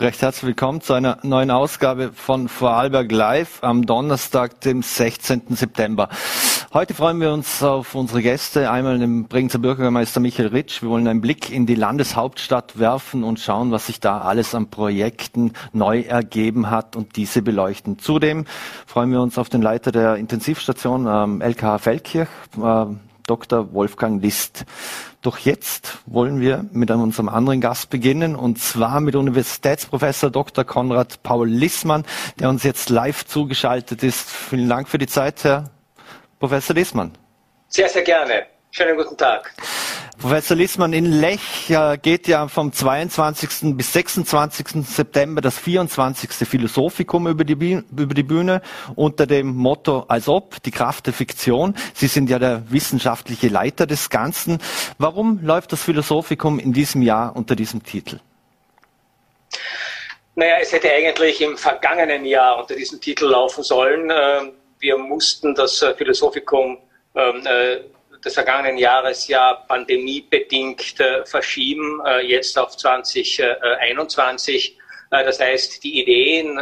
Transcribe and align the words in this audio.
Recht 0.00 0.22
herzlich 0.22 0.44
willkommen 0.44 0.80
zu 0.80 0.94
einer 0.94 1.18
neuen 1.22 1.50
Ausgabe 1.50 2.12
von 2.14 2.48
Vorarlberg 2.48 3.12
Live 3.12 3.62
am 3.62 3.84
Donnerstag, 3.84 4.60
dem 4.62 4.82
16. 4.82 5.42
September. 5.50 6.08
Heute 6.72 6.94
freuen 6.94 7.20
wir 7.20 7.30
uns 7.30 7.62
auf 7.62 7.94
unsere 7.94 8.22
Gäste, 8.22 8.70
einmal 8.70 8.98
den 8.98 9.28
Bregenzer 9.28 9.58
Bürgermeister 9.58 10.18
Michael 10.18 10.48
Ritsch. 10.48 10.80
Wir 10.80 10.88
wollen 10.88 11.06
einen 11.06 11.20
Blick 11.20 11.50
in 11.50 11.66
die 11.66 11.74
Landeshauptstadt 11.74 12.78
werfen 12.78 13.22
und 13.22 13.38
schauen, 13.38 13.70
was 13.70 13.86
sich 13.86 14.00
da 14.00 14.22
alles 14.22 14.54
an 14.54 14.70
Projekten 14.70 15.52
neu 15.74 16.00
ergeben 16.00 16.70
hat 16.70 16.96
und 16.96 17.16
diese 17.16 17.42
beleuchten. 17.42 17.98
Zudem 17.98 18.46
freuen 18.86 19.12
wir 19.12 19.20
uns 19.20 19.36
auf 19.36 19.50
den 19.50 19.60
Leiter 19.60 19.92
der 19.92 20.16
Intensivstation 20.16 21.06
ähm, 21.06 21.42
LKH 21.42 21.78
Feldkirch, 21.78 22.28
äh, 22.56 22.86
Dr. 23.26 23.72
Wolfgang 23.72 24.22
List. 24.22 24.64
Doch 25.20 25.38
jetzt 25.38 25.98
wollen 26.06 26.40
wir 26.40 26.64
mit 26.72 26.90
unserem 26.90 27.28
anderen 27.28 27.60
Gast 27.60 27.90
beginnen 27.90 28.34
und 28.34 28.58
zwar 28.58 29.00
mit 29.00 29.14
Universitätsprofessor 29.14 30.30
Dr. 30.30 30.64
Konrad 30.64 31.22
Paul 31.22 31.48
Lissmann, 31.48 32.04
der 32.40 32.48
uns 32.48 32.62
jetzt 32.64 32.90
live 32.90 33.24
zugeschaltet 33.24 34.02
ist. 34.02 34.30
Vielen 34.30 34.68
Dank 34.68 34.88
für 34.88 34.98
die 34.98 35.06
Zeit, 35.06 35.44
Herr 35.44 35.70
Professor 36.38 36.74
Lissmann. 36.74 37.12
Sehr, 37.68 37.88
sehr 37.88 38.02
gerne. 38.02 38.46
Schönen 38.74 38.96
guten 38.96 39.18
Tag. 39.18 39.52
Professor 40.18 40.56
Lissmann, 40.56 40.94
in 40.94 41.04
Lech 41.04 41.68
äh, 41.68 41.98
geht 41.98 42.26
ja 42.26 42.48
vom 42.48 42.72
22. 42.72 43.76
bis 43.76 43.92
26. 43.92 44.86
September 44.86 45.42
das 45.42 45.58
24. 45.58 46.48
Philosophikum 46.48 47.26
über 47.26 47.44
die, 47.44 47.82
über 47.94 48.14
die 48.14 48.22
Bühne 48.22 48.62
unter 48.96 49.26
dem 49.26 49.54
Motto 49.54 50.06
Als 50.08 50.26
ob, 50.26 50.62
die 50.62 50.70
Kraft 50.70 51.06
der 51.06 51.12
Fiktion. 51.12 51.74
Sie 51.92 52.06
sind 52.06 52.30
ja 52.30 52.38
der 52.38 52.62
wissenschaftliche 52.70 53.48
Leiter 53.48 53.86
des 53.86 54.08
Ganzen. 54.08 54.58
Warum 54.96 55.40
läuft 55.42 55.72
das 55.72 55.82
Philosophikum 55.82 56.58
in 56.58 56.72
diesem 56.72 57.02
Jahr 57.02 57.36
unter 57.36 57.54
diesem 57.54 57.82
Titel? 57.82 58.20
Naja, 60.34 60.54
es 60.62 60.72
hätte 60.72 60.90
eigentlich 60.90 61.42
im 61.42 61.58
vergangenen 61.58 62.24
Jahr 62.24 62.58
unter 62.58 62.74
diesem 62.74 62.98
Titel 63.02 63.26
laufen 63.26 63.62
sollen. 63.64 64.10
Ähm, 64.10 64.52
wir 64.78 64.96
mussten 64.96 65.54
das 65.54 65.82
äh, 65.82 65.94
Philosophikum 65.94 66.78
ähm, 67.14 67.46
äh, 67.46 67.80
des 68.24 68.34
vergangenen 68.34 68.78
Jahres 68.78 69.26
ja 69.28 69.54
pandemiebedingt 69.54 71.00
äh, 71.00 71.24
verschieben, 71.24 72.00
äh, 72.06 72.20
jetzt 72.20 72.58
auf 72.58 72.76
2021. 72.76 74.78
Äh, 75.10 75.24
das 75.24 75.40
heißt, 75.40 75.82
die 75.82 76.00
Ideen 76.00 76.58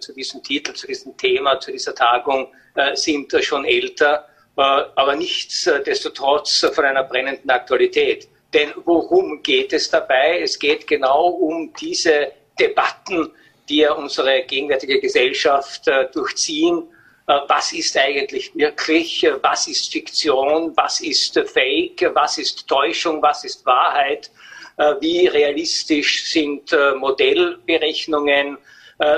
zu 0.00 0.12
diesem 0.12 0.42
Titel, 0.42 0.74
zu 0.74 0.86
diesem 0.86 1.16
Thema, 1.16 1.60
zu 1.60 1.70
dieser 1.70 1.94
Tagung 1.94 2.52
sind 2.94 3.32
schon 3.42 3.64
älter, 3.64 4.28
aber 4.54 5.16
nichtsdestotrotz 5.16 6.66
von 6.74 6.84
einer 6.84 7.04
brennenden 7.04 7.50
Aktualität. 7.50 8.28
Denn 8.52 8.72
worum 8.84 9.42
geht 9.42 9.72
es 9.72 9.88
dabei? 9.88 10.40
Es 10.42 10.58
geht 10.58 10.86
genau 10.86 11.28
um 11.28 11.72
diese 11.80 12.32
Debatten, 12.58 13.32
die 13.68 13.78
ja 13.78 13.92
unsere 13.92 14.42
gegenwärtige 14.42 15.00
Gesellschaft 15.00 15.86
durchziehen 16.12 16.82
was 17.26 17.72
ist 17.72 17.96
eigentlich 17.96 18.54
wirklich, 18.54 19.24
äh, 19.24 19.42
was 19.42 19.66
ist 19.66 19.92
Fiktion, 19.92 20.72
was 20.76 21.00
ist 21.00 21.34
Fake, 21.52 22.08
was 22.14 22.38
ist 22.38 22.66
Täuschung, 22.68 23.20
was 23.20 23.44
ist 23.44 23.66
Wahrheit, 23.66 24.30
äh, 24.76 24.94
wie 25.00 25.26
realistisch 25.26 26.30
sind 26.30 26.74
Modellberechnungen, 26.98 28.58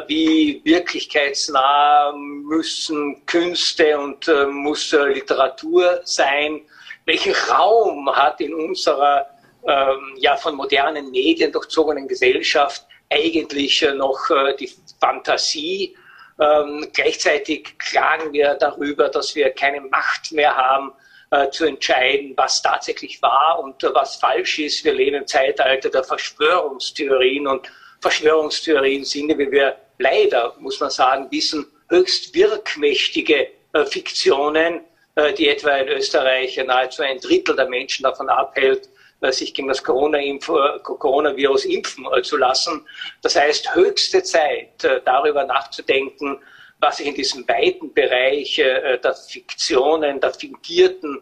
wie 0.08 0.60
wirklichkeitsnah 0.64 2.12
müssen 2.12 3.24
Künste 3.26 3.96
und 3.96 4.28
muss 4.50 4.90
Literatur 4.90 6.00
sein, 6.02 6.62
welchen 7.04 7.32
Raum 7.48 8.10
hat 8.10 8.40
in 8.40 8.54
unserer 8.54 9.26
ähm, 9.64 10.16
ja 10.16 10.36
von 10.36 10.56
modernen 10.56 11.12
Medien 11.12 11.52
durchzogenen 11.52 12.08
Gesellschaft 12.08 12.84
eigentlich 13.08 13.86
noch 13.94 14.18
die 14.58 14.68
Fantasie, 15.00 15.94
ähm, 16.40 16.88
gleichzeitig 16.92 17.78
klagen 17.78 18.32
wir 18.32 18.54
darüber, 18.54 19.08
dass 19.08 19.34
wir 19.34 19.50
keine 19.50 19.80
Macht 19.80 20.32
mehr 20.32 20.56
haben, 20.56 20.92
äh, 21.30 21.50
zu 21.50 21.66
entscheiden, 21.66 22.32
was 22.36 22.62
tatsächlich 22.62 23.20
wahr 23.20 23.60
und 23.62 23.82
äh, 23.84 23.92
was 23.92 24.16
falsch 24.16 24.58
ist. 24.60 24.84
Wir 24.84 24.94
leben 24.94 25.16
im 25.16 25.26
Zeitalter 25.26 25.90
der 25.90 26.04
Verschwörungstheorien 26.04 27.46
und 27.46 27.70
Verschwörungstheorien 28.00 29.04
sind, 29.04 29.36
wie 29.36 29.50
wir 29.50 29.76
leider, 29.98 30.54
muss 30.58 30.80
man 30.80 30.90
sagen, 30.90 31.26
wissen, 31.30 31.66
höchst 31.90 32.34
wirkmächtige 32.34 33.48
äh, 33.72 33.84
Fiktionen, 33.84 34.80
äh, 35.16 35.32
die 35.34 35.48
etwa 35.48 35.76
in 35.76 35.88
Österreich 35.88 36.56
nahezu 36.64 37.02
ein 37.02 37.18
Drittel 37.18 37.56
der 37.56 37.68
Menschen 37.68 38.04
davon 38.04 38.28
abhält, 38.28 38.88
sich 39.22 39.54
gegen 39.54 39.68
das 39.68 39.80
äh, 39.80 40.38
Coronavirus 40.82 41.64
impfen 41.64 42.06
äh, 42.14 42.22
zu 42.22 42.36
lassen. 42.36 42.86
Das 43.22 43.36
heißt, 43.36 43.74
höchste 43.74 44.22
Zeit, 44.22 44.86
darüber 45.04 45.44
nachzudenken, 45.44 46.38
was 46.80 46.98
sich 46.98 47.06
in 47.06 47.14
diesem 47.14 47.46
weiten 47.48 47.92
Bereich 47.92 48.54
der 48.56 49.14
Fiktionen, 49.28 50.20
der 50.20 50.32
fingierten 50.32 51.20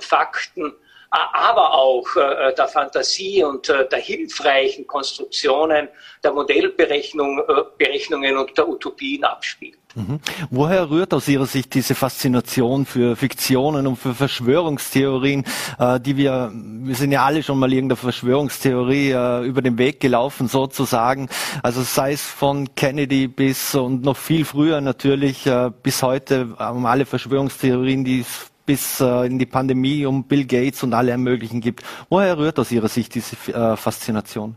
Fakten, 0.00 0.74
aber 1.10 1.74
auch 1.74 2.06
der 2.14 2.68
Fantasie 2.68 3.42
und 3.42 3.68
der 3.68 3.98
hilfreichen 3.98 4.86
Konstruktionen, 4.86 5.88
der 6.22 6.32
Modellberechnungen 6.32 8.36
und 8.36 8.56
der 8.56 8.68
Utopien 8.68 9.24
abspielt. 9.24 9.80
Mhm. 9.94 10.20
Woher 10.50 10.88
rührt 10.88 11.12
aus 11.12 11.26
Ihrer 11.26 11.46
Sicht 11.46 11.74
diese 11.74 11.94
Faszination 11.94 12.86
für 12.86 13.16
Fiktionen 13.16 13.86
und 13.86 13.96
für 13.96 14.14
Verschwörungstheorien, 14.14 15.44
äh, 15.78 15.98
die 15.98 16.16
wir, 16.16 16.52
wir 16.54 16.94
sind 16.94 17.10
ja 17.10 17.24
alle 17.24 17.42
schon 17.42 17.58
mal 17.58 17.72
irgendeiner 17.72 17.96
Verschwörungstheorie 17.96 19.10
äh, 19.10 19.44
über 19.44 19.62
den 19.62 19.78
Weg 19.78 20.00
gelaufen 20.00 20.46
sozusagen, 20.46 21.28
also 21.62 21.82
sei 21.82 22.12
es 22.12 22.22
von 22.22 22.74
Kennedy 22.76 23.26
bis 23.26 23.74
und 23.74 24.02
noch 24.02 24.16
viel 24.16 24.44
früher 24.44 24.80
natürlich 24.80 25.46
äh, 25.46 25.70
bis 25.82 26.02
heute 26.02 26.54
um 26.58 26.86
alle 26.86 27.04
Verschwörungstheorien, 27.04 28.04
die 28.04 28.20
es 28.20 28.49
bis 28.70 29.00
äh, 29.00 29.26
in 29.26 29.36
die 29.36 29.46
Pandemie 29.46 30.06
um 30.06 30.22
Bill 30.28 30.46
Gates 30.46 30.84
und 30.84 30.94
alle 30.94 31.18
möglichen 31.18 31.60
gibt. 31.60 31.82
Woher 32.08 32.38
rührt 32.38 32.56
aus 32.56 32.70
Ihrer 32.70 32.86
Sicht 32.86 33.12
diese 33.16 33.34
äh, 33.52 33.76
Faszination? 33.76 34.56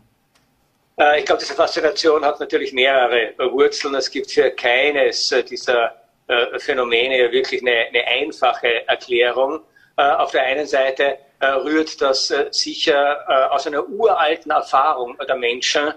Äh, 0.96 1.18
ich 1.18 1.26
glaube, 1.26 1.40
diese 1.40 1.54
Faszination 1.54 2.24
hat 2.24 2.38
natürlich 2.38 2.72
mehrere 2.72 3.34
Wurzeln. 3.50 3.96
Es 3.96 4.08
gibt 4.08 4.30
für 4.30 4.52
keines 4.52 5.32
äh, 5.32 5.42
dieser 5.42 5.96
äh, 6.28 6.60
Phänomene 6.60 7.32
wirklich 7.32 7.60
eine, 7.60 7.86
eine 7.88 8.06
einfache 8.06 8.86
Erklärung. 8.86 9.60
Auf 9.96 10.32
der 10.32 10.42
einen 10.42 10.66
Seite 10.66 11.18
rührt 11.40 12.02
das 12.02 12.32
sicher 12.50 13.52
aus 13.52 13.64
einer 13.68 13.88
uralten 13.88 14.50
Erfahrung 14.50 15.16
der 15.28 15.36
Menschen, 15.36 15.94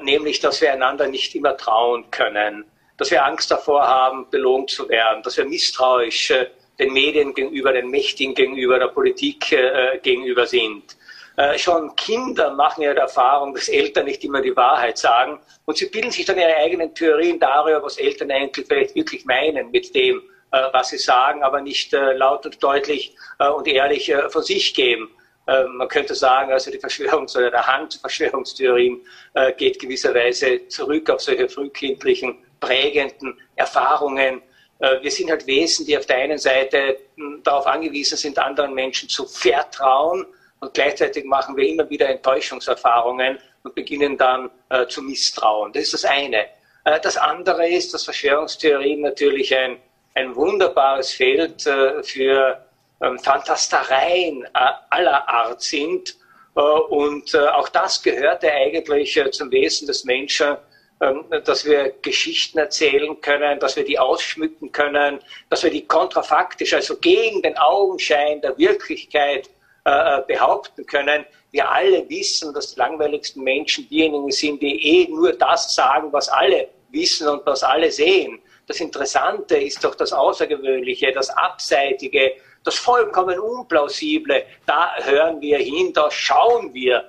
nämlich, 0.00 0.40
dass 0.40 0.62
wir 0.62 0.72
einander 0.72 1.06
nicht 1.06 1.34
immer 1.34 1.54
trauen 1.54 2.10
können, 2.10 2.64
dass 2.96 3.10
wir 3.10 3.26
Angst 3.26 3.50
davor 3.50 3.86
haben, 3.86 4.26
belohnt 4.30 4.70
zu 4.70 4.88
werden, 4.88 5.22
dass 5.22 5.36
wir 5.36 5.44
misstrauisch 5.44 6.32
den 6.78 6.92
Medien 6.92 7.34
gegenüber, 7.34 7.72
den 7.72 7.90
Mächtigen 7.90 8.34
gegenüber, 8.34 8.78
der 8.78 8.88
Politik 8.88 9.56
gegenüber 10.02 10.46
sind 10.46 10.96
äh, 11.36 11.58
schon 11.58 11.94
Kinder 11.96 12.50
machen 12.52 12.82
ja 12.82 12.94
die 12.94 13.00
Erfahrung, 13.00 13.54
dass 13.54 13.68
Eltern 13.68 14.06
nicht 14.06 14.24
immer 14.24 14.40
die 14.40 14.56
Wahrheit 14.56 14.96
sagen 14.96 15.38
und 15.66 15.76
sie 15.76 15.86
bilden 15.86 16.10
sich 16.10 16.24
dann 16.24 16.38
ihre 16.38 16.56
eigenen 16.56 16.94
Theorien 16.94 17.38
darüber, 17.38 17.82
was 17.82 17.98
Eltern 17.98 18.30
eigentlich 18.30 18.66
vielleicht 18.66 18.94
wirklich 18.94 19.24
meinen 19.26 19.70
mit 19.70 19.94
dem, 19.94 20.22
äh, 20.52 20.62
was 20.72 20.88
sie 20.88 20.98
sagen, 20.98 21.42
aber 21.42 21.60
nicht 21.60 21.92
äh, 21.92 22.14
laut 22.14 22.46
und 22.46 22.62
deutlich 22.62 23.14
äh, 23.38 23.48
und 23.48 23.68
ehrlich 23.68 24.08
äh, 24.08 24.30
von 24.30 24.42
sich 24.42 24.72
geben. 24.72 25.10
Ähm, 25.46 25.76
man 25.76 25.88
könnte 25.88 26.14
sagen, 26.14 26.52
also 26.52 26.70
die 26.70 26.78
Verschwörungs- 26.78 27.36
oder 27.36 27.50
der 27.50 27.66
Hang 27.66 27.90
zu 27.90 28.00
Verschwörungstheorien 28.00 29.02
äh, 29.34 29.52
geht 29.52 29.78
gewisserweise 29.78 30.66
zurück 30.68 31.10
auf 31.10 31.20
solche 31.20 31.48
frühkindlichen, 31.48 32.38
prägenden 32.60 33.38
Erfahrungen. 33.56 34.40
Wir 34.78 35.10
sind 35.10 35.30
halt 35.30 35.46
Wesen, 35.46 35.86
die 35.86 35.96
auf 35.96 36.04
der 36.04 36.18
einen 36.18 36.36
Seite 36.36 36.98
hm, 37.16 37.42
darauf 37.42 37.66
angewiesen 37.66 38.18
sind, 38.18 38.38
anderen 38.38 38.74
Menschen 38.74 39.08
zu 39.08 39.24
vertrauen, 39.24 40.26
und 40.60 40.74
gleichzeitig 40.74 41.24
machen 41.24 41.56
wir 41.56 41.68
immer 41.68 41.88
wieder 41.90 42.08
Enttäuschungserfahrungen 42.08 43.38
und 43.62 43.74
beginnen 43.74 44.16
dann 44.16 44.50
äh, 44.70 44.86
zu 44.86 45.02
misstrauen. 45.02 45.72
Das 45.72 45.84
ist 45.84 45.94
das 45.94 46.04
eine. 46.04 46.46
Äh, 46.84 47.00
das 47.00 47.16
andere 47.16 47.68
ist, 47.68 47.92
dass 47.92 48.04
Verschwörungstheorien 48.04 49.02
natürlich 49.02 49.54
ein, 49.56 49.76
ein 50.14 50.34
wunderbares 50.34 51.12
Feld 51.12 51.66
äh, 51.66 52.02
für 52.02 52.64
ähm, 53.02 53.18
Fantastereien 53.18 54.44
äh, 54.44 54.48
aller 54.88 55.28
Art 55.28 55.60
sind. 55.60 56.16
Äh, 56.56 56.60
und 56.60 57.34
äh, 57.34 57.48
auch 57.48 57.68
das 57.68 58.02
gehörte 58.02 58.50
eigentlich 58.50 59.20
zum 59.32 59.50
Wesen 59.50 59.86
des 59.86 60.04
Menschen, 60.04 60.56
dass 60.98 61.64
wir 61.66 61.94
Geschichten 62.00 62.58
erzählen 62.58 63.20
können, 63.20 63.60
dass 63.60 63.76
wir 63.76 63.84
die 63.84 63.98
ausschmücken 63.98 64.72
können, 64.72 65.20
dass 65.50 65.62
wir 65.62 65.70
die 65.70 65.86
kontrafaktisch, 65.86 66.72
also 66.72 66.96
gegen 66.96 67.42
den 67.42 67.56
Augenschein 67.58 68.40
der 68.40 68.56
Wirklichkeit 68.56 69.50
äh, 69.84 70.22
behaupten 70.26 70.86
können. 70.86 71.26
Wir 71.50 71.70
alle 71.70 72.08
wissen, 72.08 72.52
dass 72.54 72.74
die 72.74 72.80
langweiligsten 72.80 73.44
Menschen 73.44 73.88
diejenigen 73.88 74.30
sind, 74.30 74.62
die 74.62 75.02
eh 75.02 75.08
nur 75.08 75.32
das 75.34 75.74
sagen, 75.74 76.12
was 76.12 76.28
alle 76.28 76.68
wissen 76.90 77.28
und 77.28 77.44
was 77.44 77.62
alle 77.62 77.90
sehen. 77.90 78.40
Das 78.66 78.80
Interessante 78.80 79.56
ist 79.56 79.84
doch 79.84 79.94
das 79.94 80.12
Außergewöhnliche, 80.12 81.12
das 81.12 81.30
Abseitige, 81.30 82.32
das 82.64 82.74
vollkommen 82.76 83.38
Unplausible. 83.38 84.44
Da 84.66 84.96
hören 85.02 85.40
wir 85.40 85.58
hin, 85.58 85.92
da 85.92 86.10
schauen 86.10 86.74
wir 86.74 87.04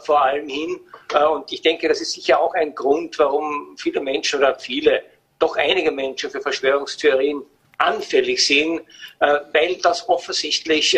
vor 0.00 0.22
allem 0.22 0.48
hin. 0.48 0.80
und 1.32 1.52
ich 1.52 1.62
denke, 1.62 1.88
das 1.88 2.00
ist 2.00 2.12
sicher 2.12 2.40
auch 2.40 2.54
ein 2.54 2.74
Grund, 2.74 3.18
warum 3.18 3.76
viele 3.76 4.00
Menschen 4.00 4.38
oder 4.38 4.54
viele, 4.54 5.02
doch 5.38 5.56
einige 5.56 5.90
Menschen 5.90 6.30
für 6.30 6.40
Verschwörungstheorien 6.40 7.42
anfällig 7.78 8.46
sind, 8.46 8.82
weil 9.18 9.76
das 9.82 10.08
offensichtlich 10.08 10.96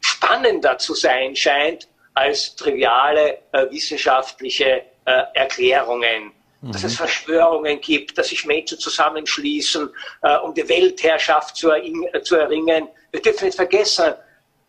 spannender 0.00 0.78
zu 0.78 0.94
sein 0.94 1.36
scheint 1.36 1.88
als 2.14 2.56
triviale 2.56 3.38
wissenschaftliche 3.70 4.82
Erklärungen 5.04 6.32
dass 6.72 6.84
es 6.84 6.92
mhm. 6.92 6.96
Verschwörungen 6.96 7.80
gibt, 7.80 8.16
dass 8.16 8.28
sich 8.28 8.44
Menschen 8.44 8.78
zusammenschließen, 8.78 9.88
äh, 10.22 10.36
um 10.38 10.54
die 10.54 10.66
Weltherrschaft 10.68 11.62
äh, 11.64 12.22
zu, 12.22 12.36
erringen. 12.36 12.88
Wir 13.10 13.22
dürfen 13.22 13.46
nicht 13.46 13.56
vergessen, 13.56 14.14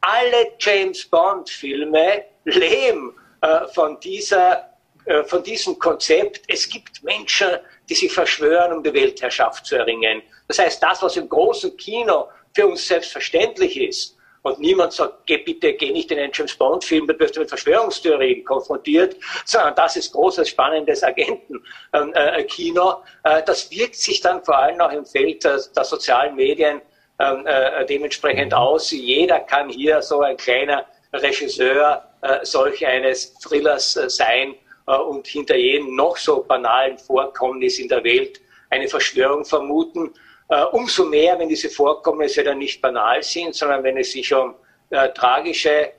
alle 0.06 0.54
James 0.60 1.06
Bond-Filme 1.06 2.26
leben 2.44 3.16
äh, 3.42 3.68
von, 3.74 4.00
dieser, 4.00 4.70
äh, 5.06 5.24
von 5.24 5.42
diesem 5.44 5.80
Konzept. 5.80 6.44
Es 6.48 6.70
gibt 6.70 7.04
Menschen, 7.04 7.50
die 7.90 7.96
sich 7.96 8.14
verschwören, 8.14 8.74
um 8.74 8.84
die 8.84 8.94
Weltherrschaft 8.94 9.66
zu 9.66 9.78
erringen. 9.78 10.22
Das 10.48 10.60
heißt, 10.60 10.82
das, 10.82 11.02
was 11.02 11.18
im 11.18 11.28
großen 11.28 11.76
Kino 11.78 12.28
für 12.54 12.68
uns 12.68 12.88
selbstverständlich 12.88 13.80
ist, 13.80 14.16
und 14.44 14.60
niemand 14.60 14.94
sagt, 14.94 15.26
geh 15.26 15.38
bitte, 15.38 15.74
geh 15.74 15.92
nicht 15.92 16.12
in 16.12 16.20
einen 16.20 16.32
James 16.32 16.56
Bond-Film, 16.56 17.08
da 17.08 17.18
wirst 17.18 17.36
du 17.36 17.40
mit 17.40 17.50
Verschwörungstheorien 17.50 18.46
konfrontiert, 18.46 19.16
sondern 19.44 19.74
das 19.74 19.96
ist 19.96 20.14
großes, 20.14 20.50
spannendes 20.50 21.04
Agentenkino. 21.04 23.04
Äh, 23.24 23.42
das 23.44 23.72
wirkt 23.72 23.96
sich 23.96 24.22
dann 24.22 24.44
vor 24.44 24.60
allem 24.60 24.80
auch 24.82 24.92
im 24.92 25.04
Feld 25.04 25.44
der, 25.44 25.60
der 25.76 25.84
sozialen 25.84 26.36
Medien 26.36 26.76
ähm, 26.76 26.82
äh, 27.18 27.86
dementsprechend 27.86 28.54
aus. 28.54 28.92
Jeder 28.92 29.40
kann 29.40 29.70
hier 29.70 30.02
so 30.02 30.22
ein 30.22 30.38
kleiner 30.38 30.86
Regisseur 31.14 32.04
äh, 32.22 32.40
solch 32.44 32.86
eines 32.86 33.34
Thrillers 33.36 33.96
äh, 33.96 34.10
sein 34.10 34.56
äh, 34.88 34.96
und 34.96 35.28
hinter 35.28 35.56
jedem 35.56 35.96
noch 35.96 36.18
so 36.18 36.44
banalen 36.44 36.98
Vorkommnis 36.98 37.80
in 37.80 37.88
der 37.88 38.04
Welt 38.04 38.42
eine 38.70 38.88
Verschwörung 38.88 39.46
vermuten. 39.46 40.14
Äh, 40.50 40.64
umso 40.72 41.06
mehr, 41.06 41.38
wenn 41.40 41.50
diese 41.50 41.70
Vorkommnisse 41.70 42.44
dann 42.44 42.58
nicht 42.58 42.82
banal 42.82 43.22
sind, 43.24 43.56
sondern 43.56 43.84
wenn 43.84 43.98
es 43.98 44.12
sich 44.12 44.34
um 44.34 44.56
äh, 44.90 45.10
tragische, 45.10 45.92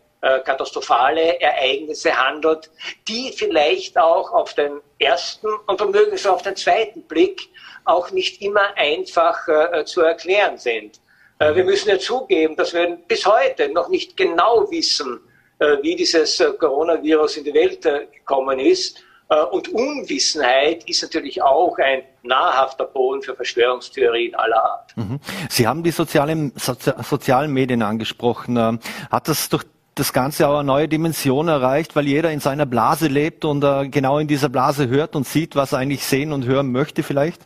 katastrophale 0.45 1.41
Ereignisse 1.41 2.17
handelt, 2.17 2.71
die 3.07 3.33
vielleicht 3.37 3.97
auch 3.97 4.33
auf 4.33 4.55
den 4.55 4.81
ersten 4.99 5.47
und 5.67 5.79
womöglich 5.79 6.27
auf 6.27 6.43
den 6.43 6.57
zweiten 6.57 7.03
Blick 7.03 7.49
auch 7.85 8.11
nicht 8.11 8.43
immer 8.43 8.77
einfach 8.77 9.47
äh, 9.47 9.85
zu 9.85 10.01
erklären 10.01 10.59
sind. 10.59 11.01
Äh, 11.39 11.55
wir 11.55 11.65
müssen 11.65 11.89
ja 11.89 11.99
zugeben, 11.99 12.57
dass 12.57 12.73
wir 12.75 12.99
bis 13.09 13.27
heute 13.27 13.69
noch 13.73 13.89
nicht 13.89 14.17
genau 14.17 14.71
wissen, 14.71 15.21
äh, 15.59 15.77
wie 15.83 15.97
dieses 15.97 16.43
Coronavirus 16.59 17.39
in 17.39 17.45
die 17.45 17.55
Welt 17.55 17.83
gekommen 17.83 18.59
ist. 18.59 19.03
Äh, 19.29 19.43
und 19.43 19.69
Unwissenheit 19.69 20.89
ist 20.89 21.03
natürlich 21.03 21.43
auch 21.43 21.77
ein 21.79 22.03
nahrhafter 22.23 22.85
Boden 22.85 23.23
für 23.23 23.35
Verschwörungstheorien 23.35 24.35
aller 24.35 24.65
Art. 24.65 24.97
Mhm. 24.97 25.21
Sie 25.49 25.67
haben 25.67 25.83
die 25.83 25.91
sozialen, 25.91 26.53
Sozi 26.57 26.93
sozialen 27.03 27.53
Medien 27.53 27.83
angesprochen. 27.83 28.57
Ähm, 28.57 28.81
hat 29.11 29.29
das 29.29 29.49
durch 29.49 29.65
das 29.97 30.13
Ganze 30.13 30.47
auch 30.47 30.59
eine 30.59 30.65
neue 30.65 30.89
Dimension 30.89 31.49
erreicht, 31.49 31.97
weil 31.97 32.07
jeder 32.07 32.31
in 32.31 32.41
seiner 32.41 32.67
Blase 32.67 33.09
lebt 33.09 33.45
und 33.45 33.65
äh, 33.65 33.89
genau 33.89 34.19
in 34.19 34.29
dieser 34.29 34.51
Blase 34.51 34.89
hört 34.89 35.17
und 35.17 35.27
sieht, 35.27 35.57
was 35.57 35.73
er 35.73 35.79
eigentlich 35.79 36.05
sehen 36.05 36.33
und 36.33 36.45
hören 36.45 36.71
möchte 36.71 37.03
vielleicht? 37.03 37.41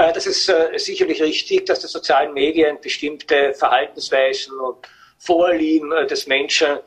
Äh, 0.00 0.12
das 0.12 0.26
ist 0.26 0.52
sicherlich 0.76 1.22
richtig, 1.22 1.66
dass 1.66 1.80
die 1.80 1.86
sozialen 1.86 2.32
Medien 2.32 2.78
bestimmte 2.80 3.54
Verhaltensweisen 3.54 4.58
und 4.58 4.78
Vorlieben 5.18 5.90
des 6.08 6.26
Menschen 6.26 6.78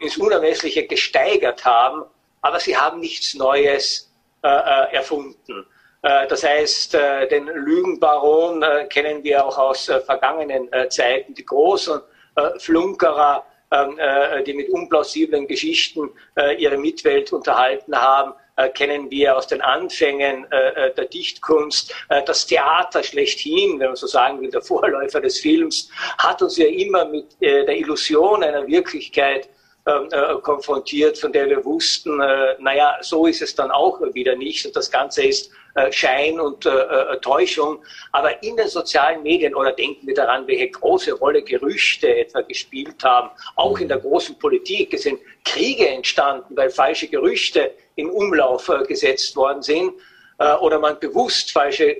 ins 0.00 0.16
Unermessliche 0.16 0.88
gesteigert 0.88 1.64
haben 1.64 2.04
aber 2.42 2.60
sie 2.60 2.76
haben 2.76 3.00
nichts 3.00 3.34
Neues 3.34 4.10
äh, 4.42 4.48
äh 4.48 4.94
erfunden. 4.94 5.66
Äh, 6.02 6.26
das 6.28 6.44
heißt, 6.44 6.94
äh, 6.94 7.28
den 7.28 7.46
Lügenbaron 7.46 8.64
kennen 8.88 9.22
wir 9.22 9.44
auch 9.44 9.58
aus 9.58 9.90
vergangenen 10.06 10.68
Zeiten, 10.88 11.34
die 11.34 11.44
großen 11.44 12.00
Flunkerer, 12.58 13.44
ähm, 13.70 13.98
die 14.46 14.54
mit 14.54 14.70
unplausiblen 14.70 15.46
Geschichten 15.46 16.10
ihre 16.58 16.76
Mitwelt 16.76 17.32
unterhalten 17.32 17.94
haben, 17.94 18.32
kennen 18.68 19.10
wir 19.10 19.36
aus 19.36 19.46
den 19.46 19.60
Anfängen 19.60 20.46
der 20.50 21.04
Dichtkunst. 21.06 21.94
Das 22.26 22.46
Theater 22.46 23.02
schlechthin, 23.02 23.78
wenn 23.78 23.88
man 23.88 23.96
so 23.96 24.06
sagen 24.06 24.40
will, 24.40 24.50
der 24.50 24.62
Vorläufer 24.62 25.20
des 25.20 25.38
Films, 25.38 25.90
hat 26.18 26.42
uns 26.42 26.56
ja 26.56 26.66
immer 26.66 27.04
mit 27.04 27.40
der 27.40 27.76
Illusion 27.76 28.42
einer 28.42 28.66
Wirklichkeit 28.66 29.48
ähm, 29.86 30.08
äh, 30.10 30.34
konfrontiert, 30.42 31.16
von 31.16 31.32
der 31.32 31.48
wir 31.48 31.64
wussten, 31.64 32.20
äh, 32.20 32.54
naja, 32.58 32.98
so 33.00 33.26
ist 33.26 33.40
es 33.40 33.54
dann 33.54 33.70
auch 33.70 33.98
wieder 34.12 34.36
nicht 34.36 34.66
und 34.66 34.76
das 34.76 34.90
Ganze 34.90 35.24
ist 35.24 35.48
äh, 35.48 35.54
Schein 35.90 36.40
und 36.40 36.66
äh, 36.66 36.70
äh, 36.70 37.20
Täuschung. 37.20 37.78
Aber 38.12 38.42
in 38.42 38.56
den 38.56 38.68
sozialen 38.68 39.22
Medien, 39.22 39.54
oder 39.54 39.72
denken 39.72 40.06
wir 40.06 40.14
daran, 40.14 40.46
welche 40.46 40.70
große 40.70 41.12
Rolle 41.14 41.42
Gerüchte 41.42 42.16
etwa 42.16 42.40
gespielt 42.40 43.02
haben, 43.04 43.30
auch 43.56 43.78
in 43.78 43.88
der 43.88 43.98
großen 43.98 44.38
Politik. 44.38 44.94
Es 44.94 45.02
sind 45.02 45.20
Kriege 45.44 45.88
entstanden, 45.88 46.56
weil 46.56 46.70
falsche 46.70 47.08
Gerüchte 47.08 47.72
in 47.94 48.10
Umlauf 48.10 48.68
äh, 48.68 48.84
gesetzt 48.84 49.36
worden 49.36 49.62
sind 49.62 49.92
oder 50.62 50.78
man 50.78 50.98
bewusst 50.98 51.52
falsche 51.52 51.96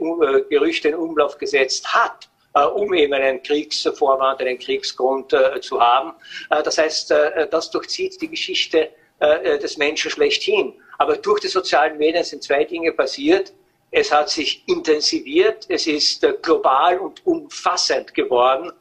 Gerüchte 0.48 0.88
in 0.88 0.94
Umlauf 0.94 1.36
gesetzt 1.36 1.92
hat 1.92 2.30
äh, 2.54 2.64
um 2.64 2.92
eben 2.94 3.12
einen 3.12 3.42
Kriegsvorwand, 3.42 4.40
einen 4.40 4.58
Kriegsgrund 4.58 5.32
äh, 5.32 5.60
zu 5.60 5.80
haben. 5.80 6.14
Äh, 6.50 6.62
das 6.62 6.78
heißt, 6.78 7.14
das 7.50 7.70
durchzieht 7.70 8.20
die 8.20 8.28
Geschichte 8.28 8.90
des 9.20 9.76
Menschen 9.76 10.10
schlechthin. 10.10 10.72
Aber 10.96 11.18
durch 11.18 11.40
die 11.40 11.48
sozialen 11.48 11.98
Medien 11.98 12.24
sind 12.24 12.42
zwei 12.42 12.64
Dinge 12.64 12.92
passiert. 12.92 13.52
Es 13.90 14.12
hat 14.12 14.30
sich 14.30 14.62
intensiviert, 14.66 15.66
es 15.68 15.86
ist 15.86 16.26
global 16.42 16.98
und 16.98 17.26
umfassend 17.26 18.14
geworden. 18.14 18.72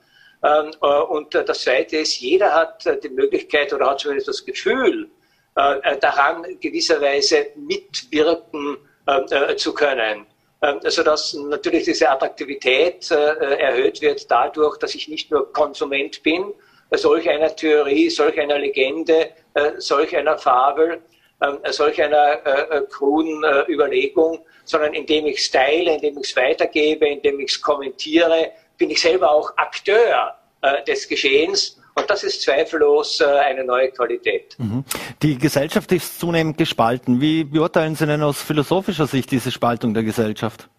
Ähm, 0.44 0.72
und 1.10 1.34
das 1.34 1.64
Zweite 1.64 1.98
ist, 1.98 2.20
jeder 2.20 2.54
hat 2.54 2.88
die 3.04 3.10
Möglichkeit 3.10 3.74
oder 3.74 3.90
hat 3.90 4.00
zumindest 4.00 4.28
das 4.28 4.46
Gefühl, 4.46 5.10
daran 5.56 6.46
gewisserweise 6.62 7.48
mitwirken 7.56 8.78
zu 9.58 9.74
können. 9.74 10.26
Ähm, 10.62 10.80
sodass 10.84 11.34
natürlich 11.36 11.86
diese 11.86 12.10
Attraktivität 12.10 13.10
äh, 13.12 13.16
erhöht 13.16 14.02
wird 14.02 14.30
dadurch, 14.30 14.78
dass 14.78 14.94
ich 14.94 15.08
nicht 15.08 15.32
nur 15.32 15.54
Konsument 15.54 16.22
bin, 16.22 16.54
äh, 16.90 16.98
solch 16.98 17.30
einer 17.30 17.56
Theorie, 17.56 18.10
solch 18.10 18.38
einer 18.38 18.60
Legende, 18.60 19.30
äh, 19.54 19.72
solch 19.78 20.14
einer 20.18 20.38
Fabel, 20.38 21.02
ähm, 21.42 21.60
solch 21.70 22.02
einer 22.04 22.86
kruden 22.90 23.46
Überlegung, 23.70 24.44
sondern 24.70 24.94
indem 24.94 25.26
ich 25.26 25.40
es 25.40 25.50
teile, 25.50 25.96
indem 25.96 26.20
ich 26.20 26.30
es 26.30 26.36
weitergebe, 26.36 27.08
indem 27.08 27.40
ich 27.40 27.52
es 27.52 27.62
kommentiere, 27.62 28.52
bin 28.78 28.92
ich 28.92 29.02
selber 29.02 29.32
auch 29.32 29.58
Akteur 29.58 30.36
des 30.86 31.08
Geschehens 31.08 31.80
und 32.00 32.10
das 32.10 32.24
ist 32.24 32.42
zweifellos 32.42 33.20
äh, 33.20 33.26
eine 33.26 33.64
neue 33.64 33.92
Qualität. 33.92 34.56
Mhm. 34.58 34.86
Die 35.22 35.38
Gesellschaft 35.38 35.92
ist 35.92 36.20
zunehmend 36.20 36.58
gespalten. 36.58 37.20
Wie 37.20 37.44
beurteilen 37.44 37.96
Sie 37.96 38.06
denn 38.06 38.24
aus 38.24 38.42
philosophischer 38.42 39.08
Sicht 39.08 39.32
diese 39.32 39.52
Spaltung 39.52 39.94
der 39.94 40.04
Gesellschaft? 40.04 40.70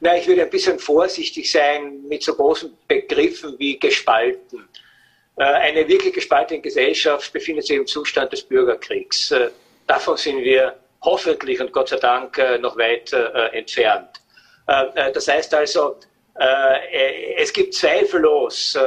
Na, 0.00 0.16
ich 0.16 0.26
würde 0.26 0.42
ein 0.42 0.50
bisschen 0.50 0.78
vorsichtig 0.78 1.50
sein 1.50 2.02
mit 2.08 2.22
so 2.22 2.34
großen 2.34 2.72
Begriffen 2.86 3.58
wie 3.58 3.78
gespalten. 3.78 4.68
Äh, 5.36 5.42
eine 5.42 5.88
wirklich 5.88 6.14
gespaltene 6.14 6.60
Gesellschaft 6.60 7.32
befindet 7.32 7.66
sich 7.66 7.76
im 7.76 7.86
Zustand 7.86 8.32
des 8.32 8.42
Bürgerkriegs. 8.42 9.32
Äh, 9.32 9.50
davon 9.86 10.16
sind 10.16 10.38
wir 10.38 10.76
hoffentlich 11.02 11.60
und 11.60 11.72
Gott 11.72 11.88
sei 11.88 11.96
Dank 11.96 12.38
noch 12.60 12.76
weit 12.76 13.12
entfernt. 13.52 14.20
Das 14.66 15.28
heißt 15.28 15.54
also, 15.54 15.96
es 17.36 17.52
gibt 17.52 17.74
zweifellos 17.74 18.78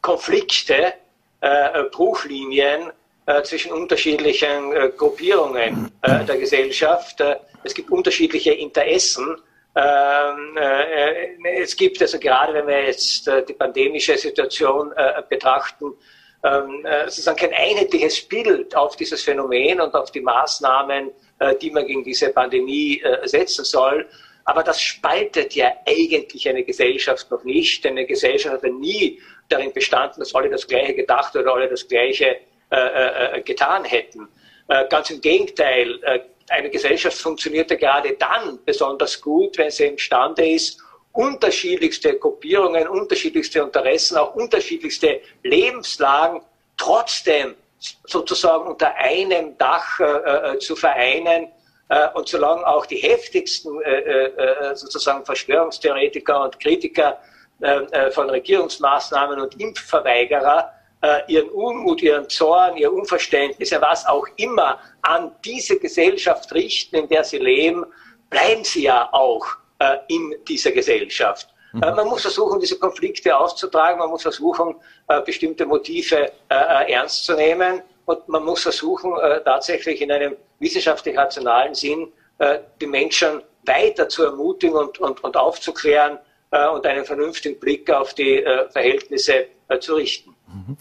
Konflikte, 0.00 0.94
äh, 1.40 1.84
Bruchlinien 1.90 2.92
äh, 3.26 3.42
zwischen 3.42 3.72
unterschiedlichen 3.72 4.72
äh, 4.72 4.90
Gruppierungen 4.96 5.92
äh, 6.02 6.24
der 6.24 6.38
Gesellschaft. 6.38 7.20
Äh, 7.20 7.36
es 7.64 7.74
gibt 7.74 7.90
unterschiedliche 7.90 8.52
Interessen. 8.52 9.36
Ähm, 9.76 10.56
äh, 10.56 11.60
es 11.60 11.76
gibt 11.76 12.00
also 12.00 12.18
gerade, 12.18 12.54
wenn 12.54 12.66
wir 12.66 12.84
jetzt 12.86 13.30
die 13.48 13.52
pandemische 13.52 14.16
Situation 14.16 14.92
betrachten, 15.28 15.92
ähm, 16.44 16.86
sozusagen 17.06 17.38
kein 17.38 17.54
einheitliches 17.54 18.20
Bild 18.28 18.74
auf 18.76 18.96
dieses 18.96 19.22
Phänomen 19.22 19.80
und 19.80 19.94
auf 19.94 20.10
die 20.12 20.20
Maßnahmen, 20.20 21.10
die 21.60 21.70
man 21.70 21.86
gegen 21.86 22.02
diese 22.02 22.30
Pandemie 22.30 23.02
setzen 23.24 23.64
soll. 23.64 24.08
Aber 24.44 24.62
das 24.62 24.80
spaltet 24.80 25.54
ja 25.54 25.72
eigentlich 25.86 26.48
eine 26.48 26.64
Gesellschaft 26.64 27.30
noch 27.30 27.44
nicht, 27.44 27.84
denn 27.84 27.92
eine 27.92 28.06
Gesellschaft 28.06 28.54
hat 28.54 28.62
ja 28.62 28.70
nie 28.70 29.20
darin 29.48 29.72
bestanden, 29.72 30.20
dass 30.20 30.34
alle 30.34 30.48
das 30.48 30.66
Gleiche 30.66 30.94
gedacht 30.94 31.36
oder 31.36 31.52
alle 31.52 31.68
das 31.68 31.86
Gleiche 31.86 32.38
äh, 32.70 32.76
äh, 32.76 33.38
äh, 33.38 33.42
getan 33.42 33.84
hätten. 33.84 34.28
Äh, 34.68 34.86
ganz 34.88 35.08
im 35.08 35.22
Gegenteil, 35.22 35.98
äh, 36.02 36.20
eine 36.50 36.68
Gesellschaft 36.68 37.16
funktioniert 37.16 37.70
ja 37.70 37.76
gerade 37.76 38.12
dann 38.18 38.58
besonders 38.64 39.20
gut, 39.20 39.56
wenn 39.56 39.70
sie 39.70 39.86
imstande 39.86 40.46
ist, 40.46 40.78
unterschiedlichste 41.18 42.16
Gruppierungen, 42.16 42.86
unterschiedlichste 42.86 43.58
Interessen, 43.58 44.16
auch 44.16 44.36
unterschiedlichste 44.36 45.20
Lebenslagen 45.42 46.42
trotzdem 46.76 47.56
sozusagen 48.06 48.68
unter 48.68 48.94
einem 48.94 49.58
Dach 49.58 49.98
äh, 49.98 50.58
zu 50.60 50.76
vereinen. 50.76 51.48
Äh, 51.88 52.08
und 52.14 52.28
solange 52.28 52.64
auch 52.64 52.86
die 52.86 52.98
heftigsten 52.98 53.80
äh, 53.82 54.26
äh, 54.26 54.76
sozusagen 54.76 55.24
Verschwörungstheoretiker 55.24 56.44
und 56.44 56.60
Kritiker 56.60 57.18
von 58.12 58.30
Regierungsmaßnahmen 58.30 59.40
und 59.40 59.60
Impfverweigerer 59.60 60.72
ihren 61.26 61.48
Unmut, 61.48 62.00
ihren 62.02 62.28
Zorn, 62.28 62.76
ihr 62.76 62.92
Unverständnis, 62.92 63.70
ja 63.70 63.82
was 63.82 64.06
auch 64.06 64.28
immer 64.36 64.78
an 65.02 65.32
diese 65.44 65.76
Gesellschaft 65.76 66.52
richten, 66.54 66.94
in 66.94 67.08
der 67.08 67.24
sie 67.24 67.38
leben, 67.38 67.84
bleiben 68.30 68.62
sie 68.62 68.84
ja 68.84 69.08
auch 69.10 69.44
in 70.08 70.34
dieser 70.48 70.72
Gesellschaft. 70.72 71.48
Mhm. 71.72 71.80
Man 71.80 72.08
muss 72.08 72.22
versuchen, 72.22 72.58
diese 72.60 72.78
Konflikte 72.78 73.36
auszutragen, 73.36 73.98
man 73.98 74.10
muss 74.10 74.22
versuchen, 74.22 74.74
bestimmte 75.24 75.66
Motive 75.66 76.32
ernst 76.48 77.24
zu 77.24 77.34
nehmen 77.34 77.82
und 78.06 78.28
man 78.28 78.44
muss 78.44 78.62
versuchen, 78.62 79.12
tatsächlich 79.44 80.00
in 80.00 80.10
einem 80.10 80.36
wissenschaftlich 80.58 81.16
rationalen 81.16 81.74
Sinn 81.74 82.12
äh, 82.38 82.60
die 82.80 82.86
Menschen 82.86 83.42
weiter 83.64 84.08
zu 84.08 84.24
ermutigen 84.24 84.76
und, 84.76 84.98
und, 84.98 85.22
und 85.24 85.36
aufzuklären 85.36 86.18
äh, 86.50 86.68
und 86.68 86.86
einen 86.86 87.04
vernünftigen 87.04 87.58
Blick 87.58 87.90
auf 87.90 88.14
die 88.14 88.42
äh, 88.42 88.70
Verhältnisse 88.70 89.46
äh, 89.68 89.78
zu 89.78 89.94
richten. 89.96 90.34
Mhm. 90.46 90.76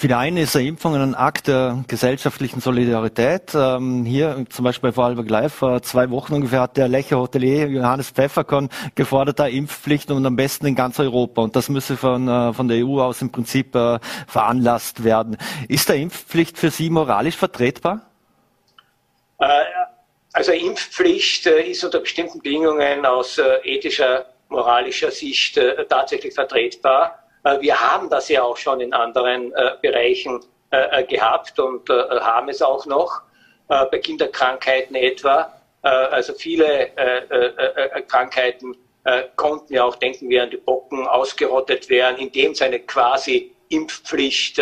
Für 0.00 0.06
die 0.06 0.14
einen 0.14 0.36
ist 0.36 0.54
eine 0.54 0.68
Impfung 0.68 0.94
ein 0.94 1.16
Akt 1.16 1.48
der 1.48 1.82
gesellschaftlichen 1.88 2.60
Solidarität. 2.60 3.52
Ähm, 3.52 4.04
hier 4.04 4.44
zum 4.48 4.64
Beispiel 4.64 4.90
bei 4.90 4.94
Vorarlberg 4.94 5.28
Live 5.28 5.54
vor 5.54 5.82
zwei 5.82 6.08
Wochen 6.10 6.34
ungefähr 6.34 6.60
hat 6.60 6.76
der 6.76 6.86
Lecher 6.86 7.18
Hotelier 7.18 7.66
Johannes 7.66 8.10
Pfefferkorn 8.10 8.68
gefordert, 8.94 9.40
eine 9.40 9.50
Impfpflicht 9.50 10.12
und 10.12 10.24
am 10.24 10.36
besten 10.36 10.66
in 10.66 10.76
ganz 10.76 11.00
Europa. 11.00 11.42
Und 11.42 11.56
das 11.56 11.68
müsse 11.68 11.96
von, 11.96 12.28
äh, 12.28 12.52
von 12.52 12.68
der 12.68 12.86
EU 12.86 13.00
aus 13.00 13.22
im 13.22 13.32
Prinzip 13.32 13.74
äh, 13.74 13.98
veranlasst 14.28 15.02
werden. 15.02 15.36
Ist 15.66 15.88
der 15.88 15.96
Impfpflicht 15.96 16.58
für 16.58 16.70
Sie 16.70 16.90
moralisch 16.90 17.36
vertretbar? 17.36 18.08
Äh, 19.40 19.46
also 20.32 20.52
Impfpflicht 20.52 21.44
äh, 21.48 21.62
ist 21.62 21.82
unter 21.82 21.98
bestimmten 21.98 22.38
Bedingungen 22.40 23.04
aus 23.04 23.38
äh, 23.38 23.56
ethischer, 23.64 24.26
moralischer 24.48 25.10
Sicht 25.10 25.60
tatsächlich 25.88 26.34
vertretbar. 26.34 27.27
Wir 27.60 27.80
haben 27.80 28.10
das 28.10 28.28
ja 28.28 28.42
auch 28.42 28.56
schon 28.56 28.80
in 28.80 28.92
anderen 28.92 29.52
Bereichen 29.80 30.40
gehabt 31.08 31.58
und 31.58 31.88
haben 31.88 32.48
es 32.48 32.60
auch 32.62 32.84
noch, 32.86 33.22
bei 33.68 33.98
Kinderkrankheiten 33.98 34.96
etwa. 34.96 35.52
Also 35.82 36.34
viele 36.34 36.90
Krankheiten 38.08 38.76
konnten 39.36 39.72
ja 39.72 39.84
auch, 39.84 39.96
denken 39.96 40.28
wir 40.28 40.42
an 40.42 40.50
die 40.50 40.56
Bocken, 40.56 41.06
ausgerottet 41.06 41.88
werden, 41.88 42.18
indem 42.18 42.52
es 42.52 42.60
eine 42.60 42.80
quasi 42.80 43.52
Impfpflicht 43.68 44.60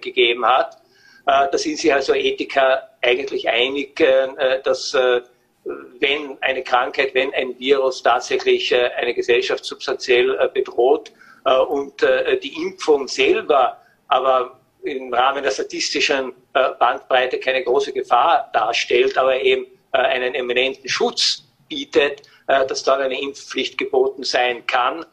gegeben 0.00 0.46
hat. 0.46 0.78
Da 1.26 1.56
sind 1.58 1.78
sich 1.78 1.92
also 1.92 2.14
Ethiker 2.14 2.88
eigentlich 3.02 3.48
einig, 3.48 4.00
äh, 4.00 4.60
dass 4.62 4.94
äh, 4.94 5.20
wenn 5.64 6.38
eine 6.40 6.62
Krankheit, 6.62 7.14
wenn 7.14 7.32
ein 7.34 7.58
Virus 7.58 8.02
tatsächlich 8.02 8.72
äh, 8.72 8.90
eine 8.96 9.14
Gesellschaft 9.14 9.64
substanziell 9.64 10.50
bedroht 10.54 11.12
und 11.44 12.02
die 12.42 12.54
Impfung 12.62 13.08
selber 13.08 13.78
aber 14.08 14.60
im 14.84 15.12
Rahmen 15.12 15.42
der 15.42 15.50
statistischen 15.50 16.32
Bandbreite 16.52 17.38
keine 17.38 17.64
große 17.64 17.92
Gefahr 17.92 18.50
darstellt, 18.52 19.16
aber 19.18 19.40
eben 19.40 19.66
einen 19.90 20.34
eminenten 20.34 20.88
Schutz 20.88 21.44
bietet, 21.68 22.22
dass 22.46 22.84
dann 22.84 23.00
eine 23.00 23.20
Impfpflicht 23.20 23.76
geboten 23.78 24.22
sein 24.22 24.64
kann. 24.66 25.04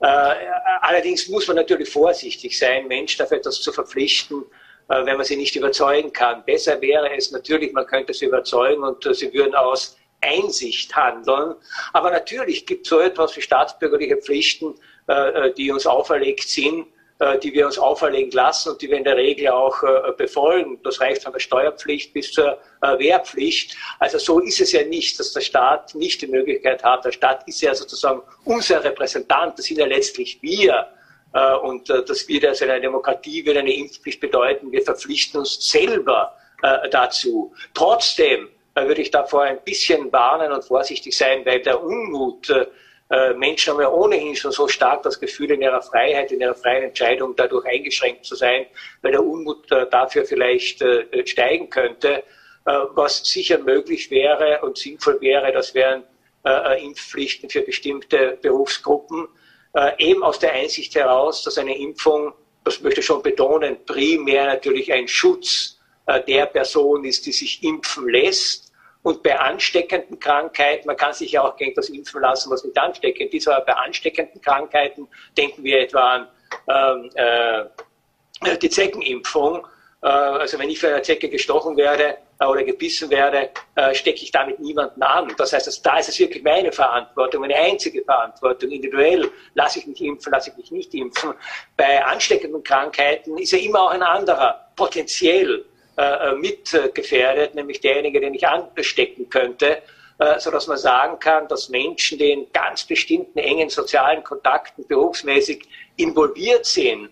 Allerdings 0.00 1.28
muss 1.28 1.46
man 1.46 1.56
natürlich 1.56 1.88
vorsichtig 1.90 2.58
sein, 2.58 2.86
Menschen 2.86 3.18
dafür 3.18 3.38
etwas 3.38 3.60
zu 3.60 3.72
verpflichten, 3.72 4.44
äh, 4.88 5.04
wenn 5.04 5.16
man 5.16 5.26
sie 5.26 5.36
nicht 5.36 5.54
überzeugen 5.54 6.12
kann. 6.12 6.44
Besser 6.44 6.80
wäre 6.80 7.14
es 7.14 7.30
natürlich, 7.30 7.72
man 7.72 7.86
könnte 7.86 8.14
sie 8.14 8.26
überzeugen 8.26 8.82
und 8.82 9.04
äh, 9.04 9.14
sie 9.14 9.32
würden 9.32 9.54
aus 9.54 9.96
Einsicht 10.20 10.96
handeln. 10.96 11.54
Aber 11.92 12.10
natürlich 12.10 12.66
gibt 12.66 12.86
es 12.86 12.90
so 12.90 12.98
etwas 12.98 13.36
wie 13.36 13.42
staatsbürgerliche 13.42 14.16
Pflichten, 14.16 14.74
äh, 14.74 14.78
die 15.56 15.70
uns 15.70 15.86
auferlegt 15.86 16.48
sind, 16.48 16.86
die 17.42 17.52
wir 17.52 17.66
uns 17.66 17.78
auferlegen 17.78 18.30
lassen 18.30 18.70
und 18.70 18.82
die 18.82 18.90
wir 18.90 18.98
in 18.98 19.04
der 19.04 19.16
Regel 19.16 19.48
auch 19.48 19.82
befolgen. 20.16 20.78
Das 20.84 21.00
reicht 21.00 21.22
von 21.22 21.32
der 21.32 21.40
Steuerpflicht 21.40 22.12
bis 22.12 22.30
zur 22.30 22.58
Wehrpflicht. 22.80 23.76
Also 23.98 24.18
so 24.18 24.38
ist 24.38 24.60
es 24.60 24.72
ja 24.72 24.84
nicht, 24.84 25.18
dass 25.18 25.32
der 25.32 25.40
Staat 25.40 25.94
nicht 25.94 26.20
die 26.20 26.26
Möglichkeit 26.26 26.84
hat. 26.84 27.04
Der 27.04 27.12
Staat 27.12 27.48
ist 27.48 27.60
ja 27.62 27.74
sozusagen 27.74 28.22
unser 28.44 28.84
Repräsentant. 28.84 29.58
Das 29.58 29.64
sind 29.64 29.78
ja 29.78 29.86
letztlich 29.86 30.40
wir. 30.42 30.88
Äh, 31.32 31.54
und 31.56 31.90
äh, 31.90 32.04
das 32.04 32.26
wird 32.28 32.46
also 32.46 32.64
in 32.64 32.70
einer 32.70 32.80
Demokratie, 32.80 33.44
wird 33.44 33.58
eine 33.58 33.74
Impfpflicht 33.74 34.20
bedeuten, 34.20 34.72
wir 34.72 34.82
verpflichten 34.82 35.40
uns 35.40 35.68
selber 35.68 36.36
äh, 36.62 36.88
dazu. 36.88 37.52
Trotzdem 37.74 38.48
würde 38.74 39.02
ich 39.02 39.10
davor 39.10 39.42
ein 39.42 39.58
bisschen 39.64 40.12
warnen 40.12 40.52
und 40.52 40.64
vorsichtig 40.64 41.16
sein, 41.16 41.44
weil 41.44 41.60
der 41.62 41.82
Unmut 41.82 42.48
Menschen 43.36 43.72
haben 43.72 43.80
ja 43.80 43.90
ohnehin 43.90 44.36
schon 44.36 44.52
so 44.52 44.68
stark 44.68 45.02
das 45.02 45.18
Gefühl, 45.18 45.50
in 45.52 45.62
ihrer 45.62 45.80
Freiheit, 45.80 46.30
in 46.30 46.40
ihrer 46.40 46.54
freien 46.54 46.84
Entscheidung 46.84 47.34
dadurch 47.34 47.64
eingeschränkt 47.64 48.26
zu 48.26 48.34
sein, 48.34 48.66
weil 49.00 49.12
der 49.12 49.24
Unmut 49.24 49.70
dafür 49.90 50.26
vielleicht 50.26 50.84
steigen 51.24 51.70
könnte. 51.70 52.22
Was 52.64 53.24
sicher 53.24 53.56
möglich 53.58 54.10
wäre 54.10 54.60
und 54.60 54.76
sinnvoll 54.76 55.18
wäre, 55.22 55.52
das 55.52 55.74
wären 55.74 56.04
Impfpflichten 56.44 57.48
für 57.48 57.62
bestimmte 57.62 58.38
Berufsgruppen 58.42 59.26
äh, 59.74 59.92
eben 59.98 60.22
aus 60.22 60.38
der 60.38 60.52
Einsicht 60.52 60.94
heraus, 60.94 61.44
dass 61.44 61.58
eine 61.58 61.76
Impfung, 61.78 62.32
das 62.64 62.80
möchte 62.80 63.00
ich 63.00 63.06
schon 63.06 63.22
betonen, 63.22 63.76
primär 63.84 64.46
natürlich 64.46 64.92
ein 64.92 65.06
Schutz 65.06 65.78
äh, 66.06 66.22
der 66.24 66.46
Person 66.46 67.04
ist, 67.04 67.26
die 67.26 67.32
sich 67.32 67.62
impfen 67.62 68.08
lässt. 68.08 68.67
Und 69.02 69.22
bei 69.22 69.38
ansteckenden 69.38 70.18
Krankheiten, 70.18 70.86
man 70.86 70.96
kann 70.96 71.12
sich 71.12 71.32
ja 71.32 71.42
auch 71.42 71.56
gegen 71.56 71.74
das 71.74 71.88
impfen 71.88 72.20
lassen, 72.20 72.50
was 72.50 72.64
nicht 72.64 72.76
ansteckend 72.76 73.32
ist, 73.32 73.48
aber 73.48 73.64
bei 73.64 73.72
ansteckenden 73.74 74.40
Krankheiten 74.40 75.08
denken 75.36 75.62
wir 75.62 75.80
etwa 75.80 76.00
an 76.00 76.28
ähm, 76.68 77.10
äh, 77.14 78.58
die 78.58 78.68
Zeckenimpfung. 78.68 79.66
Äh, 80.02 80.08
also 80.08 80.58
wenn 80.58 80.68
ich 80.68 80.78
für 80.78 80.88
eine 80.88 81.02
Zecke 81.02 81.28
gestochen 81.28 81.76
werde, 81.76 82.18
äh, 82.40 82.44
oder 82.44 82.62
gebissen 82.62 83.10
werde, 83.10 83.50
äh, 83.74 83.94
stecke 83.94 84.22
ich 84.22 84.30
damit 84.30 84.60
niemanden 84.60 85.02
an. 85.02 85.32
Das 85.36 85.52
heißt, 85.52 85.66
also, 85.66 85.80
da 85.82 85.98
ist 85.98 86.08
es 86.08 86.18
wirklich 86.18 86.42
meine 86.44 86.70
Verantwortung, 86.70 87.40
meine 87.40 87.56
einzige 87.56 88.04
Verantwortung. 88.04 88.70
Individuell 88.70 89.28
lasse 89.54 89.80
ich 89.80 89.86
mich 89.86 90.00
impfen, 90.00 90.32
lasse 90.32 90.50
ich 90.50 90.56
mich 90.56 90.70
nicht 90.70 90.94
impfen. 90.94 91.34
Bei 91.76 92.04
ansteckenden 92.04 92.62
Krankheiten 92.62 93.36
ist 93.38 93.50
ja 93.50 93.58
immer 93.58 93.82
auch 93.82 93.90
ein 93.90 94.02
anderer 94.02 94.70
potenziell 94.76 95.64
äh, 95.98 96.34
mitgefährdet, 96.34 97.54
nämlich 97.54 97.80
derjenige, 97.80 98.20
den 98.20 98.34
ich 98.34 98.46
anstecken 98.46 99.28
könnte 99.28 99.82
so 100.38 100.50
dass 100.50 100.66
man 100.66 100.76
sagen 100.76 101.16
kann, 101.20 101.46
dass 101.46 101.68
Menschen, 101.68 102.18
die 102.18 102.32
in 102.32 102.52
ganz 102.52 102.82
bestimmten 102.82 103.38
engen 103.38 103.68
sozialen 103.68 104.24
Kontakten 104.24 104.84
berufsmäßig 104.84 105.68
involviert 105.94 106.66
sind, 106.66 107.08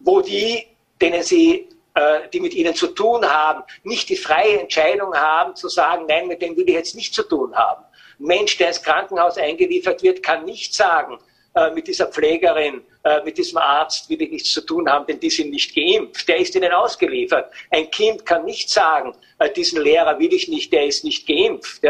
wo 0.00 0.20
die, 0.20 0.66
denen 1.00 1.22
sie 1.22 1.68
äh, 1.98 2.28
die 2.32 2.38
mit 2.38 2.54
ihnen 2.54 2.74
zu 2.74 2.88
tun 2.88 3.24
haben, 3.24 3.64
nicht 3.82 4.08
die 4.08 4.16
freie 4.16 4.60
Entscheidung 4.60 5.14
haben 5.14 5.56
zu 5.56 5.68
sagen, 5.68 6.04
nein, 6.06 6.28
mit 6.28 6.40
dem 6.40 6.56
will 6.56 6.68
ich 6.68 6.74
jetzt 6.74 6.94
nichts 6.94 7.16
zu 7.16 7.24
tun 7.24 7.54
haben. 7.56 7.82
Ein 8.20 8.26
Mensch, 8.26 8.56
der 8.56 8.68
ins 8.68 8.82
Krankenhaus 8.82 9.36
eingeliefert 9.36 10.02
wird, 10.02 10.22
kann 10.22 10.44
nicht 10.44 10.74
sagen, 10.74 11.18
äh, 11.54 11.72
mit 11.72 11.88
dieser 11.88 12.06
Pflegerin, 12.06 12.82
äh, 13.08 13.24
mit 13.24 13.38
diesem 13.38 13.58
Arzt 13.58 14.08
will 14.10 14.20
ich 14.22 14.30
nichts 14.30 14.52
zu 14.52 14.60
tun 14.60 14.88
haben, 14.88 15.06
denn 15.06 15.18
die 15.20 15.30
sind 15.30 15.50
nicht 15.50 15.74
geimpft. 15.74 16.28
Der 16.28 16.38
ist 16.38 16.54
ihnen 16.54 16.72
ausgeliefert. 16.72 17.52
Ein 17.70 17.90
Kind 17.90 18.26
kann 18.26 18.44
nicht 18.44 18.68
sagen, 18.70 19.14
diesen 19.56 19.82
Lehrer 19.82 20.18
will 20.18 20.32
ich 20.32 20.48
nicht, 20.48 20.72
der 20.72 20.86
ist 20.86 21.04
nicht 21.04 21.26
geimpft. 21.26 21.82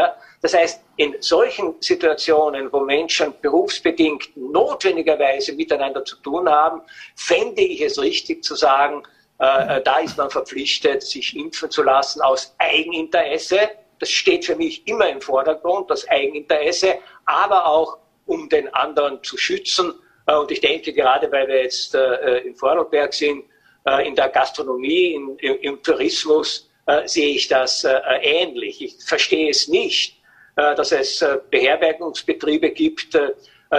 Das 0.43 0.55
heißt, 0.55 0.81
in 0.97 1.17
solchen 1.21 1.75
Situationen, 1.81 2.73
wo 2.73 2.81
Menschen 2.81 3.33
berufsbedingt 3.41 4.37
notwendigerweise 4.37 5.53
miteinander 5.55 6.05
zu 6.05 6.17
tun 6.17 6.49
haben, 6.49 6.83
fände 7.17 7.63
ich 7.63 7.81
es 7.81 7.99
richtig 8.01 8.45
zu 8.45 8.55
sagen, 8.55 9.03
äh, 9.41 9.77
äh, 9.79 9.83
da 9.83 9.99
ist 9.99 10.17
man 10.17 10.31
verpflichtet, 10.31 11.03
sich 11.03 11.37
impfen 11.37 11.71
zu 11.71 11.83
lassen 11.83 12.21
aus 12.23 12.55
Eigeninteresse. 12.59 13.71
Das 13.99 14.11
steht 14.11 14.45
für 14.45 14.57
mich 14.57 14.87
immer 14.87 15.09
im 15.09 15.21
Vordergrund, 15.21 15.91
das 15.91 16.09
Eigeninteresse, 16.09 16.99
aber 17.25 17.67
auch 17.67 17.99
um 18.27 18.49
den 18.49 18.73
anderen 18.75 19.23
zu 19.23 19.37
schützen. 19.37 19.95
Äh, 20.29 20.37
und 20.37 20.51
ich 20.51 20.61
denke, 20.61 20.93
gerade 20.93 21.31
weil 21.33 21.49
wir 21.49 21.63
jetzt 21.63 21.95
äh, 21.95 22.39
in 22.39 22.55
Vorarlberg 22.55 23.13
sind, 23.13 23.45
äh, 23.85 24.07
in 24.07 24.15
der 24.15 24.29
Gastronomie, 24.29 25.15
in, 25.15 25.37
im, 25.39 25.61
im, 25.61 25.83
Tourismus, 25.83 26.71
äh, 26.87 27.09
sehe 27.09 27.35
ich 27.35 27.49
das 27.49 27.85
ähnlich. 28.23 28.81
Ich 28.83 29.05
verstehe 29.05 29.51
es 29.51 29.69
nicht, 29.69 30.17
dass 30.57 30.91
es 30.91 31.25
Beherbergungsbetriebe 31.51 32.71
gibt, 32.71 33.17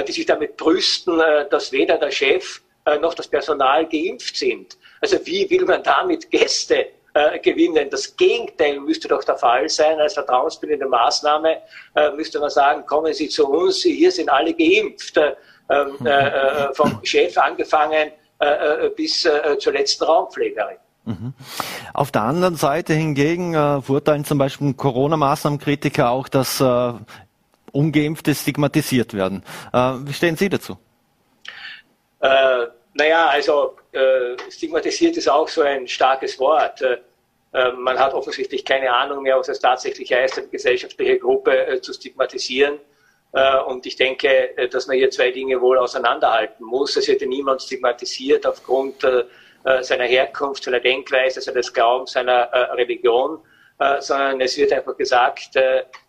die 0.07 0.11
sich 0.11 0.25
damit 0.25 0.55
brüsten, 0.55 1.17
dass 1.49 1.73
weder 1.73 1.97
der 1.97 2.11
Chef 2.11 2.61
noch 3.01 3.15
das 3.15 3.27
Personal 3.27 3.85
geimpft 3.87 4.37
sind. 4.37 4.77
Also 5.01 5.17
wie 5.25 5.49
will 5.49 5.65
man 5.65 5.83
damit 5.83 6.29
Gäste 6.31 6.87
äh, 7.13 7.39
gewinnen? 7.39 7.89
Das 7.89 8.15
Gegenteil 8.15 8.79
müsste 8.79 9.07
doch 9.07 9.23
der 9.23 9.37
Fall 9.37 9.67
sein. 9.67 9.99
Als 9.99 10.13
vertrauensbildende 10.13 10.87
Maßnahme 10.87 11.61
äh, 11.95 12.11
müsste 12.11 12.39
man 12.39 12.49
sagen, 12.49 12.85
kommen 12.85 13.13
Sie 13.13 13.27
zu 13.27 13.47
uns, 13.47 13.81
hier 13.81 14.11
sind 14.11 14.29
alle 14.29 14.53
geimpft. 14.53 15.17
Äh, 15.17 15.35
ähm, 15.69 16.05
äh, 16.05 16.09
äh 16.09 16.73
vom 16.73 16.99
Chef 17.03 17.37
angefangen 17.37 18.11
äh, 18.39 18.89
bis 18.95 19.27
zur 19.59 19.73
letzten 19.73 20.05
Raumpflegerin. 20.05 20.77
Mhm. 21.05 21.33
Auf 21.93 22.11
der 22.11 22.21
anderen 22.21 22.55
Seite 22.55 22.93
hingegen 22.93 23.53
äh, 23.53 23.81
verurteilen 23.81 24.25
zum 24.25 24.37
Beispiel 24.37 24.73
Corona-Maßnahmenkritiker 24.73 26.09
auch, 26.09 26.27
dass 26.27 26.61
äh, 26.61 26.93
Ungeimpfte 27.71 28.35
stigmatisiert 28.35 29.13
werden. 29.13 29.43
Äh, 29.73 29.93
wie 30.05 30.13
stehen 30.13 30.37
Sie 30.37 30.49
dazu? 30.49 30.77
Äh, 32.19 32.67
naja, 32.93 33.27
also 33.27 33.77
äh, 33.91 34.37
stigmatisiert 34.51 35.17
ist 35.17 35.29
auch 35.29 35.47
so 35.47 35.61
ein 35.61 35.87
starkes 35.87 36.39
Wort. 36.39 36.81
Äh, 36.81 36.97
äh, 37.53 37.71
man 37.71 37.97
hat 37.97 38.13
offensichtlich 38.13 38.63
keine 38.63 38.93
Ahnung 38.93 39.23
mehr, 39.23 39.37
was 39.37 39.49
es 39.49 39.59
tatsächlich 39.59 40.13
heißt, 40.13 40.37
eine 40.37 40.47
gesellschaftliche 40.47 41.17
Gruppe 41.17 41.67
äh, 41.67 41.81
zu 41.81 41.93
stigmatisieren. 41.93 42.79
Äh, 43.33 43.59
und 43.59 43.85
ich 43.85 43.95
denke, 43.95 44.69
dass 44.71 44.87
man 44.87 44.97
hier 44.97 45.09
zwei 45.09 45.31
Dinge 45.31 45.61
wohl 45.61 45.77
auseinanderhalten 45.77 46.65
muss. 46.65 46.95
Es 46.95 47.07
wird 47.07 47.21
ja 47.21 47.27
niemand 47.27 47.61
stigmatisiert 47.61 48.45
aufgrund 48.45 49.05
seiner 49.81 50.05
Herkunft, 50.05 50.63
seiner 50.63 50.79
Denkweise, 50.79 51.41
seines 51.41 51.73
Glaubens, 51.73 52.13
seiner 52.13 52.49
Religion, 52.77 53.39
sondern 53.99 54.39
es 54.39 54.57
wird 54.57 54.71
einfach 54.71 54.95
gesagt, 54.95 55.49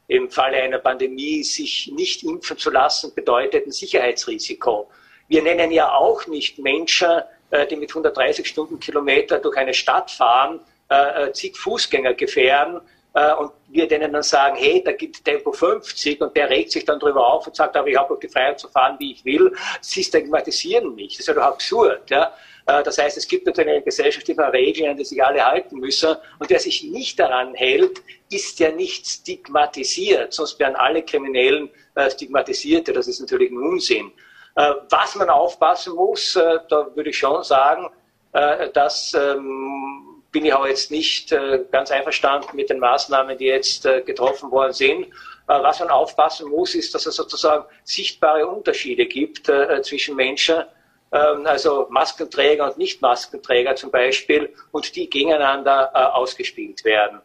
im 0.07 0.31
Falle 0.31 0.59
einer 0.59 0.79
Pandemie 0.79 1.43
sich 1.43 1.91
nicht 1.93 2.23
impfen 2.23 2.57
zu 2.57 2.71
lassen, 2.71 3.13
bedeutet 3.13 3.67
ein 3.67 3.73
Sicherheitsrisiko. 3.73 4.89
Wir 5.27 5.43
nennen 5.43 5.73
ja 5.73 5.93
auch 5.93 6.29
nicht 6.29 6.61
Menschen, 6.61 7.23
die 7.69 7.77
mit 7.77 7.91
130 7.91 8.47
Stundenkilometer 8.47 9.41
durch 9.41 9.57
eine 9.57 9.75
Stadt 9.75 10.13
fahren, 10.13 10.61
äh, 10.91 11.29
äh, 11.29 11.33
zig 11.33 11.57
Fußgänger 11.57 12.15
gefährden 12.15 12.81
äh, 13.15 13.35
und 13.35 13.53
wir 13.69 13.89
denen 13.89 14.13
dann 14.13 14.23
sagen, 14.23 14.57
hey, 14.57 14.83
da 14.85 14.93
gibt 14.93 15.25
Tempo 15.25 15.53
50 15.53 16.21
und 16.21 16.37
der 16.37 16.49
regt 16.49 16.71
sich 16.71 16.85
dann 16.85 16.99
drüber 16.99 17.27
auf 17.27 17.47
und 17.47 17.57
sagt, 17.57 17.77
aber 17.77 17.89
ich 17.89 17.97
habe 17.97 18.15
doch 18.15 18.21
die 18.21 18.29
Freiheit 18.29 18.61
zu 18.61 18.69
fahren, 18.69 18.97
wie 18.99 19.13
ich 19.13 19.25
will. 19.25 19.53
Sie 19.81 20.03
stigmatisieren 20.05 20.95
mich. 20.95 21.15
Das 21.17 21.21
ist 21.21 21.27
ja 21.29 21.35
doch 21.35 21.43
absurd. 21.43 22.09
Ja? 22.11 22.33
Äh, 22.67 22.83
das 22.85 22.99
heißt, 22.99 23.17
es 23.17 23.27
gibt 23.27 23.47
natürlich 23.47 23.71
eine 23.71 23.83
Gesellschaft, 23.83 24.29
die 24.29 24.33
Regeln, 24.33 24.91
an 24.91 24.97
die 24.97 25.05
sich 25.05 25.23
alle 25.23 25.45
halten 25.45 25.79
müssen. 25.79 26.17
Und 26.39 26.51
wer 26.51 26.61
sich 26.61 26.85
nicht 26.85 27.19
daran 27.19 27.55
hält, 27.55 28.01
ist 28.31 28.61
ja 28.61 28.71
nicht 28.71 29.07
stigmatisiert. 29.07 30.33
Sonst 30.33 30.59
wären 30.61 30.77
alle 30.77 31.03
Kriminellen 31.03 31.71
äh, 31.97 32.11
Stigmatisierte. 32.11 32.93
Das 32.93 33.09
ist 33.09 33.21
natürlich 33.21 33.51
ein 33.51 33.59
Unsinn. 33.59 34.13
Äh, 34.55 34.73
was 34.89 35.17
man 35.17 35.31
aufpassen 35.31 35.95
muss, 35.95 36.35
da 36.35 36.89
würde 36.95 37.11
ich 37.11 37.19
schon 37.19 37.43
sagen, 37.43 37.89
dass 38.33 39.13
ähm, 39.15 40.20
bin 40.33 40.45
ich 40.45 40.55
auch 40.55 40.67
jetzt 40.67 40.91
nicht 40.91 41.33
äh, 41.33 41.65
ganz 41.71 41.91
einverstanden 41.91 42.55
mit 42.55 42.71
den 42.71 42.79
Maßnahmen, 42.79 43.37
die 43.37 43.47
jetzt 43.47 43.85
äh, 43.87 44.03
getroffen 44.03 44.51
worden 44.51 44.73
sind. 44.73 45.05
Äh, 45.05 45.09
was 45.47 45.81
man 45.81 45.91
aufpassen 45.91 46.49
muss, 46.49 46.75
ist, 46.75 46.95
dass 46.95 47.07
es 47.07 47.17
sozusagen 47.17 47.65
sichtbare 47.85 48.47
Unterschiede 48.47 49.07
gibt 49.07 49.51
zwischen 49.83 50.15
Menschen, 50.17 50.65
ähm, 51.13 51.47
also 51.47 51.87
Maskenträger 51.91 52.67
und 52.67 52.79
Nicht-Maskenträger 52.79 53.75
zum 53.75 53.91
Beispiel, 53.91 54.55
und 54.71 54.95
die 54.95 55.11
gegeneinander 55.11 56.15
ausgespielt 56.15 56.85
werden. 56.85 57.21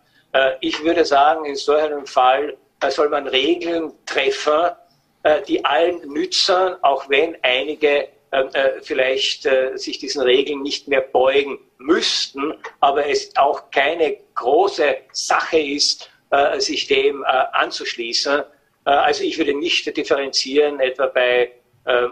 Ich 0.60 0.84
würde 0.84 1.06
sagen, 1.06 1.46
in 1.46 1.56
so 1.56 1.74
einem 1.74 2.06
Fall 2.06 2.58
soll 2.90 3.08
man 3.08 3.28
Regeln 3.28 3.94
treffen, 4.06 4.72
die 5.48 5.64
allen 5.64 6.02
nützen, 6.12 6.76
auch 6.82 7.10
wenn 7.10 7.38
einige 7.42 8.10
äh, 8.32 8.82
vielleicht 8.82 9.46
äh, 9.46 9.78
sich 9.78 10.00
diesen 10.00 10.22
Regeln 10.22 10.62
nicht 10.62 10.88
mehr 10.88 11.02
beugen 11.02 11.60
müssten, 11.78 12.54
aber 12.80 13.08
es 13.08 13.36
auch 13.36 13.70
keine 13.72 14.18
große 14.34 14.98
Sache 15.12 15.60
ist, 15.60 16.10
äh, 16.32 16.60
sich 16.60 16.88
dem 16.88 17.24
anzuschließen. 17.24 18.44
also 18.84 19.24
ich 19.24 19.38
würde 19.38 19.54
nicht 19.54 19.96
differenzieren, 19.98 20.80
etwa 20.80 21.08
bei 21.08 21.52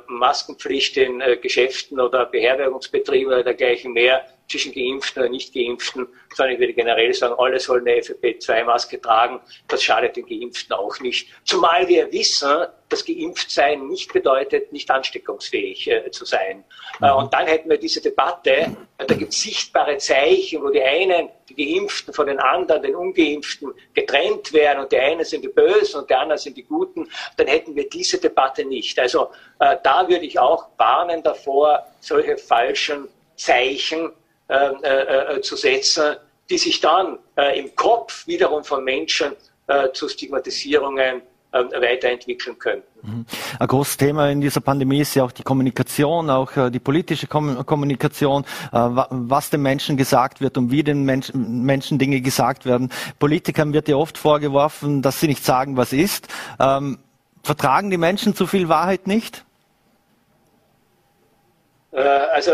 Maskenpflicht 0.08 0.98
in 0.98 1.22
Geschäften 1.41 2.00
oder 2.00 2.25
Beherbergungsbetrieben 2.27 3.34
oder 3.34 3.43
dergleichen 3.43 3.93
mehr 3.93 4.25
zwischen 4.50 4.74
Geimpften 4.74 5.24
oder 5.24 5.32
Nicht-Geimpften, 5.32 6.08
sondern 6.36 6.54
ich 6.54 6.60
würde 6.60 6.74
generell 6.74 7.14
sagen, 7.14 7.36
alle 7.38 7.60
sollen 7.60 7.88
eine 7.88 8.00
FFP2-Maske 8.00 9.02
tragen. 9.02 9.40
Das 9.68 9.84
schadet 9.84 10.16
den 10.16 10.26
Geimpften 10.26 10.76
auch 10.76 11.00
nicht. 11.00 11.30
Zumal 11.46 11.88
wir 11.88 12.12
wissen, 12.12 12.68
dass 12.90 13.06
geimpft 13.06 13.50
sein 13.50 13.88
nicht 13.88 14.14
bedeutet, 14.14 14.72
nicht 14.72 14.90
ansteckungsfähig 14.92 15.88
äh, 15.88 16.12
zu 16.12 16.25
sein. 16.25 16.64
Äh, 17.01 17.10
mhm. 17.10 17.18
und 17.18 17.34
dann 17.34 17.48
hätten 17.48 17.70
wir 17.70 17.77
diese 17.77 18.01
Debatte, 18.01 18.51
äh, 18.51 19.06
da 19.08 19.16
gibt 19.16 19.34
es 19.34 19.42
sichtbare 19.42 19.98
Zeichen, 19.98 20.62
wo 20.62 20.70
die 20.70 20.84
einen, 20.84 21.29
die 21.50 21.56
Geimpften 21.56 22.14
von 22.14 22.27
den 22.27 22.40
anderen, 22.40 22.84
den 22.84 22.96
Ungeimpften 22.96 23.74
getrennt 23.94 24.53
werden 24.53 24.84
und 24.84 24.92
die 24.92 25.00
einen 25.00 25.25
sind 25.25 25.44
die 25.44 25.50
Bösen 25.50 26.01
und 26.01 26.10
die 26.10 26.16
anderen 26.16 26.38
sind 26.38 26.56
die 26.56 26.64
Guten, 26.64 27.10
dann 27.38 27.48
hätten 27.48 27.75
wir 27.75 27.90
diese 27.90 28.20
Debatte 28.20 28.64
nicht. 28.64 29.00
Also 29.00 29.32
äh, 29.60 29.77
da 29.84 30.08
würde 30.08 30.25
ich 30.25 30.38
auch 30.38 30.68
warnen 30.77 31.24
davor, 31.24 31.88
solche 32.00 32.38
falschen 32.38 33.08
Zeichen 33.36 34.12
äh, 34.53 34.74
äh, 34.83 35.37
äh, 35.37 35.42
zu 35.42 35.55
setzen, 35.55 36.16
die 36.48 36.59
sich 36.59 36.79
dann 36.79 37.18
im 37.55 37.75
Kopf 37.75 38.27
wiederum 38.27 38.63
von 38.63 38.83
Menschen 38.83 39.31
zu 39.94 40.07
Stigmatisierungen 40.07 41.24
weiterentwickeln 41.51 42.59
könnten. 42.59 42.85
Mhm. 43.01 43.25
Ein 43.57 43.68
großes 43.68 43.98
Thema 43.98 44.29
in 44.29 44.42
dieser 44.42 44.61
Pandemie 44.61 45.00
ist 45.00 45.16
ja 45.16 45.24
auch 45.24 45.31
die 45.31 45.42
Kommunikation, 45.42 46.29
auch 46.29 46.51
die 46.70 46.79
politische 46.79 47.25
Kommunikation, 47.27 48.46
was 48.72 49.50
den 49.50 49.61
Menschen 49.63 49.98
gesagt 49.98 50.42
wird 50.42 50.57
und 50.57 50.70
wie 50.70 50.83
den 50.83 51.05
Menschen 51.05 51.98
Dinge 51.98 52.22
gesagt 52.22 52.66
werden. 52.66 52.92
Politikern 53.18 53.74
wird 53.74 53.87
ja 53.87 53.96
oft 53.96 54.18
vorgeworfen, 54.18 55.01
dass 55.01 55.22
sie 55.22 55.27
nicht 55.27 55.44
sagen, 55.44 55.77
was 55.77 55.94
ist. 55.94 56.27
Ähm, 56.59 57.00
vertragen 57.42 57.89
die 57.89 57.98
Menschen 57.98 58.35
zu 58.35 58.46
viel 58.46 58.70
Wahrheit 58.70 59.07
nicht? 59.07 59.46
Also 61.94 62.51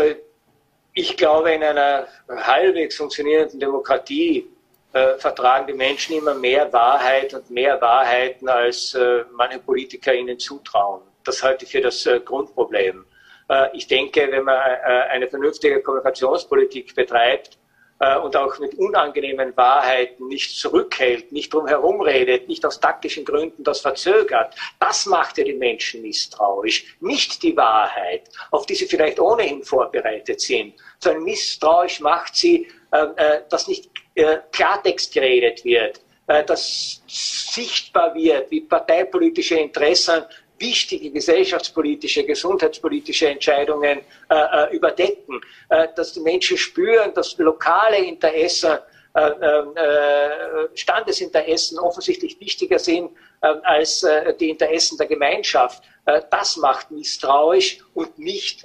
ich 1.00 1.16
glaube, 1.16 1.52
in 1.52 1.62
einer 1.62 2.06
halbwegs 2.28 2.96
funktionierenden 2.96 3.58
Demokratie 3.58 4.46
äh, 4.92 5.14
vertragen 5.16 5.66
die 5.66 5.72
Menschen 5.72 6.16
immer 6.16 6.34
mehr 6.34 6.70
Wahrheit 6.72 7.32
und 7.32 7.48
mehr 7.50 7.80
Wahrheiten, 7.80 8.48
als 8.48 8.94
äh, 8.94 9.24
manche 9.32 9.60
Politiker 9.60 10.12
ihnen 10.12 10.38
zutrauen. 10.38 11.00
Das 11.24 11.42
halte 11.42 11.64
ich 11.64 11.70
für 11.70 11.80
das 11.80 12.04
äh, 12.04 12.20
Grundproblem. 12.20 13.06
Äh, 13.48 13.68
ich 13.76 13.86
denke, 13.86 14.28
wenn 14.30 14.44
man 14.44 14.56
äh, 14.56 15.08
eine 15.10 15.26
vernünftige 15.28 15.80
Kommunikationspolitik 15.80 16.94
betreibt, 16.94 17.56
äh, 18.00 18.16
und 18.18 18.34
auch 18.34 18.58
mit 18.58 18.74
unangenehmen 18.74 19.56
Wahrheiten 19.56 20.26
nicht 20.26 20.58
zurückhält, 20.58 21.32
nicht 21.32 21.52
drum 21.52 21.66
herum 21.66 22.00
redet, 22.00 22.48
nicht 22.48 22.64
aus 22.64 22.80
taktischen 22.80 23.24
Gründen 23.24 23.62
das 23.62 23.80
verzögert. 23.80 24.54
Das 24.78 25.06
macht 25.06 25.38
ja 25.38 25.44
die 25.44 25.54
Menschen 25.54 26.02
misstrauisch, 26.02 26.96
nicht 27.00 27.42
die 27.42 27.56
Wahrheit, 27.56 28.28
auf 28.50 28.66
die 28.66 28.74
sie 28.74 28.86
vielleicht 28.86 29.20
ohnehin 29.20 29.62
vorbereitet 29.62 30.40
sind, 30.40 30.74
sondern 30.98 31.24
misstrauisch 31.24 32.00
macht 32.00 32.34
sie, 32.34 32.66
äh, 32.92 33.06
äh, 33.16 33.42
dass 33.48 33.68
nicht 33.68 33.90
äh, 34.14 34.38
Klartext 34.50 35.12
geredet 35.12 35.64
wird, 35.64 36.00
dass 36.46 37.02
sichtbar 37.08 38.14
wird, 38.14 38.52
wie 38.52 38.60
parteipolitische 38.60 39.56
Interessen 39.56 40.22
wichtige 40.60 41.10
gesellschaftspolitische, 41.10 42.24
gesundheitspolitische 42.24 43.28
Entscheidungen 43.28 44.00
äh, 44.28 44.34
äh, 44.34 44.76
überdecken, 44.76 45.40
äh, 45.68 45.88
dass 45.96 46.12
die 46.12 46.20
Menschen 46.20 46.56
spüren, 46.56 47.12
dass 47.14 47.36
lokale 47.38 47.98
Interessen, 48.04 48.78
äh, 49.12 49.28
äh, 49.28 50.68
Standesinteressen 50.74 51.80
offensichtlich 51.80 52.38
wichtiger 52.38 52.78
sind 52.78 53.10
äh, 53.42 53.48
als 53.64 54.06
die 54.38 54.50
Interessen 54.50 54.96
der 54.98 55.08
Gemeinschaft. 55.08 55.82
das 56.30 56.56
macht 56.56 56.90
misstrauisch 56.90 57.78
und 57.94 58.18
nicht 58.18 58.64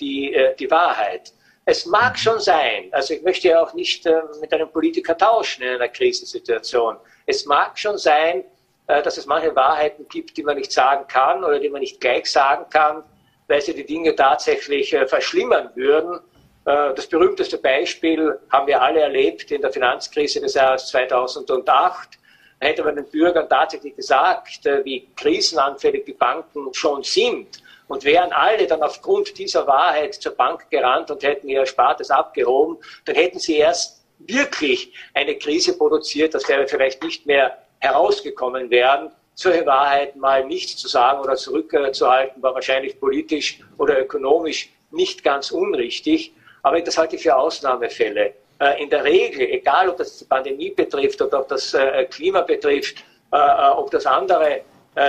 die, 0.00 0.36
die 0.58 0.70
Wahrheit. 0.70 1.32
Es 1.64 1.86
mag 1.86 2.18
schon 2.18 2.40
sein, 2.40 2.88
also 2.92 3.14
ich 3.14 3.22
möchte 3.22 3.48
ja 3.48 3.62
auch 3.62 3.74
nicht 3.74 4.06
mit 4.40 4.52
einem 4.52 4.70
Politiker 4.70 5.16
tauschen 5.16 5.62
in 5.62 5.70
einer 5.70 5.88
Krisensituation. 5.88 6.96
Es 7.26 7.44
mag 7.46 7.78
schon 7.78 7.98
sein, 7.98 8.44
dass 8.86 9.16
es 9.16 9.26
manche 9.26 9.54
Wahrheiten 9.56 10.06
gibt, 10.08 10.36
die 10.36 10.42
man 10.42 10.56
nicht 10.56 10.72
sagen 10.72 11.06
kann 11.06 11.42
oder 11.42 11.58
die 11.58 11.70
man 11.70 11.80
nicht 11.80 12.00
gleich 12.00 12.30
sagen 12.30 12.66
kann, 12.70 13.02
weil 13.48 13.60
sie 13.60 13.74
die 13.74 13.86
Dinge 13.86 14.14
tatsächlich 14.14 14.92
äh, 14.92 15.06
verschlimmern 15.06 15.70
würden. 15.74 16.20
Äh, 16.64 16.94
das 16.94 17.06
berühmteste 17.06 17.58
Beispiel 17.58 18.38
haben 18.50 18.66
wir 18.66 18.80
alle 18.80 19.00
erlebt 19.00 19.50
in 19.50 19.60
der 19.60 19.72
Finanzkrise 19.72 20.40
des 20.40 20.54
Jahres 20.54 20.86
2008. 20.88 22.18
Da 22.60 22.66
hätte 22.66 22.84
man 22.84 22.96
den 22.96 23.10
Bürgern 23.10 23.48
tatsächlich 23.48 23.96
gesagt, 23.96 24.64
wie 24.84 25.08
krisenanfällig 25.16 26.04
die 26.06 26.12
Banken 26.14 26.72
schon 26.72 27.02
sind. 27.02 27.62
Und 27.88 28.04
wären 28.04 28.32
alle 28.32 28.66
dann 28.66 28.82
aufgrund 28.82 29.36
dieser 29.36 29.66
Wahrheit 29.66 30.14
zur 30.14 30.32
Bank 30.32 30.70
gerannt 30.70 31.10
und 31.10 31.22
hätten 31.22 31.48
ihr 31.48 31.60
Erspartes 31.60 32.10
abgehoben, 32.10 32.78
dann 33.04 33.14
hätten 33.14 33.38
sie 33.38 33.58
erst 33.58 34.02
wirklich 34.20 34.94
eine 35.12 35.36
Krise 35.36 35.76
produziert. 35.76 36.34
Das 36.34 36.48
wäre 36.48 36.66
vielleicht 36.66 37.02
nicht 37.02 37.26
mehr 37.26 37.58
herausgekommen 37.84 38.70
wären. 38.70 39.10
Solche 39.34 39.66
Wahrheiten 39.66 40.20
mal 40.20 40.44
nicht 40.44 40.78
zu 40.78 40.88
sagen 40.88 41.20
oder 41.20 41.34
zurückzuhalten, 41.36 42.42
war 42.42 42.54
wahrscheinlich 42.54 42.98
politisch 42.98 43.60
oder 43.78 44.00
ökonomisch 44.00 44.70
nicht 44.90 45.24
ganz 45.24 45.50
unrichtig. 45.50 46.32
Aber 46.62 46.80
das 46.80 46.96
halte 46.96 47.16
ich 47.16 47.22
für 47.22 47.36
Ausnahmefälle. 47.36 48.34
Äh, 48.60 48.82
in 48.82 48.90
der 48.90 49.04
Regel, 49.04 49.48
egal 49.50 49.88
ob 49.88 49.96
das 49.96 50.18
die 50.18 50.24
Pandemie 50.24 50.70
betrifft 50.70 51.20
oder 51.20 51.40
ob 51.40 51.48
das 51.48 51.74
äh, 51.74 52.04
Klima 52.04 52.40
betrifft, 52.42 53.04
äh, 53.32 53.36
ob 53.76 53.90
das 53.90 54.06
andere 54.06 54.62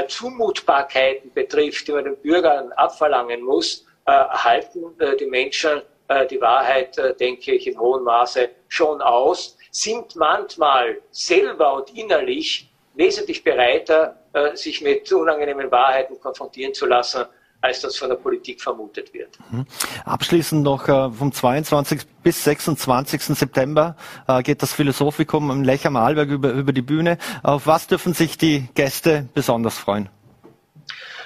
Zumutbarkeiten 0.07 1.31
betrifft, 1.31 1.88
die 1.88 1.91
man 1.91 2.05
den 2.05 2.17
Bürgern 2.17 2.71
abverlangen 2.71 3.43
muss, 3.43 3.85
halten 4.07 4.83
die 5.19 5.27
Menschen 5.27 5.83
die 6.31 6.41
Wahrheit, 6.41 6.97
denke 7.19 7.51
ich, 7.53 7.67
in 7.67 7.79
hohem 7.79 8.03
Maße 8.03 8.49
schon 8.67 8.99
aus, 9.03 9.55
sind 9.75 10.15
manchmal 10.15 11.01
selber 11.11 11.73
und 11.73 11.93
innerlich 11.97 12.71
wesentlich 12.93 13.43
bereiter, 13.43 14.15
äh, 14.31 14.55
sich 14.55 14.81
mit 14.81 15.11
unangenehmen 15.11 15.69
Wahrheiten 15.69 16.17
konfrontieren 16.17 16.73
zu 16.73 16.85
lassen, 16.85 17.25
als 17.59 17.81
das 17.81 17.97
von 17.97 18.07
der 18.07 18.15
Politik 18.15 18.61
vermutet 18.61 19.13
wird. 19.13 19.38
Mhm. 19.51 19.65
Abschließend 20.05 20.63
noch 20.63 20.88
äh, 20.88 21.11
vom 21.11 21.33
22. 21.33 22.03
bis 22.23 22.45
26. 22.45 23.21
September 23.38 23.97
äh, 24.29 24.43
geht 24.43 24.61
das 24.61 24.71
Philosophikum 24.71 25.51
im 25.51 25.63
Lech 25.63 25.85
am 25.85 25.97
Arlberg 25.97 26.29
über, 26.29 26.51
über 26.51 26.71
die 26.71 26.81
Bühne. 26.81 27.17
Auf 27.43 27.67
was 27.67 27.88
dürfen 27.88 28.13
sich 28.13 28.38
die 28.38 28.69
Gäste 28.75 29.27
besonders 29.33 29.77
freuen? 29.77 30.07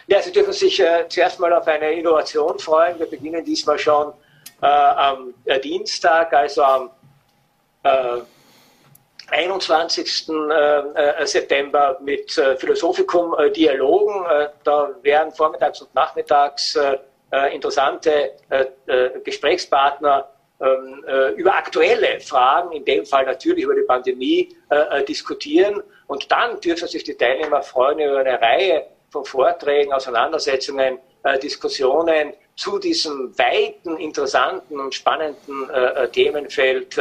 Ja, 0.07 0.23
Sie 0.23 0.31
dürfen 0.31 0.53
sich 0.53 0.79
äh, 0.79 1.05
zuerst 1.07 1.39
mal 1.39 1.53
auf 1.53 1.67
eine 1.67 1.91
Innovation 1.91 2.57
freuen. 2.57 2.97
Wir 2.97 3.05
beginnen 3.05 3.45
diesmal 3.45 3.77
schon 3.77 4.11
äh, 4.59 4.65
am 4.65 5.35
Dienstag, 5.63 6.33
also 6.33 6.63
am 6.63 6.89
äh, 7.83 8.21
21. 9.31 10.29
Äh, 10.29 11.25
September 11.25 11.97
mit 12.01 12.37
äh, 12.37 12.55
Philosophikum-Dialogen. 12.57 14.25
da 14.63 14.89
werden 15.01 15.31
vormittags 15.33 15.81
und 15.81 15.93
nachmittags 15.95 16.77
interessante 17.51 18.31
Gesprächspartner 19.23 20.27
ähm, 20.59 21.05
über 21.35 21.53
aktuelle 21.53 22.19
Fragen, 22.19 22.71
in 22.71 22.83
dem 22.83 23.05
Fall 23.05 23.25
natürlich 23.25 23.63
über 23.63 23.75
die 23.75 23.83
Pandemie, 23.83 24.55
diskutieren. 25.07 25.83
Und 26.07 26.31
dann 26.31 26.59
dürfen 26.59 26.87
sich 26.87 27.03
die 27.03 27.15
Teilnehmer 27.15 27.61
freuen 27.61 27.99
über 27.99 28.19
eine 28.19 28.41
Reihe 28.41 28.87
von 29.11 29.25
Vorträgen, 29.25 29.93
Auseinandersetzungen, 29.93 30.99
Diskussionen 31.43 32.33
zu 32.55 32.79
diesem 32.79 33.37
weiten, 33.37 33.97
interessanten 33.97 34.79
und 34.79 34.93
spannenden 34.93 35.69
Themenfeld 36.11 36.99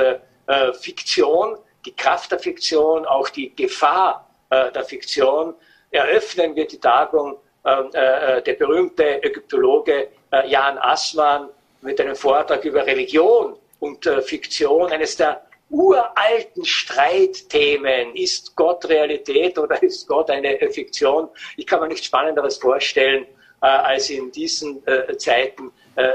Fiktion 0.81 1.57
die 1.89 1.97
Kraft 1.97 2.31
der 2.31 2.39
Fiktion, 2.39 3.07
auch 3.07 3.31
die 3.31 3.55
Gefahr 3.57 4.29
äh, 4.51 4.71
der 4.73 4.85
Fiktion. 4.85 5.55
Eröffnen 5.91 6.55
wird 6.55 6.73
die 6.73 6.81
Tagung 6.81 7.39
ähm, 7.65 7.89
äh, 7.95 8.43
der 8.43 8.55
berühmte 8.55 9.23
Ägyptologe 9.23 10.09
äh, 10.31 10.49
Jan 10.49 10.77
Assmann 10.77 11.49
mit 11.81 11.99
einem 11.99 12.15
Vortrag 12.15 12.63
über 12.65 12.85
Religion 12.87 13.57
und 13.81 14.05
äh, 14.07 14.21
Fiktion, 14.21 14.93
eines 14.93 15.17
der 15.17 15.43
uralten 15.71 16.65
Streitthemen. 16.65 18.15
Ist 18.17 18.55
Gott 18.55 18.87
Realität 18.87 19.59
oder 19.59 19.83
ist 19.83 20.07
Gott 20.07 20.31
eine 20.31 20.61
äh, 20.61 20.71
Fiktion? 20.71 21.31
Ich 21.57 21.67
kann 21.67 21.81
mir 21.81 21.89
nichts 21.89 22.05
Spannenderes 22.05 22.59
vorstellen, 22.59 23.25
äh, 23.63 23.67
als 23.67 24.11
in 24.11 24.31
diesen 24.31 24.83
Zeiten 25.17 25.73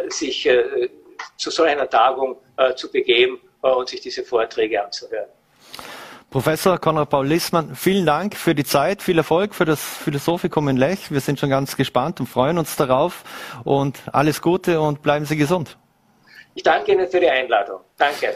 sich 0.08 0.50
zu 1.36 1.52
so 1.52 1.64
einer 1.64 1.90
Tagung 1.90 2.38
zu 2.78 2.90
begeben 2.90 3.42
und 3.60 3.90
sich 3.90 4.00
diese 4.00 4.24
Vorträge 4.24 4.82
anzuhören. 4.82 5.28
Professor 6.34 6.80
Konrad 6.80 7.12
Paul 7.12 7.28
Lissmann, 7.28 7.76
vielen 7.76 8.08
Dank 8.08 8.36
für 8.36 8.56
die 8.56 8.64
Zeit, 8.64 9.04
viel 9.04 9.20
Erfolg 9.20 9.54
für 9.54 9.66
das 9.66 9.80
Philosophikum 9.80 10.68
in 10.68 10.78
Lech. 10.78 11.12
Wir 11.12 11.20
sind 11.20 11.40
schon 11.40 11.52
ganz 11.52 11.78
gespannt 11.78 12.20
und 12.20 12.26
freuen 12.26 12.58
uns 12.58 12.76
darauf. 12.76 13.24
Und 13.64 14.00
alles 14.12 14.42
Gute 14.42 14.82
und 14.82 15.04
bleiben 15.04 15.26
Sie 15.26 15.38
gesund. 15.38 15.78
Ich 16.56 16.64
danke 16.64 16.94
Ihnen 16.94 17.08
für 17.08 17.20
die 17.20 17.30
Einladung. 17.30 17.82
Danke. 18.00 18.34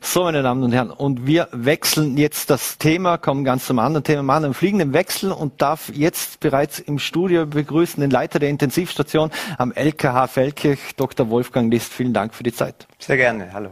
So, 0.00 0.22
meine 0.22 0.44
Damen 0.44 0.62
und 0.62 0.70
Herren, 0.70 0.92
und 0.92 1.26
wir 1.26 1.48
wechseln 1.50 2.16
jetzt 2.16 2.50
das 2.50 2.78
Thema, 2.78 3.18
kommen 3.18 3.42
ganz 3.42 3.66
zum 3.66 3.80
anderen 3.80 4.04
Thema, 4.04 4.22
machen 4.22 4.44
einen 4.44 4.54
fliegenden 4.54 4.92
Wechsel 4.92 5.32
und 5.32 5.60
darf 5.60 5.90
jetzt 5.92 6.38
bereits 6.38 6.78
im 6.78 7.00
Studio 7.00 7.46
begrüßen 7.46 8.00
den 8.00 8.12
Leiter 8.12 8.38
der 8.38 8.48
Intensivstation 8.48 9.32
am 9.58 9.72
LKH 9.72 10.28
Feldkirch, 10.28 10.94
Dr. 10.96 11.28
Wolfgang 11.30 11.72
List. 11.72 11.92
Vielen 11.92 12.12
Dank 12.12 12.32
für 12.32 12.44
die 12.44 12.52
Zeit. 12.52 12.86
Sehr 13.00 13.16
gerne, 13.16 13.52
hallo. 13.52 13.70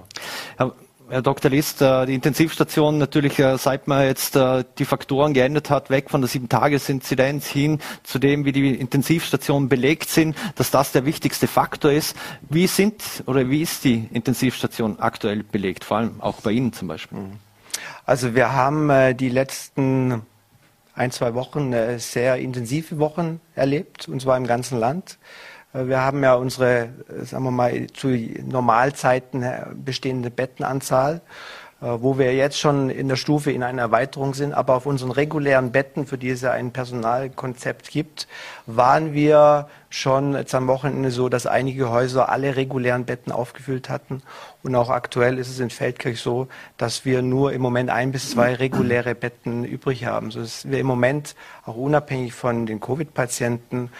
Herr 0.56 0.72
Herr 1.10 1.22
Dr. 1.22 1.50
List, 1.50 1.80
äh, 1.80 2.04
die 2.04 2.14
Intensivstation 2.14 2.98
natürlich, 2.98 3.38
äh, 3.38 3.56
seit 3.56 3.88
man 3.88 4.04
jetzt 4.04 4.36
äh, 4.36 4.64
die 4.78 4.84
Faktoren 4.84 5.32
geändert 5.32 5.70
hat, 5.70 5.88
weg 5.88 6.10
von 6.10 6.20
der 6.20 6.28
Sieben-Tages-Inzidenz 6.28 7.46
hin 7.46 7.78
zu 8.02 8.18
dem, 8.18 8.44
wie 8.44 8.52
die 8.52 8.74
Intensivstationen 8.74 9.70
belegt 9.70 10.10
sind, 10.10 10.36
dass 10.56 10.70
das 10.70 10.92
der 10.92 11.06
wichtigste 11.06 11.46
Faktor 11.46 11.92
ist. 11.92 12.14
Wie 12.50 12.66
sind 12.66 13.02
oder 13.24 13.48
wie 13.48 13.62
ist 13.62 13.84
die 13.84 14.06
Intensivstation 14.12 14.98
aktuell 14.98 15.44
belegt, 15.44 15.84
vor 15.84 15.96
allem 15.96 16.20
auch 16.20 16.42
bei 16.42 16.50
Ihnen 16.50 16.74
zum 16.74 16.88
Beispiel? 16.88 17.18
Mhm. 17.18 17.32
Also 18.04 18.34
wir 18.34 18.52
haben 18.52 19.16
die 19.16 19.28
letzten 19.28 20.22
ein, 20.94 21.10
zwei 21.10 21.34
Wochen 21.34 21.74
sehr 21.98 22.36
intensive 22.36 22.98
Wochen 22.98 23.40
erlebt, 23.54 24.08
und 24.08 24.20
zwar 24.20 24.36
im 24.36 24.46
ganzen 24.46 24.78
Land. 24.78 25.18
Äh, 25.72 25.86
wir 25.86 26.00
haben 26.00 26.22
ja 26.22 26.34
unsere, 26.34 26.88
äh, 27.08 27.24
sagen 27.24 27.44
wir 27.44 27.50
mal, 27.50 27.86
zu 27.88 28.08
Normalzeiten 28.08 29.42
äh, 29.42 29.66
bestehende 29.74 30.30
Bettenanzahl, 30.30 31.20
wo 31.80 32.18
wir 32.18 32.34
jetzt 32.34 32.58
schon 32.58 32.90
in 32.90 33.06
der 33.06 33.14
Stufe 33.14 33.52
in 33.52 33.62
einer 33.62 33.82
Erweiterung 33.82 34.34
sind. 34.34 34.52
Aber 34.52 34.74
auf 34.74 34.84
unseren 34.84 35.12
regulären 35.12 35.70
Betten, 35.70 36.08
für 36.08 36.18
die 36.18 36.30
es 36.30 36.40
ja 36.40 36.50
ein 36.50 36.72
Personalkonzept 36.72 37.92
gibt, 37.92 38.26
waren 38.66 39.12
wir 39.12 39.68
schon 39.88 40.34
jetzt 40.34 40.56
am 40.56 40.66
Wochenende 40.66 41.12
so, 41.12 41.28
dass 41.28 41.46
einige 41.46 41.88
Häuser 41.90 42.30
alle 42.30 42.56
regulären 42.56 43.04
Betten 43.04 43.30
aufgefüllt 43.30 43.88
hatten. 43.88 44.24
Und 44.64 44.74
auch 44.74 44.90
aktuell 44.90 45.38
ist 45.38 45.50
es 45.50 45.60
in 45.60 45.70
Feldkirch 45.70 46.20
so, 46.20 46.48
dass 46.78 47.04
wir 47.04 47.22
nur 47.22 47.52
im 47.52 47.62
Moment 47.62 47.90
ein 47.90 48.10
bis 48.10 48.32
zwei 48.32 48.54
reguläre 48.54 49.14
Betten 49.14 49.64
übrig 49.64 50.04
haben, 50.04 50.32
sodass 50.32 50.68
wir 50.68 50.80
im 50.80 50.86
Moment 50.86 51.36
auch 51.64 51.76
unabhängig 51.76 52.34
von 52.34 52.66
den 52.66 52.80
Covid-Patienten 52.80 53.90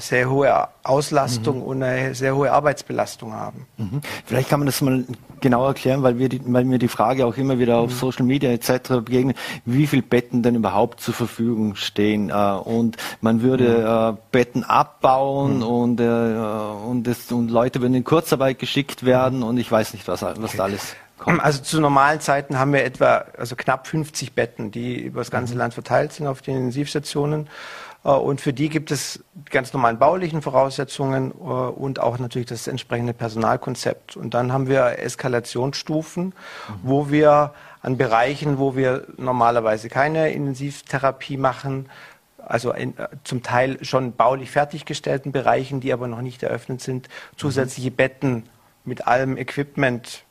sehr 0.00 0.30
hohe 0.30 0.68
Auslastung 0.82 1.58
mhm. 1.58 1.62
und 1.62 1.82
eine 1.82 2.14
sehr 2.14 2.34
hohe 2.34 2.52
Arbeitsbelastung 2.52 3.32
haben. 3.32 3.66
Mhm. 3.76 4.00
Vielleicht 4.24 4.48
kann 4.48 4.60
man 4.60 4.66
das 4.66 4.80
mal 4.80 5.04
genau 5.40 5.66
erklären, 5.66 6.02
weil, 6.02 6.18
wir 6.18 6.28
die, 6.28 6.40
weil 6.44 6.64
mir 6.64 6.78
die 6.78 6.88
Frage 6.88 7.26
auch 7.26 7.36
immer 7.36 7.58
wieder 7.58 7.76
auf 7.76 7.90
mhm. 7.90 7.94
Social 7.94 8.24
Media 8.24 8.50
etc. 8.50 8.88
begegnet, 9.04 9.36
wie 9.64 9.86
viele 9.86 10.02
Betten 10.02 10.42
denn 10.42 10.54
überhaupt 10.54 11.00
zur 11.00 11.14
Verfügung 11.14 11.76
stehen. 11.76 12.30
Äh, 12.30 12.32
und 12.32 12.96
man 13.20 13.42
würde 13.42 14.14
mhm. 14.14 14.16
äh, 14.16 14.20
Betten 14.32 14.64
abbauen 14.64 15.58
mhm. 15.58 15.62
und, 15.62 16.00
äh, 16.00 16.04
und, 16.04 17.06
das, 17.06 17.30
und 17.30 17.50
Leute 17.50 17.80
würden 17.80 17.94
in 17.94 18.04
Kurzarbeit 18.04 18.58
geschickt 18.58 19.04
werden 19.04 19.42
und 19.42 19.58
ich 19.58 19.70
weiß 19.70 19.92
nicht, 19.92 20.08
was, 20.08 20.22
was 20.22 20.38
okay. 20.38 20.56
da 20.56 20.64
alles 20.64 20.96
kommt. 21.18 21.40
Also 21.44 21.62
zu 21.62 21.80
normalen 21.80 22.20
Zeiten 22.20 22.58
haben 22.58 22.72
wir 22.72 22.84
etwa 22.84 23.24
also 23.36 23.56
knapp 23.56 23.86
50 23.86 24.32
Betten, 24.34 24.70
die 24.70 24.96
über 24.96 25.20
das 25.20 25.30
ganze. 25.30 25.54
Land 25.54 25.74
verteilt 25.74 26.12
sind 26.12 26.26
auf 26.26 26.42
den 26.42 26.56
Intensivstationen. 26.56 27.48
Äh, 28.04 28.10
und 28.10 28.40
für 28.40 28.52
die 28.52 28.68
gibt 28.68 28.90
es 28.90 29.24
ganz 29.50 29.72
normalen 29.72 29.98
baulichen 29.98 30.42
Voraussetzungen 30.42 31.32
äh, 31.32 31.34
und 31.34 32.00
auch 32.00 32.18
natürlich 32.18 32.48
das 32.48 32.68
entsprechende 32.68 33.14
Personalkonzept. 33.14 34.16
Und 34.16 34.34
dann 34.34 34.52
haben 34.52 34.68
wir 34.68 34.98
Eskalationsstufen, 34.98 36.26
mhm. 36.26 36.32
wo 36.82 37.10
wir 37.10 37.54
an 37.82 37.96
Bereichen, 37.96 38.58
wo 38.58 38.76
wir 38.76 39.06
normalerweise 39.16 39.88
keine 39.88 40.32
Intensivtherapie 40.32 41.36
machen, 41.36 41.88
also 42.38 42.72
in, 42.72 42.96
äh, 42.98 43.08
zum 43.24 43.42
Teil 43.42 43.82
schon 43.84 44.14
baulich 44.14 44.50
fertiggestellten 44.50 45.32
Bereichen, 45.32 45.80
die 45.80 45.92
aber 45.92 46.08
noch 46.08 46.20
nicht 46.20 46.42
eröffnet 46.42 46.80
sind, 46.80 47.08
zusätzliche 47.36 47.90
mhm. 47.90 47.96
Betten 47.96 48.42
mit 48.84 49.06
allem 49.06 49.38
Equipment 49.38 50.24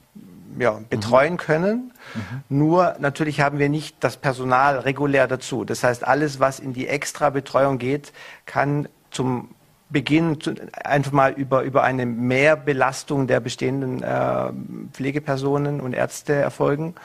ja, 0.60 0.80
betreuen 0.90 1.34
mhm. 1.34 1.38
können. 1.38 1.94
Mhm. 2.14 2.58
Nur 2.58 2.96
natürlich 3.00 3.42
haben 3.42 3.60
wir 3.60 3.70
nicht 3.70 3.98
das 4.02 4.18
Personal 4.18 4.80
regulär 4.80 5.28
dazu. 5.28 5.66
Das 5.66 5.84
heißt, 5.84 6.06
alles, 6.06 6.40
was 6.40 6.60
in 6.60 6.74
die 6.74 6.88
Extrabetreuung 6.88 7.78
geht, 7.78 8.14
kann 8.46 8.88
zum 9.12 9.50
Beginn 9.90 10.40
einfach 10.84 11.12
mal 11.12 11.32
über, 11.34 11.62
über 11.62 11.84
eine 11.84 12.06
Mehrbelastung 12.08 13.28
der 13.28 13.40
bestehenden 13.40 14.02
äh, 14.02 14.52
Pflegepersonen 14.92 15.80
und 15.80 15.94
Ärzte 15.94 16.34
erfolgen 16.34 16.96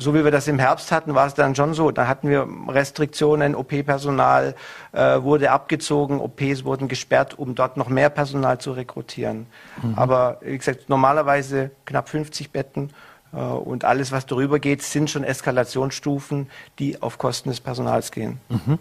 so 0.00 0.14
wie 0.14 0.24
wir 0.24 0.30
das 0.30 0.48
im 0.48 0.58
Herbst 0.58 0.90
hatten, 0.92 1.14
war 1.14 1.26
es 1.26 1.34
dann 1.34 1.54
schon 1.54 1.74
so. 1.74 1.90
Da 1.90 2.06
hatten 2.06 2.28
wir 2.28 2.48
Restriktionen, 2.68 3.54
OP-Personal 3.54 4.54
äh, 4.92 5.22
wurde 5.22 5.50
abgezogen, 5.50 6.20
OPs 6.20 6.64
wurden 6.64 6.88
gesperrt, 6.88 7.38
um 7.38 7.54
dort 7.54 7.76
noch 7.76 7.88
mehr 7.88 8.08
Personal 8.08 8.58
zu 8.58 8.72
rekrutieren. 8.72 9.46
Mhm. 9.82 9.94
Aber 9.96 10.38
wie 10.40 10.56
gesagt, 10.56 10.88
normalerweise 10.88 11.70
knapp 11.84 12.08
50 12.08 12.50
Betten 12.50 12.90
äh, 13.32 13.36
und 13.36 13.84
alles, 13.84 14.10
was 14.10 14.24
darüber 14.24 14.58
geht, 14.58 14.82
sind 14.82 15.10
schon 15.10 15.22
Eskalationsstufen, 15.22 16.48
die 16.78 17.00
auf 17.02 17.18
Kosten 17.18 17.50
des 17.50 17.60
Personals 17.60 18.10
gehen. 18.10 18.40
Mhm. 18.48 18.78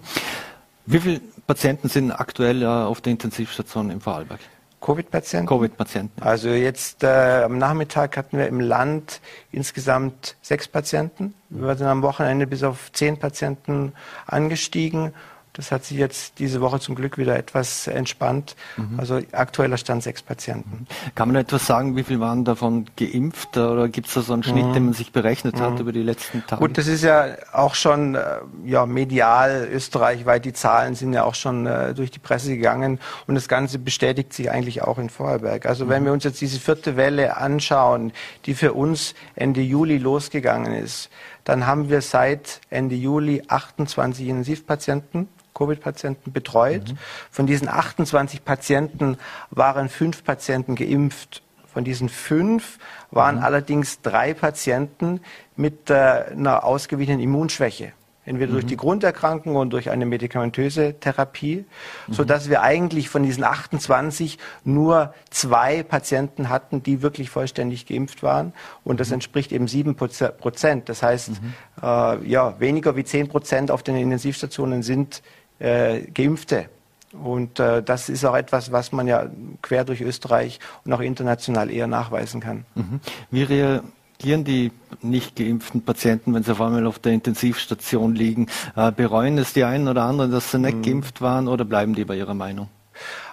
Wie 0.86 1.00
viele 1.00 1.20
Patienten 1.46 1.90
sind 1.90 2.12
aktuell 2.12 2.64
äh, 2.64 2.66
auf 2.66 3.02
der 3.02 3.12
Intensivstation 3.12 3.92
im 3.92 4.00
Vorarlberg? 4.00 4.40
Covid-Patienten? 4.82 5.48
Covid-Patienten. 5.48 6.22
Also 6.22 6.50
jetzt 6.50 7.04
äh, 7.04 7.44
am 7.44 7.58
Nachmittag 7.58 8.16
hatten 8.18 8.38
wir 8.38 8.48
im 8.48 8.60
Land 8.60 9.22
insgesamt 9.52 10.36
sechs 10.42 10.68
Patienten. 10.68 11.34
Wir 11.50 11.76
sind 11.76 11.88
am 11.88 12.02
Wochenende 12.02 12.48
bis 12.48 12.64
auf 12.64 12.92
zehn 12.94 13.18
Patienten 13.18 13.94
angestiegen. 14.26 15.14
Das 15.60 15.74
hat 15.74 15.84
sich 15.84 15.98
jetzt 15.98 16.40
diese 16.40 16.62
Woche 16.62 16.80
zum 16.80 16.96
Glück 16.96 17.18
wieder 17.18 17.36
etwas 17.36 17.86
entspannt. 17.88 18.56
Mhm. 18.78 18.98
Also 18.98 19.20
aktueller 19.34 19.76
Stand 19.76 20.04
sechs 20.04 20.22
Patienten. 20.22 20.88
Mhm. 20.88 21.16
Kann 21.16 21.28
man 21.28 21.36
etwas 21.36 21.68
sagen, 21.68 21.98
wie 21.98 22.04
viel 22.04 22.22
waren 22.22 22.46
davon 22.46 22.86
geimpft 22.96 23.58
oder 23.58 23.90
gibt 23.90 24.08
es 24.08 24.14
da 24.14 24.22
so 24.22 24.32
einen 24.32 24.44
Schnitt, 24.44 24.68
mhm. 24.68 24.74
den 24.74 24.86
man 24.86 24.94
sich 24.94 25.12
berechnet 25.12 25.56
mhm. 25.56 25.60
hat 25.60 25.80
über 25.82 25.92
die 25.92 26.02
letzten 26.02 26.48
Tage? 26.48 26.62
Gut, 26.62 26.78
das 26.78 26.88
ist 26.88 27.04
ja 27.04 27.36
auch 27.52 27.76
schon 27.76 28.16
äh, 28.16 28.38
ja, 28.64 28.86
medial 28.86 29.68
österreichweit. 29.70 30.46
Die 30.46 30.54
Zahlen 30.54 30.96
sind 30.96 31.12
ja 31.12 31.26
auch 31.26 31.36
schon 31.36 31.66
äh, 31.66 31.94
durch 31.94 32.10
die 32.10 32.20
Presse 32.20 32.56
gegangen 32.56 32.98
und 33.28 33.36
das 33.36 33.50
Ganze 33.50 33.80
bestätigt 33.80 34.32
sich 34.32 34.50
eigentlich 34.50 34.82
auch 34.82 34.98
in 34.98 35.10
Vorarlberg. 35.10 35.66
Also 35.66 35.90
wenn 35.90 36.04
mhm. 36.04 36.06
wir 36.06 36.14
uns 36.14 36.24
jetzt 36.24 36.40
diese 36.40 36.62
vierte 36.62 36.96
Welle 36.96 37.36
anschauen, 37.36 38.14
die 38.46 38.54
für 38.54 38.72
uns 38.72 39.14
Ende 39.36 39.60
Juli 39.60 39.98
losgegangen 39.98 40.74
ist, 40.74 41.10
dann 41.44 41.66
haben 41.66 41.90
wir 41.90 42.02
seit 42.02 42.62
Ende 42.70 42.96
Juli 42.96 43.44
28 43.48 44.28
Intensivpatienten 44.28 45.28
Covid-Patienten 45.54 46.32
betreut. 46.32 46.90
Mhm. 46.90 46.98
Von 47.32 47.48
diesen 47.48 47.68
28 47.68 48.46
Patienten 48.46 49.18
waren 49.50 49.90
fünf 49.90 50.24
Patienten 50.24 50.76
geimpft. 50.76 51.42
Von 51.72 51.84
diesen 51.84 52.10
fünf 52.10 52.80
waren 53.12 53.38
mhm. 53.38 53.44
allerdings 53.44 54.02
drei 54.02 54.34
Patienten 54.34 55.22
mit 55.56 55.90
äh, 55.90 55.94
einer 56.32 56.64
ausgewiesenen 56.64 57.20
Immunschwäche. 57.20 57.94
Entweder 58.30 58.52
mhm. 58.52 58.54
durch 58.54 58.66
die 58.68 58.78
Grunderkrankung 58.78 59.56
und 59.56 59.72
durch 59.72 59.90
eine 59.90 60.06
medikamentöse 60.06 60.94
Therapie, 61.00 61.66
mhm. 62.08 62.14
so 62.14 62.24
dass 62.24 62.48
wir 62.48 62.62
eigentlich 62.62 63.10
von 63.10 63.24
diesen 63.24 63.44
28 63.44 64.38
nur 64.64 65.16
zwei 65.32 65.82
Patienten 65.82 66.50
hatten, 66.50 66.84
die 66.84 67.02
wirklich 67.02 67.32
vollständig 67.32 67.88
geimpft 67.88 68.22
waren. 68.22 68.54
Und 68.84 69.00
das 69.00 69.08
mhm. 69.08 69.16
entspricht 69.16 69.52
eben 69.52 69.68
sieben 69.68 69.96
Prozent. 69.96 70.90
Das 70.90 71.02
heißt, 71.02 71.42
mhm. 71.42 71.54
äh, 71.82 72.30
ja, 72.30 72.60
weniger 72.60 72.96
wie 72.96 73.04
zehn 73.04 73.30
Prozent 73.30 73.72
auf 73.72 73.82
den 73.82 73.96
Intensivstationen 73.96 74.84
sind 74.84 75.24
äh, 75.60 76.02
Geimpfte. 76.14 76.70
Und 77.12 77.60
äh, 77.60 77.82
das 77.82 78.10
ist 78.10 78.24
auch 78.26 78.36
etwas, 78.36 78.72
was 78.72 78.92
man 78.92 79.08
ja 79.08 79.28
quer 79.62 79.84
durch 79.84 80.02
Österreich 80.02 80.60
und 80.86 80.94
auch 80.94 81.00
international 81.00 81.72
eher 81.72 81.88
nachweisen 81.88 82.40
kann. 82.40 82.66
Mhm. 82.76 83.00
Wie 83.32 83.44
reagieren 83.44 84.44
die 84.44 84.72
nicht 85.02 85.36
geimpften 85.36 85.84
Patienten, 85.84 86.34
wenn 86.34 86.44
sie 86.44 86.52
auf 86.52 86.62
einmal 86.62 86.86
auf 86.86 87.00
der 87.00 87.14
Intensivstation 87.14 88.14
liegen? 88.14 88.48
Äh, 88.76 88.92
bereuen 88.92 89.38
es 89.40 89.54
die 89.54 89.64
einen 89.64 89.88
oder 89.88 90.04
anderen, 90.04 90.32
dass 90.32 90.52
sie 90.52 90.60
nicht 90.60 90.78
mhm. 90.78 90.82
geimpft 90.84 91.22
waren 91.22 91.48
oder 91.48 91.66
bleiben 91.66 91.96
die 91.96 92.06
bei 92.06 92.16
ihrer 92.16 92.36
Meinung? 92.36 92.70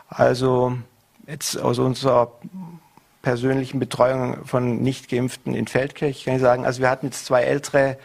Also 0.09 0.79
jetzt 1.27 1.61
aus 1.61 1.79
unserer 1.79 2.33
persönlichen 3.21 3.81
Betreuung 3.81 4.45
von 4.47 4.81
nicht 4.83 5.11
geimpften 5.11 5.55
in 5.55 5.67
Feldkirch 5.67 6.25
kann 6.25 6.37
ich 6.37 6.41
sagen, 6.41 6.65
also 6.65 6.81
wir 6.81 6.89
hatten 6.89 7.07
jetzt 7.07 7.27
zwei 7.27 7.43
ältere 7.43 7.99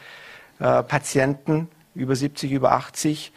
äh, 0.59 0.81
Patienten, 0.83 1.69
über 1.93 2.15
70, 2.15 2.51
über 2.51 2.71
80, 2.71 3.31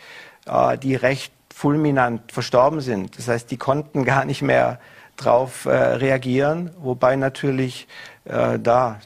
äh, 0.46 0.78
die 0.78 0.94
recht 0.94 1.32
fulminant 1.54 2.32
verstorben 2.32 2.80
sind. 2.80 3.16
Das 3.18 3.28
heißt, 3.28 3.50
die 3.50 3.56
konnten 3.56 4.04
gar 4.04 4.24
nicht 4.24 4.42
mehr 4.42 4.78
darauf 5.16 5.66
äh, 5.66 5.70
reagieren, 5.70 6.70
wobei 6.78 7.16
natürlich 7.16 7.86
äh, 8.24 8.58
da 8.58 8.98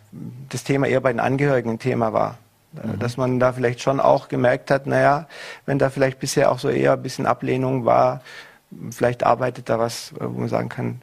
das 0.48 0.64
Thema 0.64 0.86
eher 0.86 1.00
bei 1.00 1.12
den 1.12 1.20
Angehörigen 1.20 1.70
ein 1.72 1.78
Thema 1.78 2.12
war. 2.12 2.38
Mhm. 2.72 2.98
Dass 2.98 3.16
man 3.16 3.38
da 3.38 3.52
vielleicht 3.52 3.80
schon 3.80 4.00
auch 4.00 4.28
gemerkt 4.28 4.70
hat, 4.70 4.86
naja, 4.86 5.26
wenn 5.66 5.78
da 5.78 5.90
vielleicht 5.90 6.18
bisher 6.18 6.50
auch 6.50 6.58
so 6.58 6.68
eher 6.68 6.94
ein 6.94 7.02
bisschen 7.02 7.26
Ablehnung 7.26 7.84
war, 7.84 8.22
vielleicht 8.90 9.24
arbeitet 9.24 9.68
da 9.68 9.78
was, 9.78 10.12
wo 10.18 10.40
man 10.40 10.48
sagen 10.48 10.68
kann, 10.68 11.02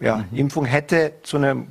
ja, 0.00 0.24
mhm. 0.30 0.38
Impfung 0.38 0.64
hätte 0.64 1.12
zu 1.22 1.36
einem 1.36 1.68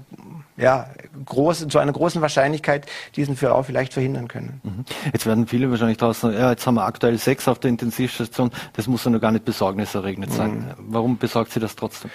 ja, 0.57 0.87
groß, 1.25 1.67
zu 1.67 1.79
einer 1.79 1.91
großen 1.91 2.21
Wahrscheinlichkeit 2.21 2.85
diesen 3.15 3.35
Verlauf 3.35 3.65
vielleicht 3.65 3.93
verhindern 3.93 4.27
können. 4.27 4.61
Mhm. 4.63 4.85
Jetzt 5.11 5.25
werden 5.25 5.47
viele 5.47 5.69
wahrscheinlich 5.69 5.97
draußen, 5.97 6.33
ja, 6.33 6.51
jetzt 6.51 6.65
haben 6.65 6.75
wir 6.75 6.85
aktuell 6.85 7.17
sechs 7.17 7.47
auf 7.47 7.59
der 7.59 7.69
Intensivstation, 7.69 8.51
das 8.73 8.87
muss 8.87 9.03
ja 9.03 9.11
noch 9.11 9.21
gar 9.21 9.31
nicht 9.31 9.45
besorgniserregend 9.45 10.31
sein. 10.31 10.73
Mhm. 10.77 10.85
Warum 10.87 11.17
besorgt 11.17 11.51
Sie 11.51 11.59
das 11.59 11.75
trotzdem? 11.75 12.09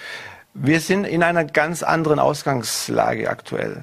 Wir 0.53 0.81
sind 0.81 1.05
in 1.05 1.23
einer 1.23 1.45
ganz 1.45 1.81
anderen 1.81 2.19
Ausgangslage 2.19 3.29
aktuell. 3.29 3.81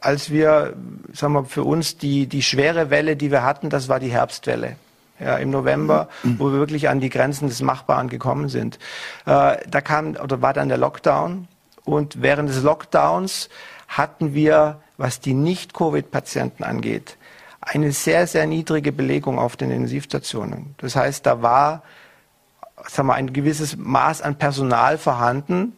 Als 0.00 0.30
wir, 0.30 0.74
sagen 1.12 1.32
wir, 1.32 1.44
für 1.44 1.64
uns 1.64 1.98
die, 1.98 2.28
die 2.28 2.42
schwere 2.42 2.90
Welle, 2.90 3.16
die 3.16 3.32
wir 3.32 3.42
hatten, 3.42 3.70
das 3.70 3.88
war 3.88 3.98
die 3.98 4.10
Herbstwelle. 4.10 4.76
Ja, 5.18 5.38
im 5.38 5.50
November, 5.50 6.08
mhm. 6.22 6.38
wo 6.38 6.52
wir 6.52 6.58
wirklich 6.58 6.90
an 6.90 7.00
die 7.00 7.08
Grenzen 7.08 7.48
des 7.48 7.62
Machbaren 7.62 8.08
gekommen 8.08 8.50
sind. 8.50 8.78
Äh, 9.24 9.56
da 9.66 9.80
kam, 9.80 10.14
oder 10.14 10.42
war 10.42 10.52
dann 10.52 10.68
der 10.68 10.76
Lockdown. 10.76 11.48
Und 11.84 12.20
während 12.20 12.50
des 12.50 12.62
Lockdowns 12.62 13.48
hatten 13.88 14.34
wir, 14.34 14.80
was 14.96 15.20
die 15.20 15.34
Nicht-Covid-Patienten 15.34 16.64
angeht, 16.64 17.16
eine 17.60 17.92
sehr, 17.92 18.26
sehr 18.26 18.46
niedrige 18.46 18.92
Belegung 18.92 19.38
auf 19.38 19.56
den 19.56 19.70
Intensivstationen. 19.70 20.74
Das 20.78 20.96
heißt, 20.96 21.26
da 21.26 21.42
war 21.42 21.82
sagen 22.88 23.08
wir, 23.08 23.14
ein 23.14 23.32
gewisses 23.32 23.76
Maß 23.76 24.22
an 24.22 24.36
Personal 24.36 24.98
vorhanden, 24.98 25.76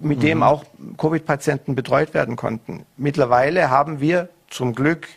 mit 0.00 0.18
mhm. 0.18 0.22
dem 0.22 0.42
auch 0.42 0.64
Covid-Patienten 0.98 1.74
betreut 1.74 2.14
werden 2.14 2.36
konnten. 2.36 2.84
Mittlerweile 2.96 3.70
haben 3.70 4.00
wir 4.00 4.28
zum 4.48 4.74
Glück 4.74 5.08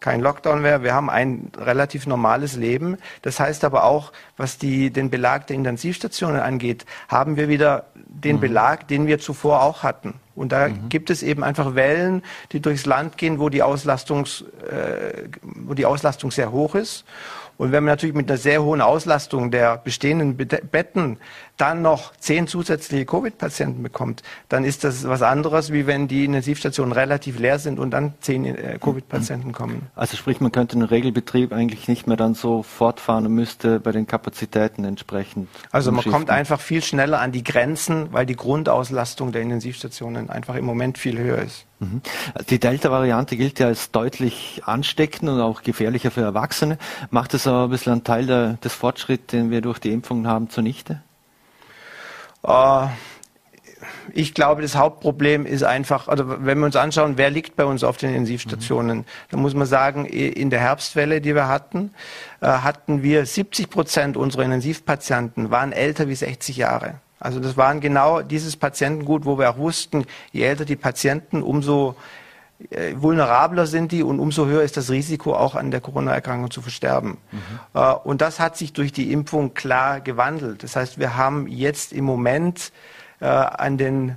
kein 0.00 0.20
Lockdown 0.20 0.62
mehr. 0.62 0.82
Wir 0.82 0.94
haben 0.94 1.10
ein 1.10 1.50
relativ 1.56 2.06
normales 2.06 2.56
Leben. 2.56 2.98
Das 3.22 3.40
heißt 3.40 3.64
aber 3.64 3.84
auch, 3.84 4.12
was 4.36 4.58
die, 4.58 4.90
den 4.90 5.10
Belag 5.10 5.46
der 5.48 5.56
Intensivstationen 5.56 6.40
angeht, 6.40 6.86
haben 7.08 7.36
wir 7.36 7.48
wieder 7.48 7.86
den 7.94 8.36
mhm. 8.36 8.40
Belag, 8.40 8.88
den 8.88 9.06
wir 9.06 9.18
zuvor 9.18 9.62
auch 9.62 9.82
hatten. 9.82 10.14
Und 10.34 10.52
da 10.52 10.68
mhm. 10.68 10.88
gibt 10.88 11.10
es 11.10 11.22
eben 11.22 11.42
einfach 11.42 11.74
Wellen, 11.74 12.22
die 12.52 12.60
durchs 12.60 12.86
Land 12.86 13.16
gehen, 13.16 13.40
wo 13.40 13.48
die, 13.48 13.62
Auslastungs, 13.62 14.44
äh, 14.70 15.28
wo 15.42 15.74
die 15.74 15.84
Auslastung 15.84 16.30
sehr 16.30 16.52
hoch 16.52 16.76
ist. 16.76 17.04
Und 17.56 17.72
wenn 17.72 17.82
man 17.82 17.92
natürlich 17.92 18.14
mit 18.14 18.30
einer 18.30 18.38
sehr 18.38 18.62
hohen 18.62 18.80
Auslastung 18.80 19.50
der 19.50 19.78
bestehenden 19.78 20.36
Betten 20.36 21.18
dann 21.58 21.82
noch 21.82 22.12
zehn 22.16 22.46
zusätzliche 22.46 23.04
Covid-Patienten 23.04 23.82
bekommt, 23.82 24.22
dann 24.48 24.64
ist 24.64 24.84
das 24.84 25.06
was 25.06 25.22
anderes, 25.22 25.72
wie 25.72 25.86
wenn 25.86 26.08
die 26.08 26.24
Intensivstationen 26.24 26.92
relativ 26.92 27.38
leer 27.38 27.58
sind 27.58 27.78
und 27.78 27.90
dann 27.90 28.14
zehn 28.20 28.44
äh, 28.44 28.78
Covid-Patienten 28.80 29.52
kommen. 29.52 29.88
Also 29.94 30.16
sprich, 30.16 30.40
man 30.40 30.52
könnte 30.52 30.76
den 30.76 30.84
Regelbetrieb 30.84 31.52
eigentlich 31.52 31.88
nicht 31.88 32.06
mehr 32.06 32.16
dann 32.16 32.34
so 32.34 32.62
fortfahren 32.62 33.26
und 33.26 33.34
müsste 33.34 33.80
bei 33.80 33.92
den 33.92 34.06
Kapazitäten 34.06 34.84
entsprechend. 34.84 35.48
Also 35.70 35.92
man 35.92 36.04
kommt 36.04 36.30
einfach 36.30 36.60
viel 36.60 36.82
schneller 36.82 37.20
an 37.20 37.32
die 37.32 37.44
Grenzen, 37.44 38.12
weil 38.12 38.24
die 38.24 38.36
Grundauslastung 38.36 39.32
der 39.32 39.42
Intensivstationen 39.42 40.30
einfach 40.30 40.54
im 40.54 40.64
Moment 40.64 40.96
viel 40.96 41.18
höher 41.18 41.38
ist. 41.38 41.66
Mhm. 41.80 42.02
Die 42.50 42.58
Delta-Variante 42.58 43.36
gilt 43.36 43.58
ja 43.58 43.66
als 43.66 43.90
deutlich 43.90 44.62
ansteckend 44.64 45.28
und 45.30 45.40
auch 45.40 45.62
gefährlicher 45.62 46.10
für 46.10 46.22
Erwachsene. 46.22 46.78
Macht 47.10 47.34
das 47.34 47.46
aber 47.46 47.64
ein 47.64 47.70
bisschen 47.70 47.92
einen 47.92 48.04
Teil 48.04 48.26
der, 48.26 48.54
des 48.54 48.74
Fortschritts, 48.74 49.28
den 49.28 49.50
wir 49.50 49.60
durch 49.60 49.78
die 49.78 49.92
Impfungen 49.92 50.26
haben, 50.26 50.50
zunichte? 50.50 51.02
Äh, 52.42 52.86
ich 54.12 54.34
glaube, 54.34 54.62
das 54.62 54.74
Hauptproblem 54.74 55.46
ist 55.46 55.62
einfach, 55.62 56.08
also 56.08 56.24
wenn 56.44 56.58
wir 56.58 56.66
uns 56.66 56.76
anschauen, 56.76 57.16
wer 57.16 57.30
liegt 57.30 57.56
bei 57.56 57.64
uns 57.64 57.84
auf 57.84 57.96
den 57.96 58.10
Intensivstationen, 58.10 58.98
mhm. 58.98 59.04
dann 59.30 59.40
muss 59.40 59.54
man 59.54 59.66
sagen, 59.66 60.04
in 60.04 60.50
der 60.50 60.60
Herbstwelle, 60.60 61.20
die 61.20 61.34
wir 61.34 61.48
hatten, 61.48 61.92
äh, 62.40 62.46
hatten 62.46 63.02
wir 63.02 63.26
70 63.26 63.70
Prozent 63.70 64.16
unserer 64.16 64.42
Intensivpatienten 64.42 65.50
waren 65.50 65.72
älter 65.72 66.08
wie 66.08 66.14
60 66.14 66.56
Jahre. 66.56 66.94
Also 67.20 67.40
das 67.40 67.56
waren 67.56 67.80
genau 67.80 68.22
dieses 68.22 68.56
Patientengut, 68.56 69.24
wo 69.24 69.38
wir 69.38 69.50
auch 69.50 69.58
wussten, 69.58 70.06
je 70.32 70.44
älter 70.44 70.64
die 70.64 70.76
Patienten, 70.76 71.42
umso 71.42 71.96
vulnerabler 72.96 73.66
sind 73.66 73.92
die 73.92 74.02
und 74.02 74.18
umso 74.18 74.46
höher 74.46 74.62
ist 74.62 74.76
das 74.76 74.90
Risiko, 74.90 75.34
auch 75.34 75.54
an 75.54 75.70
der 75.70 75.80
Corona-Erkrankung 75.80 76.50
zu 76.50 76.60
versterben. 76.60 77.18
Mhm. 77.30 77.40
Äh, 77.74 77.92
und 77.92 78.20
das 78.20 78.40
hat 78.40 78.56
sich 78.56 78.72
durch 78.72 78.92
die 78.92 79.12
Impfung 79.12 79.54
klar 79.54 80.00
gewandelt. 80.00 80.64
Das 80.64 80.74
heißt, 80.74 80.98
wir 80.98 81.16
haben 81.16 81.46
jetzt 81.46 81.92
im 81.92 82.04
Moment 82.04 82.72
äh, 83.20 83.26
an 83.26 83.78
den 83.78 84.16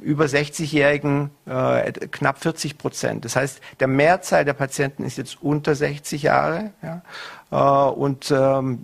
über 0.00 0.24
60-Jährigen 0.24 1.30
äh, 1.46 1.92
knapp 1.92 2.42
40 2.42 2.78
Prozent. 2.78 3.24
Das 3.24 3.36
heißt, 3.36 3.60
der 3.80 3.88
Mehrzahl 3.88 4.44
der 4.44 4.54
Patienten 4.54 5.04
ist 5.04 5.18
jetzt 5.18 5.42
unter 5.42 5.74
60 5.74 6.22
Jahre. 6.22 6.72
Ja? 6.82 7.02
Äh, 7.50 7.90
und 7.90 8.30
ähm, 8.30 8.80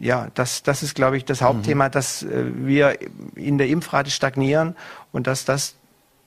ja, 0.00 0.28
das, 0.34 0.62
das 0.62 0.82
ist, 0.82 0.94
glaube 0.94 1.16
ich, 1.16 1.24
das 1.24 1.42
Hauptthema, 1.42 1.88
mhm. 1.88 1.92
dass 1.92 2.22
äh, 2.22 2.44
wir 2.54 2.98
in 3.34 3.58
der 3.58 3.68
Impfrate 3.68 4.10
stagnieren 4.10 4.76
und 5.10 5.26
dass 5.26 5.44
das 5.44 5.74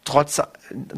trotz, 0.06 0.42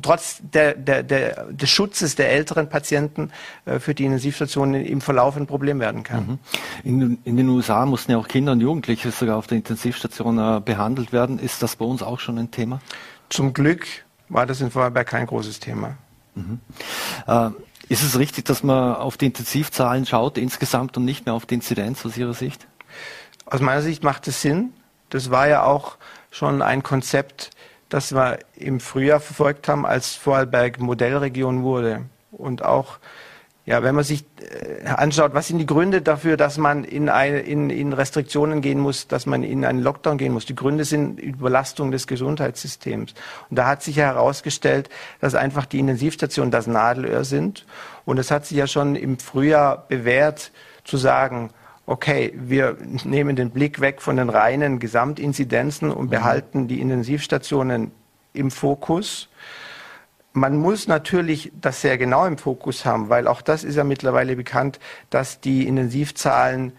trotz 0.01 0.37
der, 0.41 0.75
der, 0.75 1.01
der, 1.01 1.45
des 1.45 1.69
Schutzes 1.69 2.15
der 2.15 2.31
älteren 2.31 2.69
Patienten 2.69 3.31
äh, 3.65 3.79
für 3.79 3.95
die 3.95 4.05
Intensivstationen 4.05 4.85
im 4.85 5.01
Verlauf 5.01 5.35
ein 5.35 5.47
Problem 5.47 5.79
werden 5.79 6.03
kann. 6.03 6.39
Mhm. 6.83 7.01
In, 7.01 7.17
in, 7.23 7.37
den 7.37 7.49
USA 7.49 7.85
mussten 7.85 8.11
ja 8.11 8.17
auch 8.17 8.27
Kinder 8.27 8.51
und 8.51 8.61
Jugendliche 8.61 9.11
sogar 9.11 9.37
auf 9.37 9.47
der 9.47 9.57
Intensivstation 9.57 10.37
äh, 10.37 10.61
behandelt 10.63 11.11
werden. 11.11 11.39
Ist 11.39 11.63
das 11.63 11.77
bei 11.77 11.85
uns 11.85 12.03
auch 12.03 12.19
schon 12.19 12.37
ein 12.37 12.51
Thema? 12.51 12.79
Zum 13.29 13.53
Glück 13.53 13.87
war 14.29 14.45
das 14.45 14.61
in 14.61 14.69
Vorarlberg 14.69 15.07
kein 15.07 15.25
großes 15.25 15.59
Thema. 15.59 15.97
Mhm. 16.35 16.59
Äh, 17.25 17.49
ist 17.89 18.03
es 18.03 18.19
richtig, 18.19 18.45
dass 18.45 18.63
man 18.63 18.95
auf 18.95 19.17
die 19.17 19.27
Intensivzahlen 19.27 20.05
schaut 20.05 20.37
insgesamt 20.37 20.97
und 20.97 21.05
nicht 21.05 21.25
mehr 21.25 21.33
auf 21.33 21.45
die 21.45 21.55
Inzidenz 21.55 22.05
aus 22.05 22.17
Ihrer 22.17 22.33
Sicht? 22.33 22.67
Aus 23.45 23.61
meiner 23.61 23.81
Sicht 23.81 24.03
macht 24.03 24.27
es 24.27 24.41
Sinn. 24.41 24.73
Das 25.09 25.31
war 25.31 25.47
ja 25.47 25.63
auch 25.63 25.95
schon 26.29 26.61
ein 26.61 26.83
Konzept, 26.83 27.51
das 27.89 28.13
wir 28.13 28.39
im 28.55 28.79
Frühjahr 28.79 29.19
verfolgt 29.19 29.67
haben, 29.67 29.85
als 29.85 30.15
Vorarlberg 30.15 30.79
Modellregion 30.79 31.63
wurde 31.63 32.05
und 32.31 32.63
auch 32.63 32.99
ja, 33.67 33.83
wenn 33.83 33.95
man 33.95 34.05
sich 34.05 34.23
äh, 34.39 34.87
anschaut, 34.87 35.33
was 35.33 35.47
sind 35.47 35.57
die 35.57 35.65
Gründe 35.65 36.01
dafür, 36.01 36.37
dass 36.37 36.57
man 36.57 36.85
in, 36.85 37.09
eine, 37.09 37.41
in, 37.41 37.69
in 37.69 37.91
Restriktionen 37.91 38.61
gehen 38.61 38.79
muss, 38.79 39.09
dass 39.09 39.25
man 39.25 39.43
in 39.43 39.65
einen 39.65 39.83
Lockdown 39.83 40.17
gehen 40.17 40.31
muss? 40.31 40.45
Die 40.45 40.55
Gründe 40.55 40.85
sind 40.85 41.19
Überlastung 41.19 41.91
des 41.91 42.07
Gesundheitssystems. 42.07 43.13
Und 43.49 43.59
da 43.59 43.67
hat 43.67 43.83
sich 43.83 43.97
herausgestellt, 43.97 44.89
dass 45.19 45.35
einfach 45.35 45.65
die 45.65 45.79
Intensivstationen 45.79 46.49
das 46.49 46.65
Nadelöhr 46.65 47.25
sind. 47.25 47.65
Und 48.05 48.19
es 48.19 48.31
hat 48.31 48.45
sich 48.45 48.57
ja 48.57 48.67
schon 48.67 48.95
im 48.95 49.19
Frühjahr 49.19 49.85
bewährt 49.89 50.53
zu 50.85 50.95
sagen, 50.95 51.49
okay, 51.87 52.33
wir 52.35 52.77
nehmen 53.03 53.35
den 53.35 53.49
Blick 53.49 53.81
weg 53.81 54.01
von 54.01 54.17
den 54.17 54.29
reinen 54.29 54.77
Gesamtinzidenzen 54.77 55.89
und 55.89 56.05
mhm. 56.05 56.11
behalten 56.11 56.67
die 56.67 56.79
Intensivstationen 56.79 57.91
im 58.33 58.51
Fokus 58.51 59.29
man 60.37 60.57
muss 60.57 60.87
natürlich 60.87 61.51
das 61.59 61.81
sehr 61.81 61.97
genau 61.97 62.25
im 62.25 62.37
Fokus 62.37 62.85
haben, 62.85 63.09
weil 63.09 63.27
auch 63.27 63.41
das 63.41 63.63
ist 63.63 63.75
ja 63.75 63.83
mittlerweile 63.83 64.35
bekannt, 64.35 64.79
dass 65.09 65.41
die 65.41 65.67
Intensivzahlen 65.67 66.73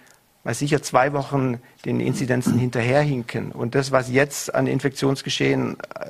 mal 0.44 0.54
sicher 0.54 0.80
zwei 0.80 1.12
Wochen 1.12 1.60
den 1.84 2.00
Inzidenzen 2.00 2.58
hinterherhinken. 2.58 3.52
Und 3.52 3.74
das, 3.74 3.92
was 3.92 4.10
jetzt 4.10 4.54
an 4.54 4.66
Infektionsgeschehen 4.66 5.76
äh, 5.94 6.06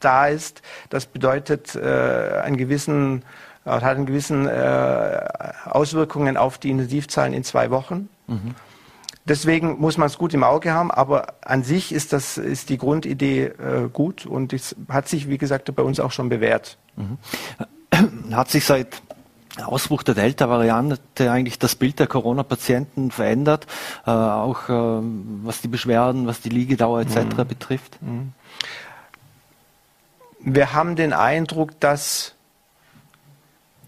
da 0.00 0.26
ist, 0.26 0.62
das 0.90 1.06
bedeutet 1.06 1.74
äh, 1.76 2.40
einen 2.42 2.56
gewissen, 2.56 3.22
äh, 3.64 3.70
hat 3.70 3.84
einen 3.96 4.06
gewissen 4.06 4.48
äh, 4.48 5.20
Auswirkungen 5.64 6.36
auf 6.36 6.58
die 6.58 6.70
Intensivzahlen 6.70 7.32
in 7.32 7.44
zwei 7.44 7.70
Wochen. 7.70 8.08
Mhm. 8.32 8.54
Deswegen 9.24 9.78
muss 9.78 9.98
man 9.98 10.06
es 10.06 10.18
gut 10.18 10.34
im 10.34 10.42
Auge 10.42 10.72
haben, 10.72 10.90
aber 10.90 11.34
an 11.42 11.62
sich 11.62 11.92
ist 11.92 12.12
das 12.12 12.38
ist 12.38 12.70
die 12.70 12.78
Grundidee 12.78 13.44
äh, 13.44 13.88
gut 13.92 14.26
und 14.26 14.52
es 14.52 14.74
hat 14.88 15.08
sich, 15.08 15.28
wie 15.28 15.38
gesagt, 15.38 15.72
bei 15.74 15.82
uns 15.82 16.00
auch 16.00 16.10
schon 16.10 16.28
bewährt. 16.28 16.76
Mhm. 16.96 17.18
Hat 18.34 18.50
sich 18.50 18.64
seit 18.64 19.00
Ausbruch 19.64 20.02
der 20.02 20.14
Delta-Variante 20.14 21.30
eigentlich 21.30 21.58
das 21.58 21.76
Bild 21.76 22.00
der 22.00 22.06
Corona-Patienten 22.06 23.10
verändert, 23.10 23.66
äh, 24.06 24.10
auch 24.10 24.68
äh, 24.68 25.02
was 25.44 25.60
die 25.60 25.68
Beschwerden, 25.68 26.26
was 26.26 26.40
die 26.40 26.48
Liegedauer 26.48 27.02
etc. 27.02 27.36
Mhm. 27.36 27.46
betrifft? 27.46 28.02
Mhm. 28.02 28.32
Wir 30.40 30.72
haben 30.72 30.96
den 30.96 31.12
Eindruck, 31.12 31.78
dass 31.78 32.34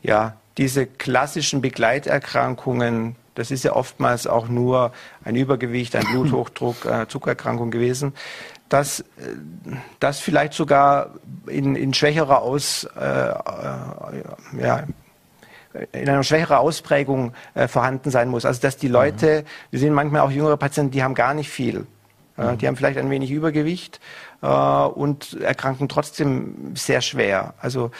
ja 0.02 0.36
diese 0.58 0.86
klassischen 0.86 1.60
Begleiterkrankungen 1.60 3.16
das 3.34 3.50
ist 3.50 3.64
ja 3.64 3.74
oftmals 3.74 4.26
auch 4.26 4.48
nur 4.48 4.92
ein 5.24 5.36
Übergewicht, 5.36 5.96
ein 5.96 6.06
Bluthochdruck, 6.06 6.84
äh, 6.84 7.08
Zuckererkrankung 7.08 7.70
gewesen. 7.70 8.14
Dass 8.68 9.00
äh, 9.00 9.04
das 10.00 10.20
vielleicht 10.20 10.54
sogar 10.54 11.10
in, 11.46 11.76
in 11.76 11.94
schwächerer 11.94 12.42
Aus, 12.42 12.84
äh, 12.96 13.28
äh, 13.30 13.34
ja, 14.60 14.84
in 15.92 16.08
einer 16.08 16.22
schwächeren 16.22 16.58
Ausprägung 16.58 17.32
äh, 17.54 17.66
vorhanden 17.66 18.10
sein 18.10 18.28
muss. 18.28 18.44
Also 18.44 18.60
dass 18.60 18.76
die 18.76 18.88
Leute, 18.88 19.42
mhm. 19.42 19.46
wir 19.70 19.80
sehen 19.80 19.94
manchmal 19.94 20.20
auch 20.22 20.30
jüngere 20.30 20.56
Patienten, 20.56 20.92
die 20.92 21.02
haben 21.02 21.14
gar 21.14 21.34
nicht 21.34 21.50
viel. 21.50 21.86
Mhm. 22.36 22.58
Die 22.58 22.66
haben 22.66 22.76
vielleicht 22.76 22.98
ein 22.98 23.10
wenig 23.10 23.30
Übergewicht 23.30 24.00
äh, 24.42 24.46
und 24.46 25.40
erkranken 25.40 25.88
trotzdem 25.88 26.74
sehr 26.74 27.00
schwer. 27.00 27.54
Also 27.60 27.90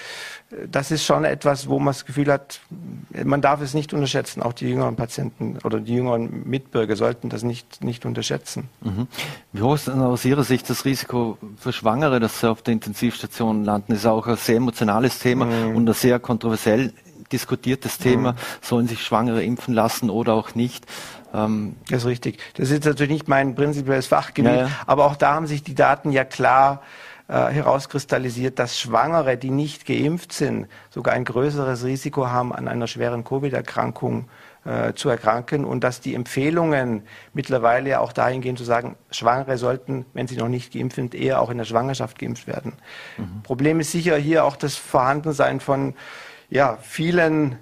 das 0.70 0.90
ist 0.90 1.04
schon 1.04 1.24
etwas, 1.24 1.68
wo 1.68 1.78
man 1.78 1.88
das 1.88 2.04
Gefühl 2.04 2.30
hat, 2.30 2.60
man 3.24 3.40
darf 3.40 3.60
es 3.60 3.74
nicht 3.74 3.92
unterschätzen. 3.92 4.42
Auch 4.42 4.52
die 4.52 4.68
jüngeren 4.68 4.96
Patienten 4.96 5.58
oder 5.64 5.80
die 5.80 5.94
jüngeren 5.94 6.48
Mitbürger 6.48 6.96
sollten 6.96 7.28
das 7.28 7.42
nicht, 7.42 7.82
nicht 7.82 8.04
unterschätzen. 8.06 8.68
Mhm. 8.82 9.08
Wie 9.52 9.62
hoch 9.62 9.74
ist 9.74 9.88
denn 9.88 10.00
aus 10.00 10.24
Ihrer 10.24 10.44
Sicht 10.44 10.68
das 10.70 10.84
Risiko 10.84 11.38
für 11.58 11.72
Schwangere, 11.72 12.20
dass 12.20 12.40
sie 12.40 12.50
auf 12.50 12.62
der 12.62 12.72
Intensivstation 12.72 13.64
landen? 13.64 13.92
Das 13.92 14.00
ist 14.00 14.06
auch 14.06 14.26
ein 14.26 14.36
sehr 14.36 14.56
emotionales 14.56 15.18
Thema 15.18 15.46
mhm. 15.46 15.76
und 15.76 15.88
ein 15.88 15.94
sehr 15.94 16.18
kontroversiell 16.18 16.92
diskutiertes 17.32 17.98
Thema. 17.98 18.32
Mhm. 18.32 18.36
Sollen 18.60 18.88
sich 18.88 19.02
Schwangere 19.02 19.42
impfen 19.42 19.74
lassen 19.74 20.10
oder 20.10 20.34
auch 20.34 20.54
nicht? 20.54 20.86
Ähm, 21.32 21.76
das 21.90 22.02
ist 22.02 22.06
richtig. 22.06 22.38
Das 22.54 22.70
ist 22.70 22.84
natürlich 22.84 23.12
nicht 23.12 23.28
mein 23.28 23.54
prinzipielles 23.54 24.06
Fachgebiet, 24.06 24.52
ja, 24.52 24.66
ja. 24.66 24.70
aber 24.86 25.06
auch 25.06 25.16
da 25.16 25.34
haben 25.34 25.46
sich 25.46 25.62
die 25.62 25.74
Daten 25.74 26.12
ja 26.12 26.24
klar 26.24 26.82
äh, 26.82 27.13
herauskristallisiert, 27.26 28.58
dass 28.58 28.78
Schwangere, 28.78 29.38
die 29.38 29.50
nicht 29.50 29.86
geimpft 29.86 30.32
sind, 30.32 30.68
sogar 30.90 31.14
ein 31.14 31.24
größeres 31.24 31.84
Risiko 31.84 32.28
haben, 32.28 32.52
an 32.52 32.68
einer 32.68 32.86
schweren 32.86 33.24
Covid-Erkrankung 33.24 34.28
äh, 34.64 34.94
zu 34.94 35.08
erkranken 35.08 35.64
und 35.64 35.84
dass 35.84 36.00
die 36.00 36.14
Empfehlungen 36.14 37.02
mittlerweile 37.32 37.90
ja 37.90 38.00
auch 38.00 38.12
dahingehend 38.12 38.58
zu 38.58 38.64
sagen, 38.64 38.96
Schwangere 39.10 39.58
sollten, 39.58 40.06
wenn 40.12 40.26
sie 40.26 40.36
noch 40.36 40.48
nicht 40.48 40.72
geimpft 40.72 40.96
sind, 40.96 41.14
eher 41.14 41.40
auch 41.40 41.50
in 41.50 41.58
der 41.58 41.64
Schwangerschaft 41.64 42.18
geimpft 42.18 42.46
werden. 42.46 42.72
Mhm. 43.18 43.42
Problem 43.42 43.80
ist 43.80 43.92
sicher 43.92 44.16
hier 44.16 44.44
auch 44.44 44.56
das 44.56 44.76
Vorhandensein 44.76 45.60
von 45.60 45.94
ja, 46.50 46.78
vielen 46.80 47.58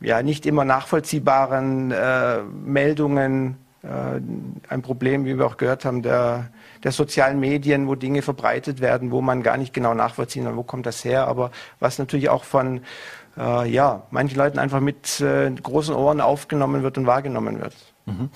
ja, 0.00 0.22
nicht 0.22 0.46
immer 0.46 0.64
nachvollziehbaren 0.64 1.90
äh, 1.90 2.42
Meldungen, 2.42 3.56
äh, 3.82 4.20
ein 4.68 4.82
Problem, 4.82 5.24
wie 5.24 5.38
wir 5.38 5.46
auch 5.46 5.56
gehört 5.56 5.84
haben, 5.84 6.02
der, 6.02 6.50
der 6.84 6.92
sozialen 6.92 7.40
Medien, 7.40 7.88
wo 7.88 7.94
Dinge 7.94 8.22
verbreitet 8.22 8.80
werden, 8.80 9.10
wo 9.10 9.20
man 9.20 9.42
gar 9.42 9.56
nicht 9.56 9.72
genau 9.72 9.94
nachvollziehen 9.94 10.44
kann, 10.44 10.56
wo 10.56 10.62
kommt 10.62 10.86
das 10.86 11.04
her, 11.04 11.26
aber 11.26 11.50
was 11.80 11.98
natürlich 11.98 12.28
auch 12.28 12.44
von 12.44 12.80
äh, 13.36 13.70
ja, 13.70 14.02
manchen 14.10 14.36
Leuten 14.36 14.58
einfach 14.58 14.80
mit 14.80 15.20
äh, 15.20 15.50
großen 15.50 15.94
Ohren 15.94 16.20
aufgenommen 16.20 16.82
wird 16.82 16.98
und 16.98 17.06
wahrgenommen 17.06 17.60
wird. 17.60 17.74
Mhm. 18.06 18.30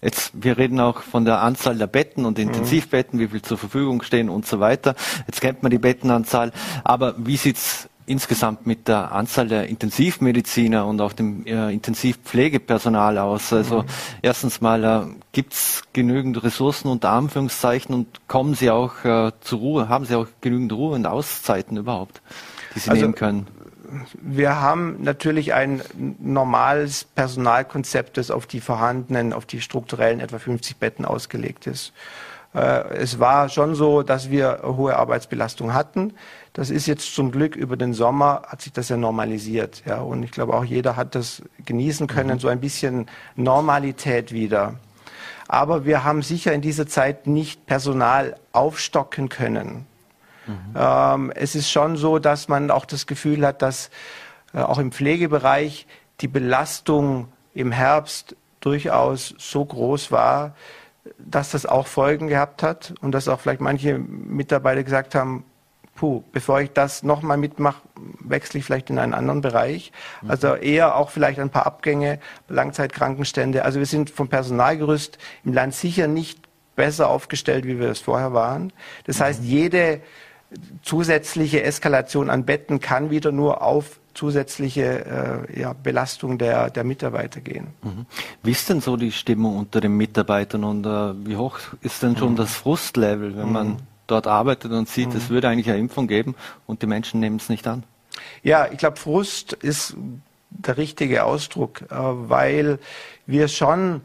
Jetzt, 0.00 0.32
wir 0.34 0.58
reden 0.58 0.80
auch 0.80 1.02
von 1.02 1.24
der 1.24 1.42
Anzahl 1.42 1.76
der 1.76 1.86
Betten 1.86 2.24
und 2.24 2.38
Intensivbetten, 2.38 3.18
wie 3.20 3.28
viel 3.28 3.42
zur 3.42 3.58
Verfügung 3.58 4.02
stehen 4.02 4.28
und 4.28 4.46
so 4.46 4.60
weiter. 4.60 4.94
Jetzt 5.26 5.40
kennt 5.40 5.62
man 5.62 5.70
die 5.70 5.78
Bettenanzahl, 5.78 6.52
aber 6.84 7.14
wie 7.18 7.36
sieht's 7.36 7.88
insgesamt 8.08 8.66
mit 8.66 8.88
der 8.88 9.12
Anzahl 9.12 9.48
der 9.48 9.68
Intensivmediziner 9.68 10.86
und 10.86 11.00
auch 11.00 11.12
dem 11.12 11.46
äh, 11.46 11.72
Intensivpflegepersonal 11.72 13.18
aus? 13.18 13.52
Also 13.52 13.82
mhm. 13.82 13.86
erstens 14.22 14.60
mal 14.60 14.84
äh, 14.84 15.00
gibt 15.32 15.52
es 15.52 15.82
genügend 15.92 16.42
Ressourcen 16.42 16.88
unter 16.88 17.10
Anführungszeichen 17.10 17.94
und 17.94 18.28
kommen 18.28 18.54
Sie 18.54 18.70
auch 18.70 19.04
äh, 19.04 19.32
zur 19.40 19.58
Ruhe? 19.58 19.88
Haben 19.88 20.04
Sie 20.04 20.14
auch 20.14 20.26
genügend 20.40 20.72
Ruhe 20.72 20.94
und 20.94 21.06
Auszeiten 21.06 21.76
überhaupt, 21.76 22.20
die 22.74 22.80
Sie 22.80 22.90
also, 22.90 23.02
nehmen 23.02 23.14
können? 23.14 23.46
Wir 24.20 24.60
haben 24.60 25.02
natürlich 25.02 25.54
ein 25.54 25.82
normales 26.18 27.04
Personalkonzept, 27.04 28.16
das 28.16 28.30
auf 28.30 28.46
die 28.46 28.60
vorhandenen, 28.60 29.32
auf 29.32 29.46
die 29.46 29.60
strukturellen 29.60 30.20
etwa 30.20 30.38
50 30.38 30.76
Betten 30.76 31.04
ausgelegt 31.04 31.66
ist. 31.66 31.92
Äh, 32.54 32.96
es 32.96 33.18
war 33.18 33.48
schon 33.48 33.74
so, 33.74 34.02
dass 34.02 34.30
wir 34.30 34.60
hohe 34.64 34.96
Arbeitsbelastung 34.96 35.74
hatten. 35.74 36.14
Das 36.58 36.70
ist 36.70 36.88
jetzt 36.88 37.14
zum 37.14 37.30
Glück 37.30 37.54
über 37.54 37.76
den 37.76 37.92
Sommer 37.94 38.42
hat 38.48 38.62
sich 38.62 38.72
das 38.72 38.88
ja 38.88 38.96
normalisiert. 38.96 39.84
Ja, 39.86 40.00
und 40.00 40.24
ich 40.24 40.32
glaube 40.32 40.54
auch 40.54 40.64
jeder 40.64 40.96
hat 40.96 41.14
das 41.14 41.40
genießen 41.64 42.08
können, 42.08 42.34
mhm. 42.34 42.40
so 42.40 42.48
ein 42.48 42.58
bisschen 42.58 43.06
Normalität 43.36 44.32
wieder. 44.32 44.74
Aber 45.46 45.84
wir 45.84 46.02
haben 46.02 46.20
sicher 46.22 46.52
in 46.52 46.60
dieser 46.60 46.88
Zeit 46.88 47.28
nicht 47.28 47.66
Personal 47.66 48.34
aufstocken 48.50 49.28
können. 49.28 49.86
Mhm. 50.48 50.74
Ähm, 50.74 51.32
es 51.36 51.54
ist 51.54 51.70
schon 51.70 51.96
so, 51.96 52.18
dass 52.18 52.48
man 52.48 52.72
auch 52.72 52.86
das 52.86 53.06
Gefühl 53.06 53.46
hat, 53.46 53.62
dass 53.62 53.90
äh, 54.52 54.58
auch 54.58 54.80
im 54.80 54.90
Pflegebereich 54.90 55.86
die 56.22 56.28
Belastung 56.28 57.28
im 57.54 57.70
Herbst 57.70 58.34
durchaus 58.58 59.32
so 59.38 59.64
groß 59.64 60.10
war, 60.10 60.56
dass 61.18 61.52
das 61.52 61.66
auch 61.66 61.86
Folgen 61.86 62.26
gehabt 62.26 62.64
hat 62.64 62.94
und 63.00 63.12
dass 63.12 63.28
auch 63.28 63.38
vielleicht 63.38 63.60
manche 63.60 63.96
Mitarbeiter 63.96 64.82
gesagt 64.82 65.14
haben, 65.14 65.44
puh, 65.98 66.22
bevor 66.30 66.60
ich 66.60 66.70
das 66.70 67.02
nochmal 67.02 67.36
mitmache, 67.36 67.82
wechsle 68.20 68.60
ich 68.60 68.64
vielleicht 68.64 68.88
in 68.88 69.00
einen 69.00 69.14
anderen 69.14 69.40
Bereich. 69.40 69.90
Mhm. 70.22 70.30
Also 70.30 70.54
eher 70.54 70.94
auch 70.94 71.10
vielleicht 71.10 71.40
ein 71.40 71.50
paar 71.50 71.66
Abgänge, 71.66 72.20
Langzeitkrankenstände. 72.48 73.64
Also 73.64 73.80
wir 73.80 73.86
sind 73.86 74.08
vom 74.08 74.28
Personalgerüst 74.28 75.18
im 75.44 75.52
Land 75.52 75.74
sicher 75.74 76.06
nicht 76.06 76.38
besser 76.76 77.08
aufgestellt, 77.08 77.66
wie 77.66 77.80
wir 77.80 77.90
es 77.90 77.98
vorher 77.98 78.32
waren. 78.32 78.72
Das 79.06 79.18
mhm. 79.18 79.24
heißt, 79.24 79.42
jede 79.42 80.00
zusätzliche 80.82 81.64
Eskalation 81.64 82.30
an 82.30 82.44
Betten 82.44 82.78
kann 82.78 83.10
wieder 83.10 83.32
nur 83.32 83.62
auf 83.62 83.98
zusätzliche 84.14 85.48
äh, 85.52 85.60
ja, 85.60 85.72
Belastung 85.72 86.38
der, 86.38 86.70
der 86.70 86.84
Mitarbeiter 86.84 87.40
gehen. 87.40 87.68
Mhm. 87.82 88.06
Wie 88.44 88.52
ist 88.52 88.68
denn 88.68 88.80
so 88.80 88.96
die 88.96 89.10
Stimmung 89.10 89.56
unter 89.56 89.80
den 89.80 89.96
Mitarbeitern 89.96 90.62
und 90.62 90.86
äh, 90.86 91.26
wie 91.26 91.36
hoch 91.36 91.58
ist 91.80 92.04
denn 92.04 92.16
schon 92.16 92.32
mhm. 92.32 92.36
das 92.36 92.54
Frustlevel, 92.54 93.36
wenn 93.36 93.46
mhm. 93.46 93.52
man 93.52 93.76
dort 94.08 94.26
arbeitet 94.26 94.72
und 94.72 94.88
sieht, 94.88 95.14
es 95.14 95.28
mhm. 95.28 95.34
würde 95.34 95.48
eigentlich 95.48 95.68
eine 95.68 95.78
Impfung 95.78 96.08
geben 96.08 96.34
und 96.66 96.82
die 96.82 96.86
Menschen 96.86 97.20
nehmen 97.20 97.36
es 97.36 97.48
nicht 97.48 97.66
an? 97.66 97.84
Ja, 98.42 98.68
ich 98.70 98.78
glaube, 98.78 98.96
Frust 98.96 99.52
ist 99.52 99.94
der 100.50 100.76
richtige 100.76 101.24
Ausdruck, 101.24 101.82
äh, 101.82 101.94
weil 101.94 102.78
wir 103.26 103.48
schon 103.48 104.02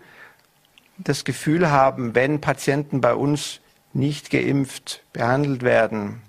das 0.98 1.26
Gefühl 1.26 1.72
haben, 1.72 2.16
wenn 2.16 2.42
Patienten 2.42 3.02
bei 3.02 3.16
uns 3.16 3.60
nicht 3.94 4.30
geimpft 4.30 5.04
behandelt 5.13 5.63
werden, 5.63 6.22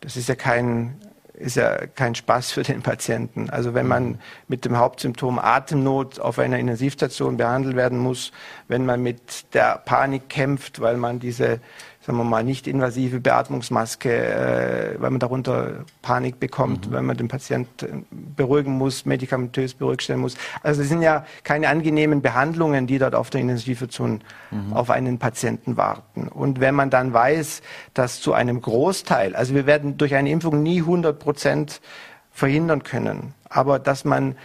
das 0.00 0.16
ist 0.16 0.28
ja 0.28 0.34
kein 0.34 1.00
ist 1.36 1.56
ja 1.56 1.86
kein 1.86 2.14
Spaß 2.14 2.52
für 2.52 2.62
den 2.62 2.82
Patienten. 2.82 3.50
Also 3.50 3.74
wenn 3.74 3.86
man 3.86 4.18
mit 4.48 4.64
dem 4.64 4.78
Hauptsymptom 4.78 5.38
Atemnot 5.38 6.18
auf 6.18 6.38
einer 6.38 6.58
Intensivstation 6.58 7.36
behandelt 7.36 7.76
werden 7.76 7.98
muss, 7.98 8.32
wenn 8.68 8.86
man 8.86 9.02
mit 9.02 9.52
der 9.54 9.82
Panik 9.84 10.30
kämpft, 10.30 10.80
weil 10.80 10.96
man 10.96 11.20
diese 11.20 11.60
sagen 12.06 12.18
wir 12.18 12.24
mal, 12.24 12.44
nicht 12.44 12.68
invasive 12.68 13.18
Beatmungsmaske, 13.18 14.94
äh, 14.94 15.00
weil 15.00 15.10
man 15.10 15.18
darunter 15.18 15.84
Panik 16.02 16.38
bekommt, 16.38 16.88
mhm. 16.88 16.92
wenn 16.92 17.04
man 17.04 17.16
den 17.16 17.26
Patienten 17.26 18.06
beruhigen 18.36 18.78
muss, 18.78 19.06
medikamentös 19.06 19.74
beruhigt 19.74 20.02
stellen 20.02 20.20
muss. 20.20 20.36
Also 20.62 20.82
es 20.82 20.88
sind 20.88 21.02
ja 21.02 21.26
keine 21.42 21.68
angenehmen 21.68 22.22
Behandlungen, 22.22 22.86
die 22.86 23.00
dort 23.00 23.16
auf 23.16 23.30
der 23.30 23.40
Intensivstation 23.40 24.20
mhm. 24.52 24.72
auf 24.72 24.90
einen 24.90 25.18
Patienten 25.18 25.76
warten. 25.76 26.28
Und 26.28 26.60
wenn 26.60 26.76
man 26.76 26.90
dann 26.90 27.12
weiß, 27.12 27.62
dass 27.92 28.20
zu 28.20 28.34
einem 28.34 28.60
Großteil, 28.60 29.34
also 29.34 29.54
wir 29.54 29.66
werden 29.66 29.98
durch 29.98 30.14
eine 30.14 30.30
Impfung 30.30 30.62
nie 30.62 30.78
100 30.78 31.18
Prozent 31.18 31.80
verhindern 32.30 32.84
können, 32.84 33.34
aber 33.48 33.80
dass 33.80 34.04
man 34.04 34.36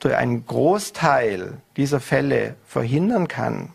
durch 0.00 0.16
einen 0.16 0.44
Großteil 0.44 1.54
dieser 1.78 2.00
Fälle 2.00 2.56
verhindern 2.66 3.26
kann, 3.26 3.70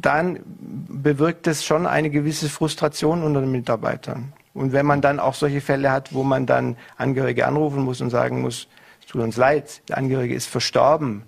dann 0.00 0.40
bewirkt 0.46 1.46
es 1.46 1.64
schon 1.64 1.86
eine 1.86 2.10
gewisse 2.10 2.48
Frustration 2.48 3.22
unter 3.22 3.40
den 3.40 3.50
Mitarbeitern. 3.50 4.32
Und 4.54 4.72
wenn 4.72 4.86
man 4.86 5.00
dann 5.00 5.18
auch 5.18 5.34
solche 5.34 5.60
Fälle 5.60 5.90
hat, 5.90 6.14
wo 6.14 6.22
man 6.22 6.46
dann 6.46 6.76
Angehörige 6.96 7.46
anrufen 7.46 7.82
muss 7.82 8.00
und 8.00 8.10
sagen 8.10 8.40
muss, 8.40 8.68
es 9.00 9.06
tut 9.06 9.20
uns 9.20 9.36
leid, 9.36 9.82
der 9.88 9.98
Angehörige 9.98 10.34
ist 10.34 10.46
verstorben, 10.46 11.24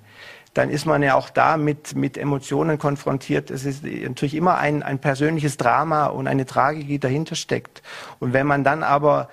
dann 0.55 0.71
ist 0.71 0.87
man 0.87 1.03
ja 1.03 1.17
auch 1.17 1.29
da 1.29 1.59
mit, 1.59 1.95
mit 1.97 2.17
Emotionen 2.17 2.79
konfrontiert. 2.79 3.51
Es 3.51 3.67
ist 3.67 3.85
natürlich 3.85 4.35
immer 4.35 4.57
ein, 4.57 4.83
ein 4.83 4.99
persönliches 4.99 5.59
Drama 5.59 6.07
und 6.07 6.27
eine 6.29 6.47
Tragik, 6.47 6.89
die 6.89 6.99
dahinter 6.99 7.35
steckt. 7.35 7.83
Und 8.21 8.33
wenn 8.33 8.47
man 8.47 8.65
dann 8.65 8.83
aber 8.83 9.29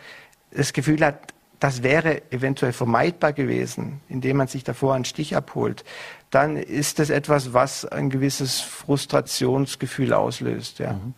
das 0.52 0.74
Gefühl 0.74 1.06
hat, 1.06 1.34
das 1.62 1.82
wäre 1.82 2.24
eventuell 2.30 2.74
vermeidbar 2.74 3.32
gewesen, 3.32 4.02
indem 4.10 4.36
man 4.36 4.48
sich 4.48 4.66
davor 4.66 4.96
einen 4.96 5.06
Stich 5.06 5.38
abholt, 5.38 5.86
dann 6.34 6.58
ist 6.58 7.00
das 7.00 7.10
etwas, 7.10 7.54
was 7.54 7.86
ein 7.86 8.10
gewisses 8.10 8.60
Frustrationsgefühl 8.60 10.14
auslöst. 10.14 10.80
Ja. 10.80 10.94
Mhm. 10.94 11.14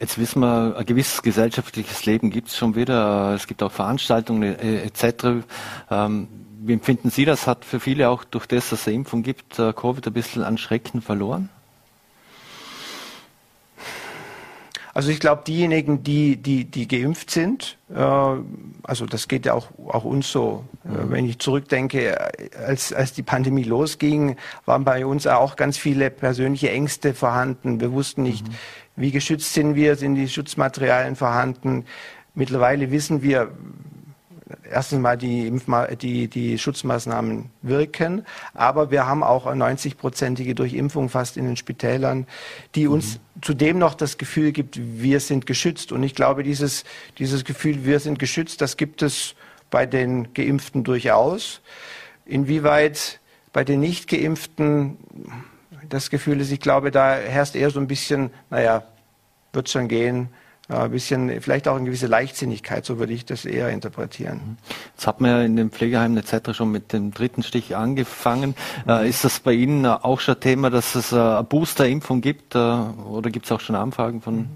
Jetzt 0.00 0.16
wissen 0.18 0.40
wir, 0.40 0.76
ein 0.76 0.86
gewisses 0.86 1.22
gesellschaftliches 1.22 2.06
Leben 2.06 2.30
gibt 2.30 2.48
es 2.48 2.56
schon 2.56 2.76
wieder. 2.76 3.34
Es 3.34 3.48
gibt 3.48 3.62
auch 3.62 3.72
Veranstaltungen 3.72 4.56
äh, 4.58 4.82
etc. 4.82 5.44
Ähm, 5.90 6.28
wie 6.60 6.72
empfinden 6.72 7.10
Sie 7.10 7.24
das? 7.24 7.46
Hat 7.46 7.64
für 7.64 7.80
viele 7.80 8.08
auch 8.08 8.24
durch 8.24 8.46
das, 8.46 8.70
dass 8.70 8.80
es 8.80 8.86
eine 8.86 8.96
Impfung 8.96 9.22
gibt, 9.22 9.58
äh, 9.58 9.72
Covid 9.72 10.06
ein 10.06 10.12
bisschen 10.12 10.44
an 10.44 10.56
Schrecken 10.56 11.02
verloren? 11.02 11.48
Also 14.98 15.12
ich 15.12 15.20
glaube, 15.20 15.44
diejenigen, 15.46 16.02
die, 16.02 16.38
die, 16.38 16.64
die 16.64 16.88
geimpft 16.88 17.30
sind, 17.30 17.78
äh, 17.88 17.94
also 17.94 19.06
das 19.08 19.28
geht 19.28 19.46
ja 19.46 19.54
auch, 19.54 19.68
auch 19.86 20.02
uns 20.02 20.32
so. 20.32 20.64
Äh, 20.84 20.88
mhm. 20.88 21.10
wenn 21.12 21.24
ich 21.24 21.38
zurückdenke, 21.38 22.18
als, 22.66 22.92
als 22.92 23.12
die 23.12 23.22
Pandemie 23.22 23.62
losging, 23.62 24.34
waren 24.64 24.82
bei 24.82 25.06
uns 25.06 25.28
auch 25.28 25.54
ganz 25.54 25.78
viele 25.78 26.10
persönliche 26.10 26.72
Ängste 26.72 27.14
vorhanden. 27.14 27.80
Wir 27.80 27.92
wussten 27.92 28.24
nicht, 28.24 28.48
mhm. 28.48 28.54
wie 28.96 29.12
geschützt 29.12 29.54
sind 29.54 29.76
wir, 29.76 29.94
sind 29.94 30.16
die 30.16 30.28
Schutzmaterialien 30.28 31.14
vorhanden. 31.14 31.84
Mittlerweile 32.34 32.90
wissen 32.90 33.22
wir, 33.22 33.52
erstens 34.70 35.00
mal 35.00 35.16
die, 35.16 35.46
Impfma 35.46 35.86
die, 35.86 36.28
die 36.28 36.58
Schutzmaßnahmen 36.58 37.50
wirken, 37.62 38.24
aber 38.54 38.90
wir 38.90 39.06
haben 39.06 39.22
auch 39.22 39.46
90-prozentige 39.46 40.54
Durchimpfung 40.54 41.08
fast 41.08 41.36
in 41.36 41.44
den 41.44 41.56
Spitälern, 41.56 42.26
die 42.74 42.86
uns 42.86 43.14
mhm. 43.14 43.42
zudem 43.42 43.78
noch 43.78 43.94
das 43.94 44.18
Gefühl 44.18 44.52
gibt, 44.52 44.78
wir 44.78 45.20
sind 45.20 45.46
geschützt. 45.46 45.92
Und 45.92 46.02
ich 46.02 46.14
glaube, 46.14 46.42
dieses, 46.42 46.84
dieses 47.18 47.44
Gefühl, 47.44 47.84
wir 47.84 48.00
sind 48.00 48.18
geschützt, 48.18 48.60
das 48.60 48.76
gibt 48.76 49.02
es 49.02 49.34
bei 49.70 49.86
den 49.86 50.32
Geimpften 50.34 50.84
durchaus. 50.84 51.60
Inwieweit 52.24 53.20
bei 53.52 53.64
den 53.64 53.80
Nicht-Geimpften 53.80 54.98
das 55.88 56.10
Gefühl 56.10 56.40
ist, 56.40 56.52
ich 56.52 56.60
glaube, 56.60 56.90
da 56.90 57.14
herrscht 57.14 57.54
eher 57.54 57.70
so 57.70 57.80
ein 57.80 57.86
bisschen, 57.86 58.30
naja, 58.50 58.84
wird 59.52 59.70
schon 59.70 59.88
gehen, 59.88 60.28
ein 60.68 60.90
bisschen, 60.90 61.40
vielleicht 61.40 61.66
auch 61.66 61.76
eine 61.76 61.86
gewisse 61.86 62.06
Leichtsinnigkeit, 62.06 62.84
so 62.84 62.98
würde 62.98 63.12
ich 63.12 63.24
das 63.24 63.44
eher 63.44 63.70
interpretieren. 63.70 64.58
Jetzt 64.94 65.06
hat 65.06 65.20
man 65.20 65.30
ja 65.30 65.42
in 65.42 65.56
den 65.56 65.70
Pflegeheimen 65.70 66.18
etc. 66.18 66.54
schon 66.54 66.70
mit 66.70 66.92
dem 66.92 67.12
dritten 67.12 67.42
Stich 67.42 67.74
angefangen. 67.74 68.54
Mhm. 68.86 69.06
ist 69.06 69.24
das 69.24 69.40
bei 69.40 69.52
Ihnen 69.52 69.86
auch 69.86 70.20
schon 70.20 70.38
Thema, 70.40 70.70
dass 70.70 70.94
es 70.94 71.12
eine 71.12 71.42
Boosterimpfung 71.44 72.20
gibt 72.20 72.54
äh, 72.54 72.58
oder 72.58 73.30
gibt 73.30 73.46
es 73.46 73.52
auch 73.52 73.60
schon 73.60 73.76
Anfragen 73.76 74.20
von 74.20 74.36
mhm. 74.36 74.48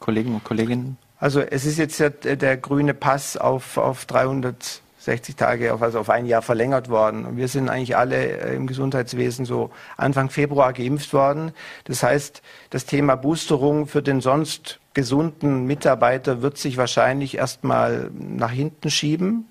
Kollegen 0.00 0.34
und 0.34 0.44
Kolleginnen? 0.44 0.98
Also 1.18 1.40
es 1.40 1.66
ist 1.66 1.78
jetzt 1.78 1.98
ja 1.98 2.08
der 2.08 2.56
grüne 2.56 2.94
Pass 2.94 3.36
auf, 3.36 3.76
auf 3.76 4.06
300 4.06 4.82
60 5.00 5.34
Tage, 5.34 5.72
auf, 5.72 5.80
also 5.80 5.98
auf 5.98 6.10
ein 6.10 6.26
Jahr 6.26 6.42
verlängert 6.42 6.90
worden. 6.90 7.24
Und 7.24 7.36
wir 7.38 7.48
sind 7.48 7.70
eigentlich 7.70 7.96
alle 7.96 8.16
äh, 8.16 8.54
im 8.54 8.66
Gesundheitswesen 8.66 9.46
so 9.46 9.70
Anfang 9.96 10.28
Februar 10.28 10.72
geimpft 10.74 11.14
worden. 11.14 11.52
Das 11.84 12.02
heißt, 12.02 12.42
das 12.68 12.84
Thema 12.84 13.16
Boosterung 13.16 13.86
für 13.86 14.02
den 14.02 14.20
sonst 14.20 14.79
gesunden 14.94 15.66
Mitarbeiter 15.66 16.42
wird 16.42 16.58
sich 16.58 16.76
wahrscheinlich 16.76 17.36
erstmal 17.36 18.10
nach 18.12 18.50
hinten 18.50 18.90
schieben. 18.90 19.46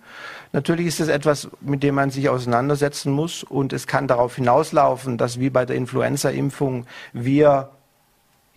Natürlich 0.52 0.88
ist 0.88 1.00
es 1.00 1.08
etwas, 1.08 1.50
mit 1.62 1.84
dem 1.84 1.96
man 1.96 2.10
sich 2.10 2.28
auseinandersetzen 2.30 3.12
muss 3.12 3.44
und 3.44 3.72
es 3.72 3.86
kann 3.88 4.08
darauf 4.08 4.36
hinauslaufen, 4.36 5.18
dass 5.18 5.40
wie 5.40 5.50
bei 5.50 5.66
der 5.66 5.76
Influenza-Impfung 5.76 6.86
wir 7.14 7.70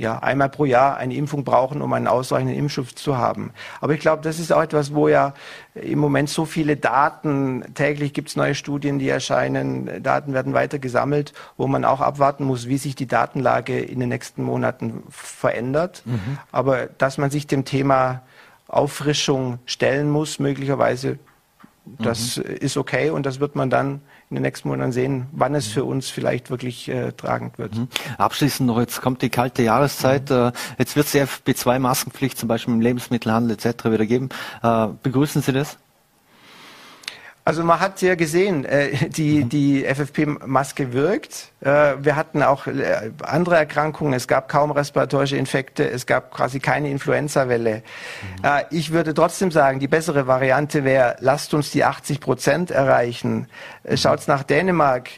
ja, 0.03 0.19
einmal 0.19 0.49
pro 0.49 0.65
Jahr 0.65 0.97
eine 0.97 1.15
Impfung 1.15 1.45
brauchen, 1.45 1.81
um 1.81 1.93
einen 1.93 2.09
ausreichenden 2.09 2.57
Impfschutz 2.57 2.97
zu 2.97 3.17
haben. 3.17 3.53
Aber 3.81 3.95
ich 3.95 4.01
glaube, 4.01 4.21
das 4.23 4.41
ist 4.41 4.53
auch 4.53 4.61
etwas, 4.61 4.95
wo 4.95 5.07
ja 5.07 5.33
im 5.75 6.01
Moment 6.01 6.29
so 6.29 6.45
viele 6.45 6.77
Daten, 6.77 7.65
täglich 7.75 8.13
gibt 8.13 8.29
es 8.29 8.37
neue 8.37 8.57
Studien, 8.57 8.99
die 8.99 9.09
erscheinen, 9.09 10.03
Daten 10.03 10.35
werden 10.35 10.55
weiter 10.55 10.81
gesammelt, 10.81 11.33
wo 11.57 11.69
man 11.69 11.85
auch 11.85 12.01
abwarten 12.01 12.45
muss, 12.45 12.67
wie 12.67 12.79
sich 12.79 12.97
die 12.97 13.07
Datenlage 13.07 13.79
in 13.79 14.01
den 14.01 14.09
nächsten 14.09 14.43
Monaten 14.43 15.05
verändert. 15.09 16.03
Mhm. 16.05 16.39
Aber 16.51 16.87
dass 16.99 17.17
man 17.17 17.31
sich 17.31 17.47
dem 17.47 17.65
Thema 17.65 18.23
Auffrischung 18.67 19.61
stellen 19.67 20.11
muss, 20.11 20.41
möglicherweise, 20.41 21.19
das 21.85 22.39
mhm. 22.39 22.45
ist 22.45 22.77
okay 22.77 23.11
und 23.11 23.25
das 23.25 23.39
wird 23.39 23.55
man 23.55 23.71
dann 23.71 24.01
in 24.33 24.37
den 24.37 24.43
nächsten 24.45 24.69
Monaten 24.69 24.93
sehen, 24.93 25.27
wann 25.33 25.55
es 25.55 25.67
für 25.67 25.85
uns 25.85 26.09
vielleicht 26.09 26.51
wirklich 26.51 26.89
äh, 26.89 27.13
tragend 27.13 27.59
wird. 27.59 27.77
Mhm. 27.77 27.89
Abschließend 28.17 28.67
noch, 28.67 28.81
jetzt 28.81 29.03
kommt 29.03 29.21
die 29.21 29.29
kalte 29.29 29.63
Jahreszeit. 29.63 30.31
Mhm. 30.31 30.37
Äh, 30.37 30.53
jetzt 30.79 30.97
wird 30.97 31.07
es 31.07 31.13
die 31.13 31.21
FP2-Maskenpflicht 31.21 32.39
zum 32.39 32.49
Beispiel 32.49 32.75
im 32.75 32.81
Lebensmittelhandel 32.81 33.57
etc. 33.57 33.85
wieder 33.87 34.07
geben. 34.07 34.31
Äh, 34.63 34.89
begrüßen 35.03 35.43
Sie 35.43 35.53
das? 35.53 35.77
Also 37.45 37.65
man 37.65 37.81
hat 37.81 38.01
ja 38.03 38.15
gesehen, 38.15 38.65
äh, 38.65 39.09
die, 39.09 39.45
mhm. 39.45 39.49
die 39.49 39.85
FFP-Maske 39.85 40.93
wirkt. 40.93 41.51
Äh, 41.61 41.95
wir 41.99 42.15
hatten 42.15 42.41
auch 42.43 42.69
äh, 42.69 43.11
andere 43.23 43.57
Erkrankungen. 43.57 44.13
Es 44.13 44.29
gab 44.29 44.49
kaum 44.49 44.71
respiratorische 44.71 45.37
Infekte. 45.37 45.89
Es 45.91 46.07
gab 46.07 46.31
quasi 46.31 46.61
keine 46.61 46.89
Influenza-Welle. 46.91 47.83
Mhm. 48.39 48.45
Äh, 48.45 48.65
ich 48.71 48.93
würde 48.93 49.13
trotzdem 49.13 49.51
sagen, 49.51 49.81
die 49.81 49.89
bessere 49.89 50.29
Variante 50.29 50.85
wäre, 50.85 51.17
lasst 51.19 51.53
uns 51.53 51.73
die 51.73 51.83
80 51.83 52.21
Prozent 52.21 52.71
erreichen. 52.71 53.49
Mhm. 53.83 53.97
Schaut's 53.97 54.29
nach 54.29 54.45
Dänemark. 54.45 55.11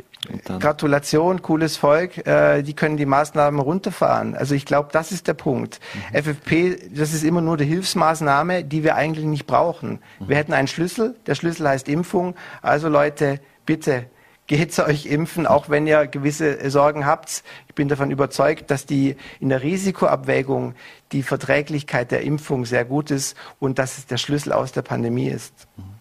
Gratulation, 0.59 1.43
cooles 1.43 1.77
Volk. 1.77 2.27
Äh, 2.27 2.63
die 2.63 2.75
können 2.75 2.97
die 2.97 3.07
Maßnahmen 3.07 3.61
runterfahren. 3.61 4.35
Also 4.35 4.55
ich 4.55 4.65
glaube, 4.65 4.89
das 4.93 5.13
ist 5.13 5.27
der 5.29 5.35
Punkt. 5.35 5.81
Mhm. 6.13 6.23
FFP, 6.23 6.77
das 6.95 7.13
ist 7.13 7.25
immer 7.25 7.41
nur 7.41 7.57
die 7.57 7.65
Hilfsmaßnahme, 7.65 8.65
die 8.65 8.83
wir 8.85 8.97
eigentlich 8.97 9.27
nicht 9.27 9.47
brauchen. 9.47 10.01
Mhm. 10.19 10.29
Wir 10.29 10.37
hätten 10.37 10.53
einen 10.53 10.69
Schlüssel. 10.69 11.17
Der 11.27 11.35
Schlüssel 11.35 11.69
heißt 11.69 11.89
Impfung. 11.89 12.35
Also 12.63 12.89
Leute, 12.89 13.41
bitte 13.67 14.07
geht 14.47 14.75
zu 14.75 14.85
euch 14.85 15.07
impfen, 15.07 15.47
auch 15.47 15.69
wenn 15.69 15.87
ihr 15.87 16.07
gewisse 16.07 16.71
Sorgen 16.71 17.07
habt. 17.07 17.43
Ich 17.69 17.75
bin 17.75 17.89
davon 17.89 18.11
überzeugt, 18.11 18.71
dass 18.71 18.85
die 18.87 19.17
in 19.41 19.49
der 19.49 19.63
Risikoabwägung 19.63 20.75
die 21.13 21.23
Verträglichkeit 21.23 22.11
der 22.11 22.23
Impfung 22.23 22.67
sehr 22.67 22.85
gut 22.85 23.11
ist 23.11 23.37
und 23.59 23.79
dass 23.79 23.99
es 23.99 24.07
der 24.07 24.19
Schlüssel 24.19 24.53
aus 24.53 24.73
der 24.73 24.83
Pandemie 24.83 25.29
ist. 25.29 25.55
Mhm. 25.77 25.94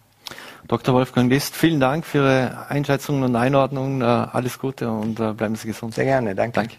Dr. 0.66 0.94
Wolfgang 0.94 1.30
List, 1.30 1.54
vielen 1.54 1.78
Dank 1.78 2.06
für 2.06 2.18
Ihre 2.18 2.66
Einschätzungen 2.70 3.22
und 3.22 3.36
Einordnungen. 3.36 4.00
Äh, 4.00 4.04
alles 4.04 4.58
Gute 4.58 4.90
und 4.90 5.20
äh, 5.20 5.32
bleiben 5.32 5.56
Sie 5.56 5.68
gesund. 5.68 5.94
Sehr 5.94 6.04
gerne, 6.04 6.34
danke. 6.34 6.54
danke. 6.54 6.76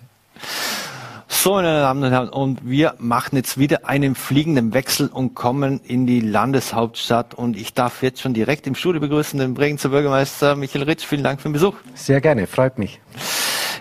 So, 1.27 1.53
meine 1.53 1.81
Damen 1.81 2.03
und 2.03 2.11
Herren, 2.11 2.29
und 2.29 2.67
wir 2.67 2.95
machen 2.97 3.35
jetzt 3.35 3.59
wieder 3.59 3.87
einen 3.87 4.15
fliegenden 4.15 4.73
Wechsel 4.73 5.07
und 5.07 5.35
kommen 5.35 5.79
in 5.83 6.07
die 6.07 6.19
Landeshauptstadt. 6.19 7.35
Und 7.35 7.55
ich 7.55 7.75
darf 7.75 8.01
jetzt 8.01 8.21
schon 8.21 8.33
direkt 8.33 8.65
im 8.65 8.73
Studio 8.73 8.99
begrüßen 8.99 9.39
den 9.39 9.53
Bregenzer 9.53 9.89
Bürgermeister 9.89 10.55
Michael 10.55 10.83
Ritsch. 10.83 11.05
Vielen 11.05 11.23
Dank 11.23 11.39
für 11.39 11.49
den 11.49 11.53
Besuch. 11.53 11.75
Sehr 11.93 12.21
gerne, 12.21 12.47
freut 12.47 12.79
mich. 12.79 12.99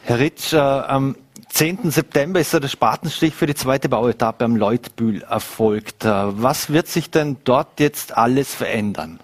Herr 0.03 0.19
Ritsch, 0.19 0.53
äh, 0.53 0.59
am 0.59 1.17
10. 1.49 1.91
September 1.91 2.41
ist 2.41 2.53
ja 2.53 2.61
der 2.61 2.69
Spatenstich 2.69 3.35
für 3.35 3.47
die 3.47 3.55
zweite 3.55 3.89
Bauetappe 3.89 4.45
am 4.45 4.57
Leutbühl 4.57 5.23
erfolgt. 5.23 6.05
Äh, 6.05 6.11
was 6.11 6.71
wird 6.71 6.89
sich 6.89 7.11
denn 7.11 7.39
dort 7.45 7.81
jetzt 7.81 8.15
alles 8.15 8.55
verändern? 8.55 9.21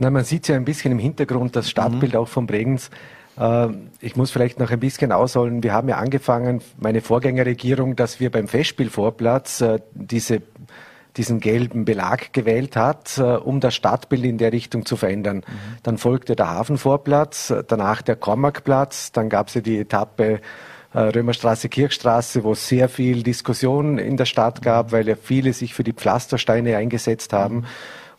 Na, 0.00 0.10
man 0.10 0.24
sieht 0.24 0.48
ja 0.48 0.56
ein 0.56 0.64
bisschen 0.64 0.92
im 0.92 0.98
Hintergrund 0.98 1.54
das 1.54 1.68
Stadtbild 1.68 2.14
mhm. 2.14 2.18
auch 2.20 2.28
von 2.28 2.46
Bregenz. 2.46 2.90
Äh, 3.38 3.68
ich 4.00 4.16
muss 4.16 4.30
vielleicht 4.30 4.58
noch 4.58 4.70
ein 4.70 4.80
bisschen 4.80 5.12
ausholen. 5.12 5.62
Wir 5.62 5.74
haben 5.74 5.88
ja 5.88 5.98
angefangen, 5.98 6.62
meine 6.78 7.02
Vorgängerregierung, 7.02 7.96
dass 7.96 8.18
wir 8.18 8.30
beim 8.30 8.48
Festspielvorplatz 8.48 9.60
äh, 9.60 9.78
diese 9.94 10.42
diesen 11.16 11.40
gelben 11.40 11.84
Belag 11.84 12.32
gewählt 12.32 12.76
hat, 12.76 13.18
äh, 13.18 13.22
um 13.22 13.60
das 13.60 13.74
Stadtbild 13.74 14.24
in 14.24 14.38
der 14.38 14.52
Richtung 14.52 14.86
zu 14.86 14.96
verändern. 14.96 15.38
Mhm. 15.38 15.76
Dann 15.82 15.98
folgte 15.98 16.36
der 16.36 16.48
Hafenvorplatz, 16.48 17.52
danach 17.66 18.00
der 18.00 18.16
Kormakplatz, 18.16 19.12
dann 19.12 19.28
gab 19.28 19.48
es 19.48 19.54
ja 19.54 19.60
die 19.60 19.78
Etappe 19.80 20.40
äh, 20.92 20.98
Römerstraße, 20.98 21.68
Kirchstraße, 21.68 22.42
wo 22.44 22.52
es 22.52 22.66
sehr 22.66 22.88
viel 22.88 23.22
Diskussion 23.22 23.98
in 23.98 24.16
der 24.16 24.24
Stadt 24.24 24.62
gab, 24.62 24.92
weil 24.92 25.08
ja 25.08 25.16
viele 25.20 25.52
sich 25.52 25.74
für 25.74 25.84
die 25.84 25.92
Pflastersteine 25.92 26.76
eingesetzt 26.76 27.32
haben. 27.32 27.64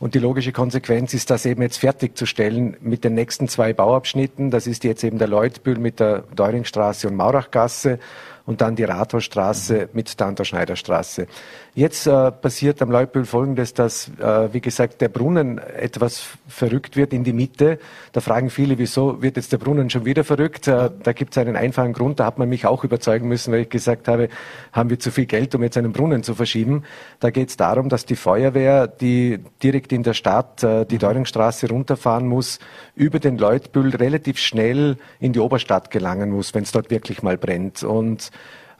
Und 0.01 0.15
die 0.15 0.19
logische 0.19 0.51
Konsequenz 0.51 1.13
ist, 1.13 1.29
das 1.29 1.45
eben 1.45 1.61
jetzt 1.61 1.77
fertigzustellen 1.77 2.75
mit 2.81 3.03
den 3.03 3.13
nächsten 3.13 3.47
zwei 3.47 3.71
Bauabschnitten. 3.71 4.49
Das 4.49 4.65
ist 4.65 4.83
jetzt 4.83 5.03
eben 5.03 5.19
der 5.19 5.27
Leutbühl 5.27 5.77
mit 5.77 5.99
der 5.99 6.23
Deuringstraße 6.35 7.07
und 7.07 7.15
Maurachgasse 7.15 7.99
und 8.45 8.61
dann 8.61 8.75
die 8.75 8.83
Rathausstraße 8.83 9.89
mit 9.93 10.19
der 10.19 10.27
Anton-Schneider-Straße. 10.27 11.27
Jetzt 11.73 12.05
äh, 12.05 12.31
passiert 12.31 12.81
am 12.81 12.91
Leupöl 12.91 13.23
Folgendes, 13.23 13.73
dass, 13.73 14.11
äh, 14.19 14.53
wie 14.53 14.59
gesagt, 14.59 14.99
der 14.99 15.07
Brunnen 15.07 15.57
etwas 15.57 16.27
verrückt 16.47 16.97
wird 16.97 17.13
in 17.13 17.23
die 17.23 17.31
Mitte. 17.31 17.79
Da 18.11 18.19
fragen 18.19 18.49
viele, 18.49 18.77
wieso 18.77 19.21
wird 19.21 19.37
jetzt 19.37 19.53
der 19.53 19.57
Brunnen 19.57 19.89
schon 19.89 20.03
wieder 20.03 20.25
verrückt? 20.25 20.67
Äh, 20.67 20.89
da 21.01 21.13
gibt 21.13 21.31
es 21.31 21.37
einen 21.37 21.55
einfachen 21.55 21.93
Grund, 21.93 22.19
da 22.19 22.25
hat 22.25 22.37
man 22.37 22.49
mich 22.49 22.65
auch 22.65 22.83
überzeugen 22.83 23.29
müssen, 23.29 23.53
weil 23.53 23.61
ich 23.61 23.69
gesagt 23.69 24.09
habe, 24.09 24.27
haben 24.73 24.89
wir 24.89 24.99
zu 24.99 25.11
viel 25.11 25.27
Geld, 25.27 25.55
um 25.55 25.63
jetzt 25.63 25.77
einen 25.77 25.93
Brunnen 25.93 26.23
zu 26.23 26.35
verschieben. 26.35 26.83
Da 27.21 27.29
geht 27.29 27.49
es 27.49 27.57
darum, 27.57 27.87
dass 27.87 28.05
die 28.05 28.17
Feuerwehr, 28.17 28.87
die 28.87 29.39
direkt 29.63 29.93
in 29.93 30.03
der 30.03 30.13
Stadt 30.13 30.63
äh, 30.63 30.85
die 30.85 30.97
Deuringstraße 30.97 31.69
runterfahren 31.69 32.27
muss, 32.27 32.59
über 32.95 33.19
den 33.19 33.37
Leutbühl 33.37 33.95
relativ 33.95 34.39
schnell 34.39 34.97
in 35.21 35.31
die 35.31 35.39
Oberstadt 35.39 35.89
gelangen 35.89 36.31
muss, 36.31 36.53
wenn 36.53 36.63
es 36.63 36.71
dort 36.73 36.89
wirklich 36.89 37.23
mal 37.23 37.37
brennt. 37.37 37.83
Und 37.83 38.29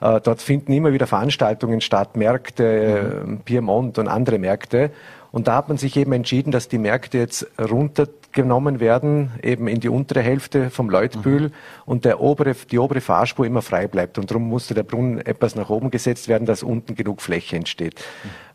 dort 0.02 0.42
finden 0.42 0.72
immer 0.72 0.92
wieder 0.92 1.06
Veranstaltungen 1.06 1.80
statt, 1.80 2.16
Märkte, 2.16 3.22
mhm. 3.24 3.40
Piemont 3.40 3.98
und 3.98 4.08
andere 4.08 4.38
Märkte. 4.38 4.90
Und 5.30 5.48
da 5.48 5.56
hat 5.56 5.68
man 5.68 5.78
sich 5.78 5.96
eben 5.96 6.12
entschieden, 6.12 6.52
dass 6.52 6.68
die 6.68 6.78
Märkte 6.78 7.16
jetzt 7.16 7.46
runtergenommen 7.58 8.80
werden, 8.80 9.30
eben 9.42 9.66
in 9.66 9.80
die 9.80 9.88
untere 9.88 10.20
Hälfte 10.20 10.68
vom 10.68 10.90
Leutbühl 10.90 11.44
mhm. 11.44 11.52
und 11.86 12.04
der 12.04 12.20
obere, 12.20 12.54
die 12.70 12.78
obere 12.78 13.00
Fahrspur 13.00 13.46
immer 13.46 13.62
frei 13.62 13.86
bleibt. 13.88 14.18
Und 14.18 14.30
darum 14.30 14.48
musste 14.48 14.74
der 14.74 14.82
Brunnen 14.82 15.24
etwas 15.24 15.54
nach 15.54 15.70
oben 15.70 15.90
gesetzt 15.90 16.28
werden, 16.28 16.44
dass 16.44 16.62
unten 16.62 16.94
genug 16.94 17.22
Fläche 17.22 17.56
entsteht. 17.56 18.04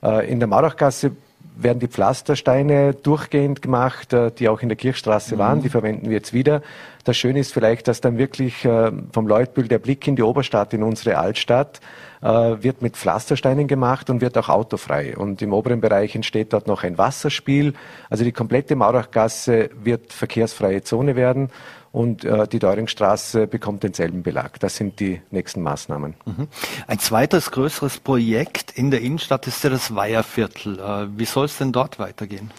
Mhm. 0.03 0.07
Äh, 0.07 0.31
in 0.31 0.39
der 0.39 0.47
Maurachgasse 0.47 1.13
werden 1.59 1.79
die 1.79 1.87
Pflastersteine 1.87 2.93
durchgehend 2.93 3.61
gemacht, 3.61 4.13
äh, 4.13 4.31
die 4.31 4.49
auch 4.49 4.61
in 4.61 4.69
der 4.69 4.75
Kirchstraße 4.75 5.35
mhm. 5.35 5.39
waren. 5.39 5.61
Die 5.61 5.69
verwenden 5.69 6.05
wir 6.05 6.13
jetzt 6.13 6.33
wieder. 6.33 6.61
Das 7.03 7.17
Schöne 7.17 7.39
ist 7.39 7.53
vielleicht, 7.53 7.87
dass 7.87 8.01
dann 8.01 8.17
wirklich 8.17 8.65
äh, 8.65 8.91
vom 9.11 9.27
Leutbühl 9.27 9.67
der 9.67 9.79
Blick 9.79 10.07
in 10.07 10.15
die 10.15 10.23
Oberstadt, 10.23 10.73
in 10.73 10.83
unsere 10.83 11.17
Altstadt, 11.17 11.79
äh, 12.21 12.27
wird 12.27 12.81
mit 12.81 12.97
Pflastersteinen 12.97 13.67
gemacht 13.67 14.09
und 14.09 14.21
wird 14.21 14.37
auch 14.37 14.49
autofrei. 14.49 15.15
Und 15.15 15.41
im 15.41 15.53
oberen 15.53 15.81
Bereich 15.81 16.15
entsteht 16.15 16.53
dort 16.53 16.67
noch 16.67 16.83
ein 16.83 16.97
Wasserspiel. 16.97 17.73
Also 18.09 18.23
die 18.23 18.31
komplette 18.31 18.75
Maurachgasse 18.75 19.69
wird 19.81 20.13
verkehrsfreie 20.13 20.83
Zone 20.83 21.15
werden 21.15 21.49
und 21.97 22.23
äh, 22.23 22.47
die 22.47 22.59
Deuringstraße 22.59 23.47
bekommt 23.47 23.81
denselben 23.81 24.21
Belag. 24.21 24.59
Das 24.59 24.75
sind 24.75 24.99
die 24.99 25.19
nächsten 25.31 25.63
Maßnahmen. 25.63 26.13
Mhm. 26.25 26.47
Ein 26.85 26.99
zweites 26.99 27.49
größeres 27.49 27.97
Projekt 27.97 28.77
in 28.77 28.91
der 28.91 29.01
Innenstadt 29.01 29.47
ist 29.47 29.63
ja 29.63 29.71
das 29.71 29.95
Weiherviertel. 29.95 30.77
Äh, 30.77 31.07
wie 31.17 31.25
soll 31.25 31.45
es 31.45 31.57
denn 31.57 31.71
dort 31.71 31.97
weitergehen? 31.97 32.51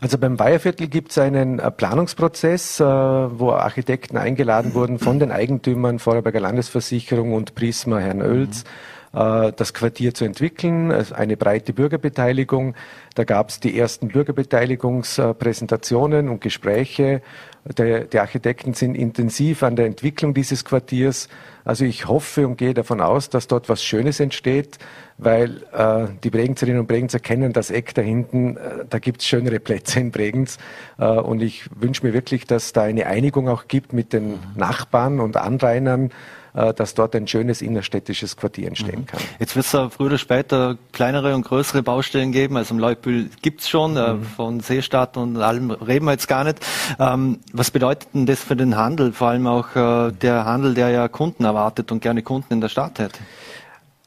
Also 0.00 0.18
beim 0.18 0.40
Weiherviertel 0.40 0.88
gibt 0.88 1.12
es 1.12 1.18
einen 1.18 1.60
äh, 1.60 1.70
Planungsprozess, 1.70 2.80
äh, 2.80 2.84
wo 2.84 3.52
Architekten 3.52 4.16
eingeladen 4.16 4.74
wurden 4.74 4.98
von 4.98 5.20
den 5.20 5.30
Eigentümern 5.30 6.00
Vorarlberger 6.00 6.40
Landesversicherung 6.40 7.32
und 7.32 7.54
Prisma 7.54 7.98
Herrn 7.98 8.22
Oels. 8.22 8.64
Mhm 8.64 8.68
äh, 9.12 9.52
das 9.54 9.74
Quartier 9.74 10.14
zu 10.14 10.24
entwickeln, 10.24 10.92
also 10.92 11.16
eine 11.16 11.36
breite 11.36 11.72
Bürgerbeteiligung. 11.72 12.76
Da 13.14 13.24
gab 13.24 13.50
es 13.50 13.60
die 13.60 13.78
ersten 13.78 14.08
Bürgerbeteiligungspräsentationen 14.08 16.28
und 16.28 16.40
Gespräche. 16.40 17.22
Die 17.64 18.18
Architekten 18.18 18.72
sind 18.72 18.94
intensiv 18.94 19.62
an 19.62 19.76
der 19.76 19.84
Entwicklung 19.84 20.32
dieses 20.32 20.64
Quartiers. 20.64 21.28
Also 21.62 21.84
ich 21.84 22.08
hoffe 22.08 22.48
und 22.48 22.56
gehe 22.56 22.72
davon 22.72 23.02
aus, 23.02 23.28
dass 23.28 23.48
dort 23.48 23.68
was 23.68 23.84
Schönes 23.84 24.18
entsteht, 24.18 24.78
weil 25.18 25.62
äh, 25.72 26.06
die 26.24 26.30
Bregenzerinnen 26.30 26.80
und 26.80 26.86
Bregenzer 26.86 27.20
kennen 27.20 27.52
das 27.52 27.70
Eck 27.70 27.94
da 27.94 28.00
hinten. 28.00 28.56
Äh, 28.56 28.86
da 28.88 28.98
gibt 28.98 29.20
es 29.20 29.28
schönere 29.28 29.60
Plätze 29.60 30.00
in 30.00 30.10
Bregenz. 30.10 30.56
Äh, 30.98 31.04
und 31.04 31.42
ich 31.42 31.68
wünsche 31.78 32.06
mir 32.06 32.14
wirklich, 32.14 32.46
dass 32.46 32.72
da 32.72 32.82
eine 32.82 33.06
Einigung 33.06 33.48
auch 33.48 33.68
gibt 33.68 33.92
mit 33.92 34.14
den 34.14 34.38
Nachbarn 34.56 35.20
und 35.20 35.36
Anrainern, 35.36 36.10
dass 36.52 36.94
dort 36.94 37.14
ein 37.14 37.26
schönes 37.26 37.62
innerstädtisches 37.62 38.36
Quartier 38.36 38.68
entstehen 38.68 39.00
mhm. 39.00 39.06
kann. 39.06 39.20
Jetzt 39.38 39.56
wird 39.56 39.66
es 39.66 39.70
früher 39.94 40.06
oder 40.06 40.18
später 40.18 40.76
kleinere 40.92 41.34
und 41.34 41.42
größere 41.42 41.82
Baustellen 41.82 42.32
geben. 42.32 42.56
Also 42.56 42.74
im 42.74 42.80
Leupbühl 42.80 43.30
gibt 43.42 43.60
es 43.60 43.68
schon, 43.68 43.96
äh, 43.96 44.14
mhm. 44.14 44.22
von 44.24 44.60
Seestadt 44.60 45.16
und 45.16 45.36
allem 45.36 45.70
reden 45.70 46.06
wir 46.06 46.12
jetzt 46.12 46.28
gar 46.28 46.44
nicht. 46.44 46.58
Ähm, 46.98 47.38
was 47.52 47.70
bedeutet 47.70 48.08
denn 48.14 48.26
das 48.26 48.40
für 48.40 48.56
den 48.56 48.76
Handel, 48.76 49.12
vor 49.12 49.28
allem 49.28 49.46
auch 49.46 49.76
äh, 49.76 50.12
der 50.12 50.44
Handel, 50.44 50.74
der 50.74 50.90
ja 50.90 51.08
Kunden 51.08 51.44
erwartet 51.44 51.92
und 51.92 52.02
gerne 52.02 52.22
Kunden 52.22 52.52
in 52.54 52.60
der 52.60 52.68
Stadt 52.68 52.98
hätte? 52.98 53.20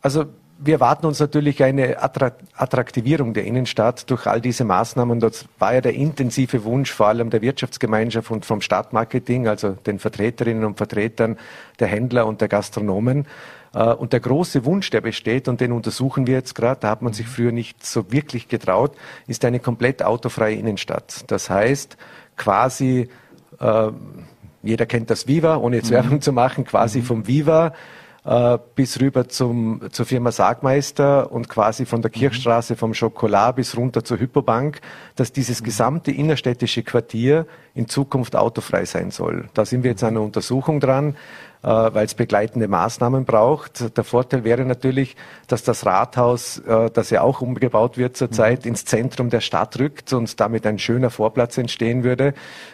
Also 0.02 0.26
wir 0.66 0.76
erwarten 0.76 1.06
uns 1.06 1.20
natürlich 1.20 1.64
eine 1.64 2.02
Attraktivierung 2.02 3.34
der 3.34 3.46
Innenstadt 3.46 4.10
durch 4.10 4.28
all 4.28 4.42
diese 4.42 4.64
Maßnahmen. 4.64 5.20
Das 5.20 5.46
war 5.60 5.74
ja 5.74 5.82
der 5.82 5.94
intensive 5.94 6.64
Wunsch 6.64 6.92
vor 6.92 7.08
allem 7.08 7.30
der 7.30 7.42
Wirtschaftsgemeinschaft 7.42 8.32
und 8.32 8.46
vom 8.46 8.62
Stadtmarketing, 8.62 9.48
also 9.48 9.72
den 9.72 10.00
Vertreterinnen 10.00 10.64
und 10.64 10.78
Vertretern 10.78 11.38
der 11.80 11.88
Händler 11.88 12.26
und 12.26 12.42
der 12.42 12.48
Gastronomen. 12.48 13.28
Äh, 13.74 13.94
und 13.94 14.14
der 14.14 14.20
große 14.20 14.66
Wunsch, 14.66 14.90
der 14.90 15.02
besteht, 15.02 15.48
und 15.48 15.60
den 15.60 15.72
untersuchen 15.72 16.28
wir 16.28 16.36
jetzt 16.36 16.56
gerade, 16.56 16.80
da 16.82 16.90
hat 16.90 17.02
man 17.02 17.14
sich 17.14 17.28
früher 17.28 17.52
nicht 17.52 17.86
so 17.86 18.12
wirklich 18.12 18.48
getraut, 18.48 18.96
ist 19.28 19.44
eine 19.46 19.60
komplett 19.60 20.04
autofreie 20.04 20.56
Innenstadt. 20.56 21.26
Das 21.28 21.50
heißt, 21.50 21.98
quasi, 22.38 23.10
äh, 23.60 23.92
jeder 24.62 24.86
kennt 24.86 25.10
das 25.10 25.28
Viva, 25.28 25.58
ohne 25.58 25.78
jetzt 25.78 25.90
mhm. 25.90 25.96
Werbung 25.96 26.22
zu 26.22 26.32
machen, 26.32 26.64
quasi 26.64 27.00
mhm. 27.00 27.04
vom 27.04 27.28
Viva 27.28 27.74
äh, 28.26 28.58
bis 28.76 29.00
rüber 29.02 29.28
zum, 29.28 29.82
zur 29.92 30.06
Firma 30.06 30.32
Sargmeister 30.32 31.32
und 31.32 31.50
quasi 31.50 31.86
von 31.86 32.02
der 32.02 32.10
mhm. 32.10 32.20
Kirchstraße 32.20 32.76
vom 32.76 32.94
Schokolat 32.94 33.56
bis 33.58 33.76
runter 33.76 34.04
zur 34.04 34.20
Hypobank, 34.20 34.82
dass 35.16 35.32
dieses 35.32 35.62
mhm. 35.62 35.66
gesamte 35.66 36.12
innerstädtische 36.12 36.84
Quartier 36.84 37.46
in 37.76 37.88
Zukunft 37.88 38.36
autofrei 38.36 38.86
sein 38.86 39.12
soll. 39.12 39.50
Da 39.54 39.66
sind 39.66 39.84
wir 39.84 39.92
jetzt 39.92 40.04
an 40.04 40.12
einer 40.16 40.22
Untersuchung 40.22 40.80
dran. 40.80 41.16
Äh, 41.64 41.94
weil 41.94 42.04
es 42.04 42.14
begleitende 42.14 42.68
Maßnahmen 42.68 43.24
braucht. 43.24 43.96
Der 43.96 44.04
Vorteil 44.04 44.44
wäre 44.44 44.66
natürlich, 44.66 45.16
dass 45.48 45.64
das 45.64 45.86
Rathaus, 45.86 46.60
äh, 46.60 46.90
das 46.92 47.10
ja 47.10 47.22
auch 47.22 47.40
umgebaut 47.40 47.98
wird 47.98 48.18
zurzeit, 48.18 48.66
mhm. 48.66 48.72
ins 48.72 48.84
Zentrum 48.84 49.30
der 49.30 49.40
Stadt 49.40 49.80
rückt 49.80 50.12
und 50.12 50.42
damit 50.42 50.68
ein 50.68 50.78
schöner 50.78 51.10
Vorplatz 51.10 51.58
entstehen 51.58 52.04
würde, 52.04 52.34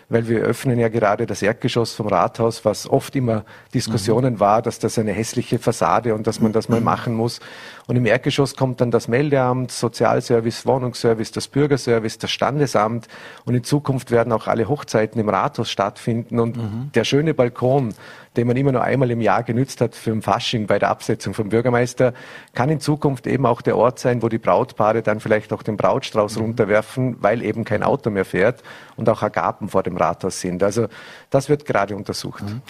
weil 0.10 0.28
wir 0.28 0.40
öffnen 0.40 0.80
ja 0.80 0.90
gerade 0.90 1.28
das 1.28 1.44
Erdgeschoss 1.44 1.94
vom 1.94 2.08
Rathaus, 2.08 2.66
was 2.66 2.90
oft 2.90 3.16
immer 3.16 3.46
Diskussionen 3.76 4.36
mhm. 4.36 4.40
war, 4.40 4.64
dass 4.64 4.80
das 4.80 4.98
eine 4.98 5.12
hässliche 5.12 5.60
Fassade 5.60 6.16
und 6.16 6.26
dass 6.26 6.40
man 6.40 6.52
das 6.52 6.68
mal 6.68 6.82
machen 6.82 7.14
muss. 7.14 7.42
Und 7.86 7.96
im 7.96 8.08
Erdgeschoss 8.08 8.56
kommt 8.56 8.82
dann 8.82 8.90
das 8.90 9.08
Meldeamt, 9.08 9.72
Sozialservice, 9.72 10.66
Wohnungsservice, 10.66 11.32
das 11.32 11.48
Bürgerservice, 11.48 12.18
das 12.18 12.32
Standesamt 12.32 13.08
und 13.46 13.54
in 13.54 13.64
Zukunft 13.64 14.10
werden 14.10 14.34
auch 14.34 14.48
alle 14.48 14.68
Hochzeiten 14.68 15.22
im 15.22 15.30
Rathaus 15.30 15.70
stattfinden 15.70 16.40
und 16.40 16.58
mhm. 16.58 16.92
der 16.96 17.04
schöne 17.04 17.36
Balkon, 17.36 17.94
den 18.40 18.48
man 18.48 18.56
immer 18.56 18.72
nur 18.72 18.84
einmal 18.84 19.12
im 19.12 19.20
Jahr 19.20 19.44
genützt 19.44 19.82
hat 19.82 19.96
für 19.96 20.12
ein 20.12 20.22
Fasching 20.22 20.66
bei 20.66 20.80
der 20.80 20.90
Absetzung 20.90 21.34
vom 21.34 21.50
Bürgermeister, 21.50 22.14
kann 22.54 22.70
in 22.70 22.80
Zukunft 22.80 23.28
eben 23.28 23.46
auch 23.46 23.62
der 23.62 23.76
Ort 23.76 24.00
sein, 24.00 24.24
wo 24.24 24.30
die 24.30 24.38
Brautpaare 24.38 25.04
dann 25.04 25.20
vielleicht 25.20 25.52
auch 25.52 25.62
den 25.62 25.76
Brautstrauß 25.76 26.38
mhm. 26.38 26.44
runterwerfen, 26.44 27.18
weil 27.20 27.44
eben 27.44 27.66
kein 27.66 27.84
Auto 27.84 28.10
mehr 28.10 28.24
fährt 28.24 28.64
und 28.96 29.10
auch 29.10 29.22
Agapen 29.24 29.68
vor 29.68 29.84
dem 29.84 29.98
Rathaus 29.98 30.40
sind. 30.40 30.64
Also 30.64 30.88
das 31.30 31.50
wird 31.50 31.66
gerade 31.66 31.98
untersucht. 31.98 32.44
Mhm. 32.44 32.62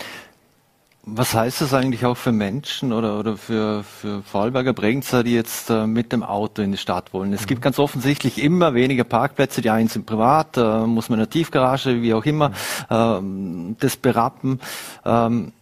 Was 1.05 1.33
heißt 1.33 1.61
das 1.61 1.73
eigentlich 1.73 2.05
auch 2.05 2.17
für 2.17 2.31
Menschen 2.31 2.93
oder, 2.93 3.17
oder 3.19 3.37
für, 3.37 3.83
für 3.83 4.21
Vorarlberger 4.21 4.73
Bregenzer, 4.73 5.23
die 5.23 5.33
jetzt 5.33 5.69
äh, 5.69 5.87
mit 5.87 6.11
dem 6.11 6.23
Auto 6.23 6.61
in 6.61 6.71
die 6.71 6.77
Stadt 6.77 7.13
wollen? 7.13 7.31
Es 7.33 7.41
mhm. 7.41 7.45
gibt 7.47 7.61
ganz 7.61 7.79
offensichtlich 7.79 8.43
immer 8.43 8.73
weniger 8.73 9.05
Parkplätze. 9.05 9.61
Die 9.61 9.69
einen 9.69 9.87
sind 9.87 10.05
privat, 10.05 10.57
äh, 10.57 10.85
muss 10.85 11.09
man 11.09 11.19
in 11.19 11.25
der 11.25 11.29
Tiefgarage, 11.29 12.01
wie 12.01 12.13
auch 12.13 12.25
immer, 12.25 12.49
mhm. 12.89 13.71
äh, 13.71 13.75
das 13.79 13.97
berappen. 13.97 14.59
Ähm, 15.05 15.53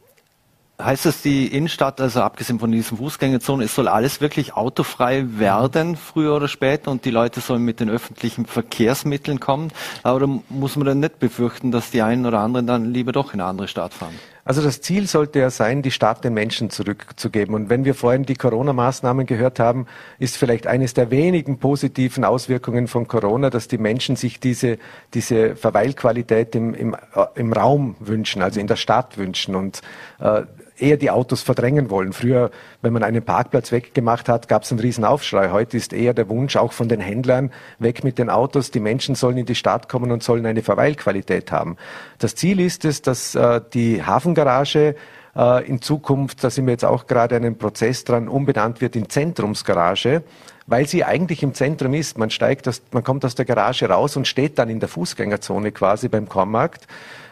Heißt 0.79 1.07
das, 1.07 1.23
die 1.23 1.47
Innenstadt, 1.47 1.99
also 1.99 2.21
abgesehen 2.21 2.59
von 2.59 2.71
diesen 2.71 2.99
Fußgängerzonen, 2.99 3.65
es 3.65 3.73
soll 3.73 3.87
alles 3.87 4.21
wirklich 4.21 4.53
autofrei 4.53 5.25
werden, 5.27 5.95
früher 5.95 6.35
oder 6.35 6.47
später, 6.47 6.91
und 6.91 7.03
die 7.03 7.09
Leute 7.09 7.41
sollen 7.41 7.63
mit 7.63 7.79
den 7.79 7.89
öffentlichen 7.89 8.45
Verkehrsmitteln 8.45 9.39
kommen? 9.39 9.71
Oder 10.03 10.27
muss 10.49 10.75
man 10.75 10.85
dann 10.85 10.99
nicht 10.99 11.17
befürchten, 11.17 11.71
dass 11.71 11.89
die 11.89 12.03
einen 12.03 12.27
oder 12.27 12.41
anderen 12.41 12.67
dann 12.67 12.93
lieber 12.93 13.11
doch 13.11 13.33
in 13.33 13.41
eine 13.41 13.49
andere 13.49 13.67
Stadt 13.67 13.91
fahren? 13.91 14.13
Also 14.45 14.61
das 14.61 14.79
Ziel 14.79 15.07
sollte 15.07 15.39
ja 15.39 15.49
sein, 15.49 15.81
die 15.81 15.89
Stadt 15.89 16.23
den 16.23 16.35
Menschen 16.35 16.69
zurückzugeben. 16.69 17.55
Und 17.55 17.69
wenn 17.69 17.83
wir 17.83 17.95
vorhin 17.95 18.23
die 18.23 18.35
Corona-Maßnahmen 18.35 19.25
gehört 19.25 19.59
haben, 19.59 19.87
ist 20.19 20.37
vielleicht 20.37 20.67
eines 20.67 20.93
der 20.93 21.09
wenigen 21.09 21.57
positiven 21.57 22.23
Auswirkungen 22.23 22.87
von 22.87 23.07
Corona, 23.07 23.49
dass 23.49 23.67
die 23.67 23.79
Menschen 23.79 24.15
sich 24.15 24.39
diese, 24.39 24.77
diese 25.15 25.55
Verweilqualität 25.55 26.55
im, 26.55 26.75
im, 26.75 26.93
äh, 26.93 27.25
im 27.33 27.51
Raum 27.51 27.95
wünschen, 27.99 28.43
also 28.43 28.59
in 28.59 28.67
der 28.67 28.77
Stadt 28.77 29.17
wünschen. 29.17 29.55
Und 29.55 29.81
äh, 30.19 30.43
eher 30.79 30.97
die 30.97 31.11
Autos 31.11 31.41
verdrängen 31.41 31.89
wollen. 31.89 32.13
Früher, 32.13 32.51
wenn 32.81 32.93
man 32.93 33.03
einen 33.03 33.23
Parkplatz 33.23 33.71
weggemacht 33.71 34.29
hat, 34.29 34.47
gab 34.47 34.63
es 34.63 34.71
einen 34.71 34.79
riesen 34.79 35.03
Aufschrei. 35.03 35.51
Heute 35.51 35.77
ist 35.77 35.93
eher 35.93 36.13
der 36.13 36.29
Wunsch 36.29 36.55
auch 36.55 36.73
von 36.73 36.87
den 36.87 36.99
Händlern, 36.99 37.51
weg 37.79 38.03
mit 38.03 38.17
den 38.17 38.29
Autos. 38.29 38.71
Die 38.71 38.79
Menschen 38.79 39.15
sollen 39.15 39.37
in 39.37 39.45
die 39.45 39.55
Stadt 39.55 39.89
kommen 39.89 40.11
und 40.11 40.23
sollen 40.23 40.45
eine 40.45 40.63
Verweilqualität 40.63 41.51
haben. 41.51 41.77
Das 42.19 42.35
Ziel 42.35 42.59
ist 42.59 42.85
es, 42.85 43.01
dass 43.01 43.35
äh, 43.35 43.61
die 43.73 44.03
Hafengarage 44.03 44.95
Äh, 45.37 45.67
in 45.67 45.81
Zukunft, 45.81 46.43
da 46.43 46.49
sind 46.49 46.65
wir 46.65 46.71
jetzt 46.71 46.85
auch 46.85 47.05
gerade 47.05 47.35
an 47.35 47.45
einem 47.45 47.57
Prozess 47.57 48.03
dran, 48.03 48.27
umbenannt 48.27 48.81
wird 48.81 48.95
in 48.95 49.07
Zentrumsgarage, 49.07 50.23
weil 50.65 50.87
sie 50.87 51.03
eigentlich 51.03 51.43
im 51.43 51.53
Zentrum 51.53 51.93
ist. 51.93 52.17
Man 52.17 52.31
steigt, 52.31 52.65
das, 52.65 52.81
man 52.91 53.03
kommt 53.03 53.23
aus 53.23 53.35
der 53.35 53.45
Garage 53.45 53.87
raus 53.87 54.17
und 54.17 54.27
steht 54.27 54.57
dann 54.57 54.69
in 54.69 54.79
der 54.79 54.89
Fußgängerzone 54.89 55.71
quasi 55.71 56.09
beim 56.09 56.27
Kornmarkt. 56.27 56.87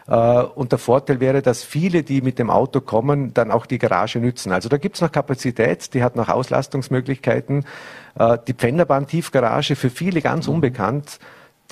Äh, 0.07 0.13
und 0.13 0.71
der 0.71 0.79
Vorteil 0.79 1.19
wäre, 1.19 1.41
dass 1.41 1.63
viele, 1.63 2.03
die 2.03 2.21
mit 2.21 2.39
dem 2.39 2.49
Auto 2.49 2.81
kommen, 2.81 3.33
dann 3.33 3.51
auch 3.51 3.65
die 3.65 3.77
Garage 3.77 4.19
nützen. 4.19 4.51
Also 4.51 4.69
da 4.69 4.77
gibt 4.77 4.95
es 4.95 5.01
noch 5.01 5.11
Kapazität, 5.11 5.93
die 5.93 6.03
hat 6.03 6.15
noch 6.15 6.29
Auslastungsmöglichkeiten. 6.29 7.65
Äh, 8.17 8.37
die 8.47 8.53
Pfänderbahn-Tiefgarage 8.53 9.75
für 9.75 9.89
viele 9.89 10.21
ganz 10.21 10.47
mhm. 10.47 10.55
unbekannt 10.55 11.19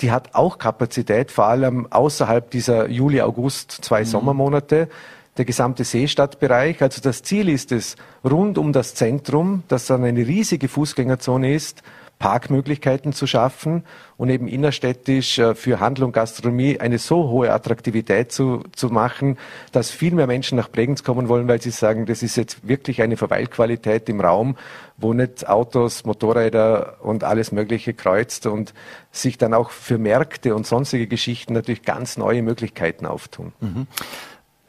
die 0.00 0.10
hat 0.10 0.34
auch 0.34 0.58
Kapazität, 0.58 1.30
vor 1.30 1.46
allem 1.46 1.86
außerhalb 1.90 2.50
dieser 2.50 2.88
Juli, 2.88 3.20
August, 3.20 3.70
zwei 3.70 4.00
mhm. 4.00 4.06
Sommermonate 4.06 4.88
der 5.36 5.44
gesamte 5.44 5.84
Seestadtbereich. 5.84 6.80
Also 6.82 7.00
das 7.00 7.22
Ziel 7.22 7.48
ist 7.48 7.72
es, 7.72 7.96
rund 8.24 8.58
um 8.58 8.72
das 8.72 8.94
Zentrum, 8.94 9.64
das 9.68 9.86
dann 9.86 10.04
eine 10.04 10.26
riesige 10.26 10.68
Fußgängerzone 10.68 11.54
ist, 11.54 11.82
Parkmöglichkeiten 12.18 13.12
zu 13.12 13.26
schaffen 13.26 13.84
und 14.16 14.30
eben 14.30 14.48
innerstädtisch 14.48 15.38
äh, 15.38 15.54
für 15.54 15.80
Handel 15.80 16.04
und 16.04 16.12
Gastronomie 16.12 16.80
eine 16.80 16.98
so 16.98 17.28
hohe 17.28 17.52
Attraktivität 17.52 18.32
zu, 18.32 18.62
zu 18.74 18.88
machen, 18.88 19.38
dass 19.72 19.90
viel 19.90 20.14
mehr 20.14 20.26
Menschen 20.26 20.56
nach 20.56 20.70
Bregenz 20.70 21.02
kommen 21.02 21.28
wollen, 21.28 21.48
weil 21.48 21.60
sie 21.60 21.70
sagen, 21.70 22.06
das 22.06 22.22
ist 22.22 22.36
jetzt 22.36 22.66
wirklich 22.66 23.02
eine 23.02 23.16
Verweilqualität 23.16 24.08
im 24.08 24.20
Raum, 24.20 24.56
wo 24.96 25.12
nicht 25.12 25.48
Autos, 25.48 26.04
Motorräder 26.04 26.98
und 27.00 27.24
alles 27.24 27.52
Mögliche 27.52 27.94
kreuzt 27.94 28.46
und 28.46 28.74
sich 29.10 29.38
dann 29.38 29.52
auch 29.52 29.70
für 29.70 29.98
Märkte 29.98 30.54
und 30.54 30.66
sonstige 30.66 31.06
Geschichten 31.06 31.52
natürlich 31.52 31.82
ganz 31.82 32.16
neue 32.16 32.42
Möglichkeiten 32.42 33.06
auftun. 33.06 33.52
Mhm. 33.60 33.86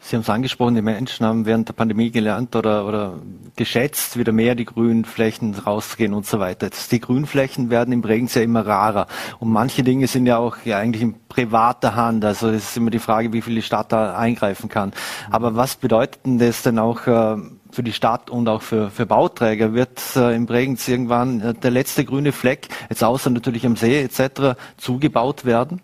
Sie 0.07 0.15
haben 0.15 0.21
es 0.21 0.29
angesprochen, 0.29 0.75
die 0.75 0.83
Menschen 0.83 1.25
haben 1.25 1.47
während 1.47 1.67
der 1.67 1.73
Pandemie 1.73 2.11
gelernt 2.11 2.55
oder, 2.55 2.85
oder 2.85 3.15
geschätzt, 3.55 4.19
wieder 4.19 4.33
mehr 4.33 4.53
die 4.53 4.65
Grünflächen 4.65 5.55
rauszugehen 5.55 6.13
und 6.13 6.27
so 6.27 6.39
weiter. 6.39 6.67
Jetzt, 6.67 6.91
die 6.91 6.99
Grünflächen 6.99 7.71
werden 7.71 7.91
im 7.91 8.03
Bregenz 8.03 8.35
ja 8.35 8.43
immer 8.43 8.67
rarer. 8.67 9.07
Und 9.39 9.49
manche 9.49 9.81
Dinge 9.81 10.05
sind 10.05 10.27
ja 10.27 10.37
auch 10.37 10.57
ja, 10.63 10.77
eigentlich 10.77 11.01
in 11.01 11.15
privater 11.27 11.95
Hand. 11.95 12.23
Also 12.23 12.49
es 12.49 12.69
ist 12.69 12.77
immer 12.77 12.91
die 12.91 12.99
Frage, 12.99 13.33
wie 13.33 13.41
viel 13.41 13.55
die 13.55 13.63
Stadt 13.63 13.91
da 13.91 14.15
eingreifen 14.15 14.69
kann. 14.69 14.93
Aber 15.31 15.55
was 15.55 15.75
bedeutet 15.75 16.23
denn 16.23 16.37
das 16.37 16.61
denn 16.61 16.77
auch 16.77 17.07
äh, 17.07 17.37
für 17.71 17.81
die 17.81 17.93
Stadt 17.93 18.29
und 18.29 18.47
auch 18.47 18.61
für, 18.61 18.91
für 18.91 19.07
Bauträger? 19.07 19.73
Wird 19.73 19.99
äh, 20.15 20.35
im 20.35 20.45
Bregenz 20.45 20.87
irgendwann 20.87 21.41
äh, 21.41 21.53
der 21.55 21.71
letzte 21.71 22.05
grüne 22.05 22.31
Fleck, 22.31 22.67
jetzt 22.91 23.03
außer 23.03 23.31
natürlich 23.31 23.65
am 23.65 23.75
See 23.75 24.03
etc., 24.03 24.55
zugebaut 24.77 25.45
werden? 25.45 25.81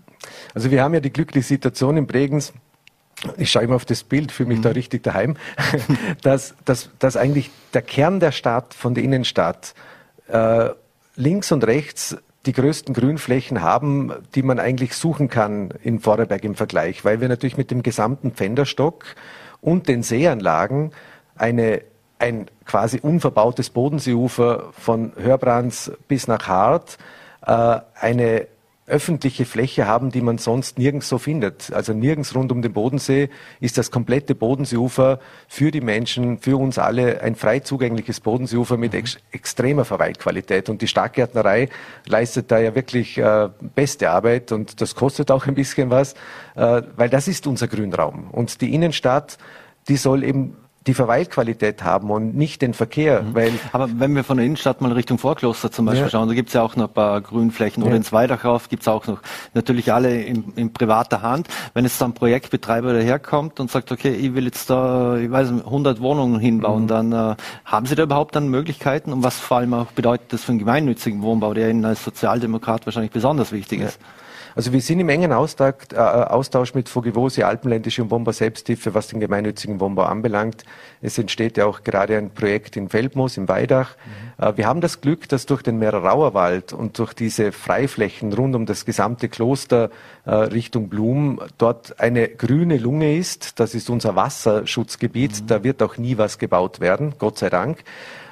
Also 0.53 0.69
wir 0.69 0.83
haben 0.83 0.93
ja 0.93 0.99
die 0.99 1.11
glückliche 1.11 1.47
Situation 1.47 1.97
in 1.97 2.05
Bregenz, 2.05 2.53
ich 3.37 3.51
schaue 3.51 3.63
immer 3.63 3.75
auf 3.75 3.85
das 3.85 4.03
Bild, 4.03 4.31
fühle 4.31 4.49
mich 4.49 4.59
mhm. 4.59 4.63
da 4.63 4.69
richtig 4.71 5.03
daheim, 5.03 5.37
dass, 6.21 6.55
dass, 6.65 6.89
dass 6.99 7.17
eigentlich 7.17 7.51
der 7.73 7.81
Kern 7.81 8.19
der 8.19 8.31
Stadt 8.31 8.73
von 8.73 8.93
der 8.93 9.03
Innenstadt 9.03 9.73
äh, 10.27 10.69
links 11.15 11.51
und 11.51 11.65
rechts 11.65 12.17
die 12.45 12.53
größten 12.53 12.95
Grünflächen 12.95 13.61
haben, 13.61 14.11
die 14.33 14.41
man 14.41 14.59
eigentlich 14.59 14.95
suchen 14.95 15.29
kann 15.29 15.71
in 15.83 15.99
Vorarlberg 15.99 16.43
im 16.43 16.55
Vergleich, 16.55 17.05
weil 17.05 17.21
wir 17.21 17.29
natürlich 17.29 17.57
mit 17.57 17.69
dem 17.69 17.83
gesamten 17.83 18.31
Pfänderstock 18.31 19.05
und 19.61 19.87
den 19.87 20.01
Seeanlagen 20.01 20.91
eine, 21.35 21.83
ein 22.17 22.47
quasi 22.65 22.99
unverbautes 22.99 23.69
Bodenseeufer 23.69 24.71
von 24.73 25.13
Hörbrands 25.15 25.91
bis 26.07 26.27
nach 26.27 26.47
Hart, 26.47 26.97
äh, 27.45 27.79
eine 27.99 28.47
öffentliche 28.91 29.45
Fläche 29.45 29.87
haben, 29.87 30.11
die 30.11 30.21
man 30.21 30.37
sonst 30.37 30.77
nirgends 30.77 31.09
so 31.09 31.17
findet. 31.17 31.71
Also 31.73 31.93
nirgends 31.93 32.35
rund 32.35 32.51
um 32.51 32.61
den 32.61 32.73
Bodensee 32.73 33.29
ist 33.59 33.77
das 33.77 33.89
komplette 33.89 34.35
Bodenseeufer 34.35 35.19
für 35.47 35.71
die 35.71 35.81
Menschen, 35.81 36.37
für 36.39 36.57
uns 36.57 36.77
alle 36.77 37.21
ein 37.21 37.35
frei 37.35 37.61
zugängliches 37.61 38.19
Bodenseeufer 38.19 38.77
mit 38.77 38.93
ex 38.93 39.17
extremer 39.31 39.85
Verweilqualität. 39.85 40.69
Und 40.69 40.81
die 40.81 40.87
Starkgärtnerei 40.87 41.69
leistet 42.05 42.51
da 42.51 42.59
ja 42.59 42.75
wirklich 42.75 43.17
äh, 43.17 43.49
beste 43.75 44.09
Arbeit 44.09 44.51
und 44.51 44.81
das 44.81 44.93
kostet 44.93 45.31
auch 45.31 45.47
ein 45.47 45.55
bisschen 45.55 45.89
was, 45.89 46.13
äh, 46.55 46.81
weil 46.95 47.09
das 47.09 47.27
ist 47.27 47.47
unser 47.47 47.67
Grünraum. 47.67 48.29
Und 48.31 48.61
die 48.61 48.73
Innenstadt, 48.73 49.37
die 49.87 49.97
soll 49.97 50.23
eben 50.23 50.57
die 50.87 50.95
Verweilqualität 50.95 51.83
haben 51.83 52.09
und 52.09 52.35
nicht 52.35 52.61
den 52.61 52.73
Verkehr. 52.73 53.21
Mhm. 53.21 53.35
Weil 53.35 53.51
Aber 53.71 53.87
wenn 53.99 54.15
wir 54.15 54.23
von 54.23 54.37
der 54.37 54.45
Innenstadt 54.45 54.81
mal 54.81 54.91
Richtung 54.91 55.19
Vorkloster 55.19 55.71
zum 55.71 55.85
Beispiel 55.85 56.05
ja. 56.05 56.09
schauen, 56.09 56.27
da 56.27 56.33
gibt 56.33 56.49
es 56.49 56.53
ja 56.53 56.63
auch 56.63 56.75
noch 56.75 56.87
ein 56.87 56.93
paar 56.93 57.21
Grünflächen. 57.21 57.83
Ja. 57.83 57.87
Oder 57.87 57.97
in 57.97 58.03
Zweidach 58.03 58.43
rauf 58.43 58.67
gibt 58.67 58.81
es 58.81 58.87
auch 58.87 59.05
noch. 59.05 59.19
Natürlich 59.53 59.93
alle 59.93 60.21
in, 60.21 60.53
in, 60.55 60.73
privater 60.73 61.21
Hand. 61.21 61.47
Wenn 61.75 61.85
jetzt 61.85 62.01
dann 62.01 62.11
ein 62.11 62.13
Projektbetreiber 62.13 62.93
daherkommt 62.93 63.59
und 63.59 63.69
sagt, 63.69 63.91
okay, 63.91 64.11
ich 64.11 64.33
will 64.33 64.45
jetzt 64.45 64.71
da, 64.71 65.17
ich 65.17 65.29
weiß 65.29 65.49
100 65.49 66.01
Wohnungen 66.01 66.39
hinbauen, 66.39 66.83
mhm. 66.83 66.87
dann 66.87 67.11
äh, 67.11 67.35
haben 67.65 67.85
Sie 67.85 67.93
da 67.93 68.03
überhaupt 68.03 68.35
dann 68.35 68.47
Möglichkeiten? 68.47 69.13
Und 69.13 69.21
was 69.23 69.39
vor 69.39 69.57
allem 69.57 69.75
auch 69.75 69.91
bedeutet 69.91 70.33
das 70.33 70.43
für 70.43 70.51
einen 70.51 70.59
gemeinnützigen 70.59 71.21
Wohnbau, 71.21 71.53
der 71.53 71.69
Ihnen 71.69 71.85
als 71.85 72.03
Sozialdemokrat 72.03 72.87
wahrscheinlich 72.87 73.11
besonders 73.11 73.51
wichtig 73.51 73.81
ja. 73.81 73.87
ist? 73.87 73.99
Also 74.55 74.73
wir 74.73 74.81
sind 74.81 74.99
im 74.99 75.09
engen 75.09 75.31
Austausch, 75.31 75.73
äh, 75.93 75.97
Austausch 75.97 76.73
mit 76.73 76.89
Vogevosi, 76.89 77.43
Alpenländische 77.43 78.01
und 78.01 78.09
Bomber 78.09 78.33
Selbsthilfe, 78.33 78.93
was 78.93 79.07
den 79.07 79.19
gemeinnützigen 79.19 79.79
Wohnbau 79.79 80.03
anbelangt. 80.03 80.63
Es 81.01 81.17
entsteht 81.17 81.57
ja 81.57 81.65
auch 81.65 81.83
gerade 81.83 82.17
ein 82.17 82.31
Projekt 82.31 82.77
in 82.77 82.89
Feldmoos, 82.89 83.37
im 83.37 83.47
Weidach. 83.47 83.95
Mhm. 84.37 84.45
Äh, 84.45 84.57
wir 84.57 84.67
haben 84.67 84.81
das 84.81 85.01
Glück, 85.01 85.29
dass 85.29 85.45
durch 85.45 85.61
den 85.61 85.79
Meererauerwald 85.79 86.73
und 86.73 86.99
durch 86.99 87.13
diese 87.13 87.51
Freiflächen 87.51 88.33
rund 88.33 88.55
um 88.55 88.65
das 88.65 88.85
gesamte 88.85 89.29
Kloster 89.29 89.89
äh, 90.25 90.31
Richtung 90.31 90.89
Blum 90.89 91.39
dort 91.57 91.99
eine 91.99 92.27
grüne 92.27 92.77
Lunge 92.77 93.17
ist. 93.17 93.59
Das 93.59 93.75
ist 93.75 93.89
unser 93.89 94.15
Wasserschutzgebiet. 94.15 95.41
Mhm. 95.41 95.47
Da 95.47 95.63
wird 95.63 95.81
auch 95.81 95.97
nie 95.97 96.17
was 96.17 96.37
gebaut 96.37 96.79
werden, 96.79 97.15
Gott 97.17 97.37
sei 97.37 97.49
Dank. 97.49 97.83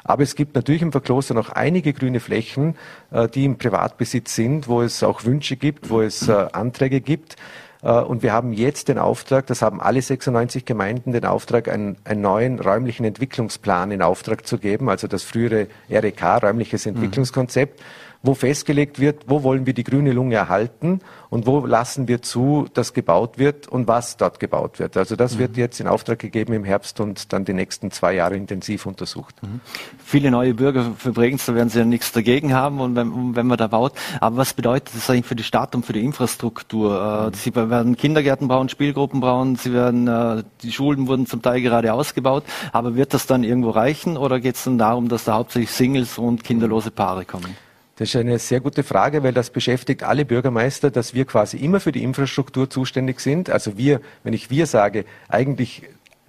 Aber 0.04 0.24
es 0.24 0.36
gibt 0.36 0.56
natürlich 0.56 0.82
im 0.82 0.92
Verkloster 0.92 1.34
noch 1.34 1.50
einige 1.50 1.94
grüne 1.94 2.20
Flächen, 2.20 2.76
äh, 3.12 3.28
die 3.28 3.46
im 3.46 3.58
Privatbesitz 3.58 4.36
sind, 4.36 4.68
wo 4.68 4.82
es 4.82 5.04
auch 5.04 5.26
Wünsche 5.26 5.56
gibt, 5.56 5.90
wo 5.90 6.02
es 6.02 6.28
äh, 6.28 6.48
Anträge 6.52 7.02
gibt. 7.02 7.36
Äh, 7.82 7.92
und 7.92 8.24
wir 8.24 8.34
haben 8.34 8.54
jetzt 8.54 8.88
den 8.88 8.98
Auftrag, 8.98 9.48
das 9.48 9.62
haben 9.62 9.82
alle 9.82 10.02
96 10.02 10.66
Gemeinden 10.66 11.12
den 11.12 11.26
Auftrag, 11.26 11.68
einen, 11.68 11.98
einen 12.04 12.22
neuen 12.22 12.60
räumlichen 12.60 13.06
Entwicklungsplan 13.06 13.92
in 13.92 14.02
Auftrag 14.02 14.46
zu 14.46 14.58
geben, 14.58 14.90
also 14.90 15.08
das 15.08 15.24
frühere 15.24 15.68
REK, 15.90 16.44
räumliches 16.44 16.86
mhm. 16.86 16.96
Entwicklungskonzept. 16.96 17.80
Mhm 17.80 18.09
wo 18.22 18.34
festgelegt 18.34 19.00
wird, 19.00 19.24
wo 19.28 19.44
wollen 19.44 19.66
wir 19.66 19.74
die 19.74 19.84
grüne 19.84 20.12
Lunge 20.12 20.36
erhalten 20.36 21.00
und 21.30 21.46
wo 21.46 21.66
lassen 21.66 22.08
wir 22.08 22.22
zu, 22.22 22.68
dass 22.74 22.94
gebaut 22.94 23.38
wird 23.38 23.68
und 23.68 23.88
was 23.88 24.18
dort 24.18 24.40
gebaut 24.40 24.80
wird. 24.80 24.98
Also 24.98 25.16
das 25.16 25.36
mhm. 25.36 25.40
wird 25.40 25.58
jetzt 25.58 25.80
in 25.80 25.88
Auftrag 25.88 26.20
gegeben 26.20 26.54
im 26.54 26.66
Herbst 26.66 27.00
und 27.00 27.32
dann 27.32 27.46
die 27.46 27.54
nächsten 27.54 27.92
zwei 27.92 28.14
Jahre 28.14 28.36
intensiv 28.36 28.86
untersucht. 28.86 29.36
Mhm. 29.42 29.62
Viele 30.04 30.32
neue 30.32 30.54
Bürger 30.54 30.92
für 30.98 31.14
Bregenz, 31.14 31.46
da 31.46 31.56
werden 31.56 31.70
sie 31.70 31.80
ja 31.80 31.86
nichts 31.86 32.12
dagegen 32.12 32.54
haben, 32.54 32.82
und 32.82 32.96
wenn, 32.96 33.36
wenn 33.36 33.48
man 33.48 33.58
da 33.58 33.68
baut. 33.68 33.94
Aber 34.20 34.38
was 34.38 34.54
bedeutet 34.54 34.94
das 34.96 35.10
eigentlich 35.10 35.26
für 35.26 35.36
die 35.36 35.44
Stadt 35.44 35.74
und 35.74 35.86
für 35.86 35.94
die 35.94 36.04
Infrastruktur? 36.04 37.00
Äh, 37.00 37.28
mhm. 37.28 37.34
Sie 37.36 37.56
werden 37.56 37.96
Kindergärten 37.96 38.50
bauen, 38.50 38.68
Spielgruppen 38.68 39.22
bauen, 39.22 39.56
sie 39.56 39.72
werden, 39.72 40.08
äh, 40.08 40.44
die 40.62 40.74
Schulen 40.74 41.08
wurden 41.08 41.26
zum 41.26 41.42
Teil 41.42 41.62
gerade 41.62 41.94
ausgebaut. 41.94 42.44
Aber 42.74 42.96
wird 42.96 43.14
das 43.14 43.28
dann 43.28 43.46
irgendwo 43.46 43.70
reichen 43.70 44.18
oder 44.18 44.42
geht 44.42 44.56
es 44.56 44.66
dann 44.66 44.78
darum, 44.78 45.08
dass 45.08 45.24
da 45.24 45.36
hauptsächlich 45.36 45.72
Singles 45.72 46.18
und 46.18 46.44
kinderlose 46.44 46.92
Paare 46.92 47.24
kommen? 47.24 47.69
Das 48.00 48.08
ist 48.08 48.16
eine 48.16 48.40
sehr 48.40 48.62
gute 48.62 48.84
Frage, 48.84 49.24
weil 49.24 49.34
das 49.34 49.50
beschäftigt 49.50 50.04
alle 50.04 50.24
Bürgermeister, 50.24 50.90
dass 50.90 51.14
wir 51.14 51.26
quasi 51.26 51.58
immer 51.58 51.82
für 51.82 51.92
die 51.92 52.02
Infrastruktur 52.02 52.70
zuständig 52.70 53.20
sind. 53.20 53.50
Also 53.50 53.78
wir, 53.78 54.00
wenn 54.24 54.32
ich 54.32 54.50
wir 54.50 54.68
sage, 54.68 55.04
eigentlich 55.28 55.84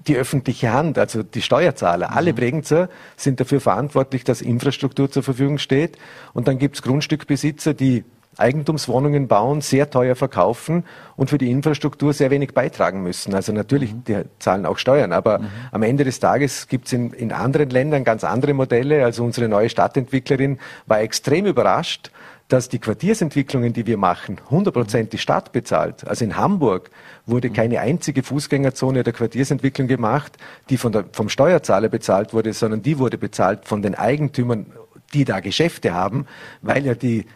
die 0.05 0.17
öffentliche 0.17 0.73
Hand, 0.73 0.99
also 0.99 1.23
die 1.23 1.43
Steuerzahler, 1.43 2.11
mhm. 2.11 2.17
alle 2.17 2.35
Bregenzer 2.35 2.89
sind 3.17 3.39
dafür 3.39 3.61
verantwortlich, 3.61 4.25
dass 4.25 4.43
Infrastruktur 4.43 5.13
zur 5.13 5.23
Verfügung 5.23 5.59
steht. 5.59 5.97
Und 6.33 6.49
dann 6.49 6.59
gibt 6.59 6.75
es 6.75 6.83
Grundstückbesitzer, 6.83 7.73
die 7.73 8.03
Eigentumswohnungen 8.37 9.29
bauen, 9.29 9.61
sehr 9.61 9.91
teuer 9.91 10.15
verkaufen 10.15 10.85
und 11.17 11.31
für 11.31 11.39
die 11.39 11.51
Infrastruktur 11.51 12.13
sehr 12.13 12.31
wenig 12.31 12.55
beitragen 12.55 13.03
müssen. 13.03 13.35
Also 13.35 13.53
natürlich, 13.53 13.93
mhm. 13.93 14.05
die 14.05 14.23
zahlen 14.39 14.67
auch 14.67 14.79
Steuern, 14.79 15.13
aber 15.13 15.41
mhm. 15.41 15.47
am 15.73 15.83
Ende 15.83 16.05
des 16.05 16.21
Tages 16.21 16.69
gibt 16.69 16.87
es 16.87 16.93
in, 16.93 17.13
in 17.13 17.33
anderen 17.33 17.71
Ländern 17.71 18.05
ganz 18.05 18.25
andere 18.25 18.55
Modelle. 18.55 19.05
Also 19.05 19.25
unsere 19.25 19.49
neue 19.49 19.69
Stadtentwicklerin 19.69 20.59
war 20.87 21.01
extrem 21.01 21.47
überrascht, 21.47 22.11
dass 22.47 22.69
die 22.69 22.79
Quartiersentwicklungen, 22.79 23.73
die 23.73 23.87
wir 23.87 23.97
machen, 23.97 24.39
100 24.45 25.13
die 25.13 25.19
Stadt 25.19 25.53
bezahlt. 25.53 26.07
Also 26.07 26.25
in 26.25 26.37
Hamburg 26.37 26.91
wurde 27.27 27.49
mhm. 27.49 27.55
keine 27.55 27.81
einzige 27.81 28.23
Fußgängerzone 28.23 29.03
der 29.03 29.13
Quartiersentwicklung 29.13 29.89
gemacht, 29.89 30.37
die 30.69 30.77
der, 30.77 31.05
vom 31.13 31.29
Steuerzahler 31.29 31.89
bezahlt 31.89 32.33
wurde, 32.33 32.53
sondern 32.53 32.83
die 32.83 32.99
wurde 32.99 33.19
bezahlt 33.19 33.67
von 33.67 33.83
den 33.83 33.95
Eigentümern, 33.95 34.67
die 35.15 35.25
da 35.25 35.41
Geschäfte 35.41 35.93
haben, 35.93 36.27
weil 36.63 36.87
ja 36.87 36.95
die 36.95 37.27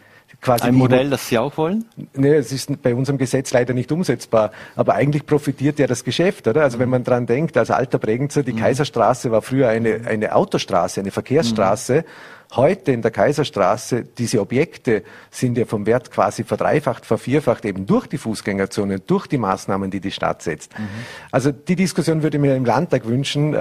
quasi. 0.45 0.65
Ein 0.65 0.75
Modell, 0.75 1.09
das 1.09 1.27
Sie 1.27 1.37
auch 1.37 1.57
wollen? 1.57 1.85
Nee, 2.13 2.35
es 2.35 2.51
ist 2.51 2.81
bei 2.81 2.95
unserem 2.95 3.17
Gesetz 3.17 3.51
leider 3.51 3.73
nicht 3.73 3.91
umsetzbar. 3.91 4.51
Aber 4.75 4.93
eigentlich 4.93 5.25
profitiert 5.25 5.79
ja 5.79 5.87
das 5.87 6.03
Geschäft, 6.03 6.47
oder? 6.47 6.61
Also 6.61 6.79
wenn 6.79 6.89
man 6.89 7.03
dran 7.03 7.25
denkt, 7.25 7.57
als 7.57 7.71
alter 7.71 7.97
Bregenzer, 7.97 8.43
die 8.43 8.53
mhm. 8.53 8.59
Kaiserstraße 8.59 9.31
war 9.31 9.41
früher 9.41 9.67
eine, 9.69 10.01
eine 10.05 10.35
Autostraße, 10.35 11.01
eine 11.01 11.11
Verkehrsstraße. 11.11 11.97
Mhm. 11.97 12.55
Heute 12.55 12.91
in 12.91 13.01
der 13.01 13.09
Kaiserstraße, 13.09 14.03
diese 14.17 14.39
Objekte 14.39 15.03
sind 15.31 15.57
ja 15.57 15.65
vom 15.65 15.87
Wert 15.87 16.11
quasi 16.11 16.43
verdreifacht, 16.43 17.05
vervierfacht, 17.05 17.65
eben 17.65 17.87
durch 17.87 18.05
die 18.05 18.19
Fußgängerzonen, 18.19 19.01
durch 19.07 19.25
die 19.25 19.39
Maßnahmen, 19.39 19.89
die 19.89 19.99
die 19.99 20.11
Stadt 20.11 20.43
setzt. 20.43 20.77
Mhm. 20.77 20.87
Also 21.31 21.51
die 21.51 21.75
Diskussion 21.75 22.21
würde 22.21 22.37
ich 22.37 22.41
mir 22.41 22.55
im 22.55 22.65
Landtag 22.65 23.07
wünschen. 23.07 23.55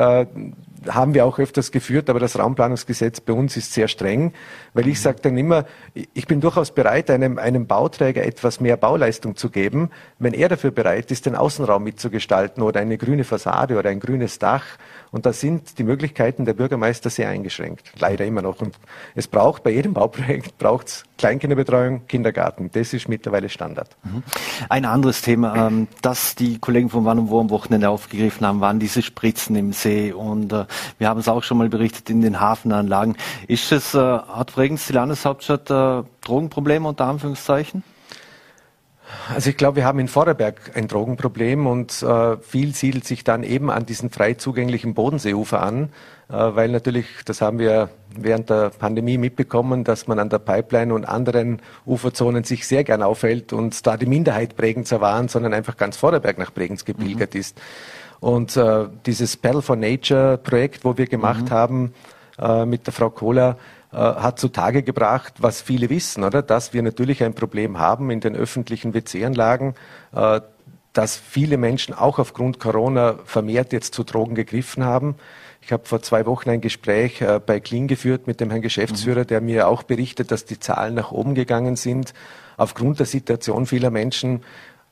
Haben 0.89 1.15
wir 1.15 1.25
auch 1.25 1.39
öfters 1.39 1.73
geführt, 1.73 2.11
aber 2.11 2.21
das 2.21 2.39
Raumplanungsgesetz 2.39 3.21
bei 3.21 3.33
uns 3.33 3.57
ist 3.57 3.73
sehr 3.73 3.89
streng, 3.89 4.33
weil 4.73 4.89
ich 4.89 5.01
sage 5.01 5.19
dann 5.23 5.37
immer, 5.39 5.65
ich 5.95 6.27
bin 6.27 6.41
durchaus 6.41 6.73
bereit, 6.73 7.11
einem, 7.11 7.39
einem 7.39 7.67
Bauträger 7.67 8.25
etwas 8.25 8.61
mehr 8.61 8.77
Bauleistung 8.77 9.37
zu 9.37 9.51
geben, 9.51 9.91
wenn 10.19 10.35
er 10.35 10.49
dafür 10.49 10.71
bereit 10.71 11.11
ist, 11.11 11.27
den 11.27 11.37
Außenraum 11.37 11.83
mitzugestalten 11.85 12.63
oder 12.63 12.81
eine 12.81 12.99
grüne 12.99 13.25
Fassade 13.25 13.79
oder 13.79 13.91
ein 13.91 14.01
grünes 14.01 14.39
Dach. 14.39 14.65
Und 15.11 15.27
da 15.27 15.33
sind 15.33 15.79
die 15.79 15.85
Möglichkeiten 15.85 16.45
der 16.45 16.55
Bürgermeister 16.55 17.11
sehr 17.11 17.29
eingeschränkt, 17.29 17.93
leider 17.99 18.25
immer 18.25 18.43
noch. 18.43 18.61
Und 18.61 18.77
es 19.15 19.29
braucht 19.29 19.63
bei 19.63 19.71
jedem 19.71 19.95
Bauprojekt 19.95 20.59
braucht's 20.59 21.05
Kleinkinderbetreuung, 21.17 22.07
Kindergarten. 22.09 22.71
Das 22.73 22.93
ist 22.93 23.09
mittlerweile 23.09 23.49
Standard. 23.49 23.97
Mhm. 24.03 24.23
Ein 24.69 24.85
anderes 24.85 25.23
Thema, 25.23 25.69
ähm, 25.69 25.89
das 26.03 26.35
die 26.35 26.59
Kollegen 26.59 26.91
von 26.91 27.05
Wann 27.05 27.19
und 27.19 27.31
Wo 27.31 27.41
am 27.41 27.51
Wochenende 27.51 27.89
aufgegriffen 27.89 28.47
haben, 28.47 28.61
waren 28.61 28.81
diese 28.81 29.01
Spritzen 29.01 29.55
im 29.55 29.73
See. 29.73 30.13
Und 30.13 30.53
äh, 30.53 30.67
wir 30.99 31.09
haben 31.09 31.21
es 31.21 31.29
auch 31.29 31.45
schon 31.45 31.59
mal 31.59 31.69
berichtet 31.69 32.11
in 32.11 32.21
den 32.21 32.41
Hafenanlagen. 32.41 33.17
Ist 33.47 33.71
es, 33.71 33.95
äh, 33.95 33.99
hat 33.99 34.55
Bregenz, 34.55 34.89
die 34.89 34.93
Landeshauptstadt, 34.93 35.71
äh, 35.71 36.03
Drogenprobleme 36.23 36.89
unter 36.89 37.07
Anführungszeichen? 37.07 37.85
Also 39.35 39.51
ich 39.51 39.57
glaube, 39.57 39.77
wir 39.77 39.85
haben 39.85 39.99
in 39.99 40.09
Vorarlberg 40.09 40.73
ein 40.75 40.89
Drogenproblem 40.89 41.67
und 41.67 42.03
äh, 42.03 42.37
viel 42.39 42.75
siedelt 42.75 43.07
sich 43.07 43.25
dann 43.25 43.43
eben 43.43 43.71
an 43.71 43.87
diesen 43.87 44.11
frei 44.11 44.35
zugänglichen 44.35 44.95
Bodenseeufer 44.95 45.63
an, 45.63 45.91
äh, 46.29 46.35
weil 46.35 46.71
natürlich, 46.71 47.07
das 47.25 47.41
haben 47.41 47.59
wir 47.59 47.91
während 48.17 48.51
der 48.51 48.71
Pandemie 48.71 49.19
mitbekommen, 49.19 49.85
dass 49.85 50.07
man 50.07 50.19
an 50.19 50.29
der 50.29 50.39
Pipeline 50.39 50.95
und 50.95 51.05
anderen 51.05 51.61
Uferzonen 51.87 52.45
sich 52.45 52.67
sehr 52.67 52.85
gern 52.85 53.03
aufhält 53.03 53.53
und 53.53 53.87
da 53.87 53.97
die 53.97 54.07
Minderheit 54.07 54.57
Bregenzer 54.57 55.01
waren, 55.01 55.29
sondern 55.29 55.55
einfach 55.55 55.77
ganz 55.77 55.97
Vorarlberg 55.97 56.39
nach 56.39 56.53
Bregenz 56.53 56.85
gepilgert 56.85 57.35
mhm. 57.35 57.41
ist. 57.41 57.61
Und 58.21 58.57
äh, 58.57 58.87
dieses 59.07 59.37
Battle 59.37 59.63
for 59.63 59.77
Nature 59.77 60.39
Projekt, 60.39 60.85
wo 60.85 60.97
wir 60.97 61.07
gemacht 61.07 61.47
mhm. 61.47 61.51
haben 61.51 61.95
äh, 62.39 62.65
mit 62.65 62.87
der 62.87 62.93
Frau 62.93 63.11
Kohler, 63.11 63.59
hat 63.99 64.39
zutage 64.39 64.83
gebracht, 64.83 65.35
was 65.39 65.63
viele 65.63 65.91
wissen, 65.91 66.25
oder? 66.25 66.43
Dass 66.43 66.73
wir 66.73 66.83
natürlich 66.83 67.23
ein 67.23 67.35
Problem 67.35 67.79
haben 67.79 68.11
in 68.11 68.21
den 68.21 68.35
öffentlichen 68.37 68.95
WC-Anlagen, 68.95 69.75
äh, 70.15 70.41
dass 70.93 71.17
viele 71.17 71.57
Menschen 71.57 71.93
auch 71.93 72.19
aufgrund 72.19 72.61
Corona 72.61 73.19
vermehrt 73.25 73.73
jetzt 73.73 73.95
zu 73.95 74.05
Drogen 74.05 74.35
gegriffen 74.35 74.85
haben. 74.85 75.17
Ich 75.61 75.73
habe 75.73 75.87
vor 75.87 76.03
zwei 76.03 76.27
Wochen 76.27 76.51
ein 76.51 76.61
Gespräch 76.61 77.21
äh, 77.21 77.41
bei 77.45 77.59
Kling 77.59 77.89
geführt 77.89 78.27
mit 78.27 78.41
dem 78.41 78.51
Herrn 78.51 78.63
Geschäftsführer, 78.63 79.23
mhm. 79.23 79.27
der 79.27 79.41
mir 79.41 79.69
auch 79.69 79.83
berichtet, 79.83 80.31
dass 80.31 80.45
die 80.45 80.61
Zahlen 80.61 80.95
nach 80.95 81.11
oben 81.11 81.35
gegangen 81.35 81.77
sind 81.77 82.15
aufgrund 82.57 82.99
der 83.01 83.07
Situation 83.07 83.67
vieler 83.67 83.91
Menschen. 83.91 84.43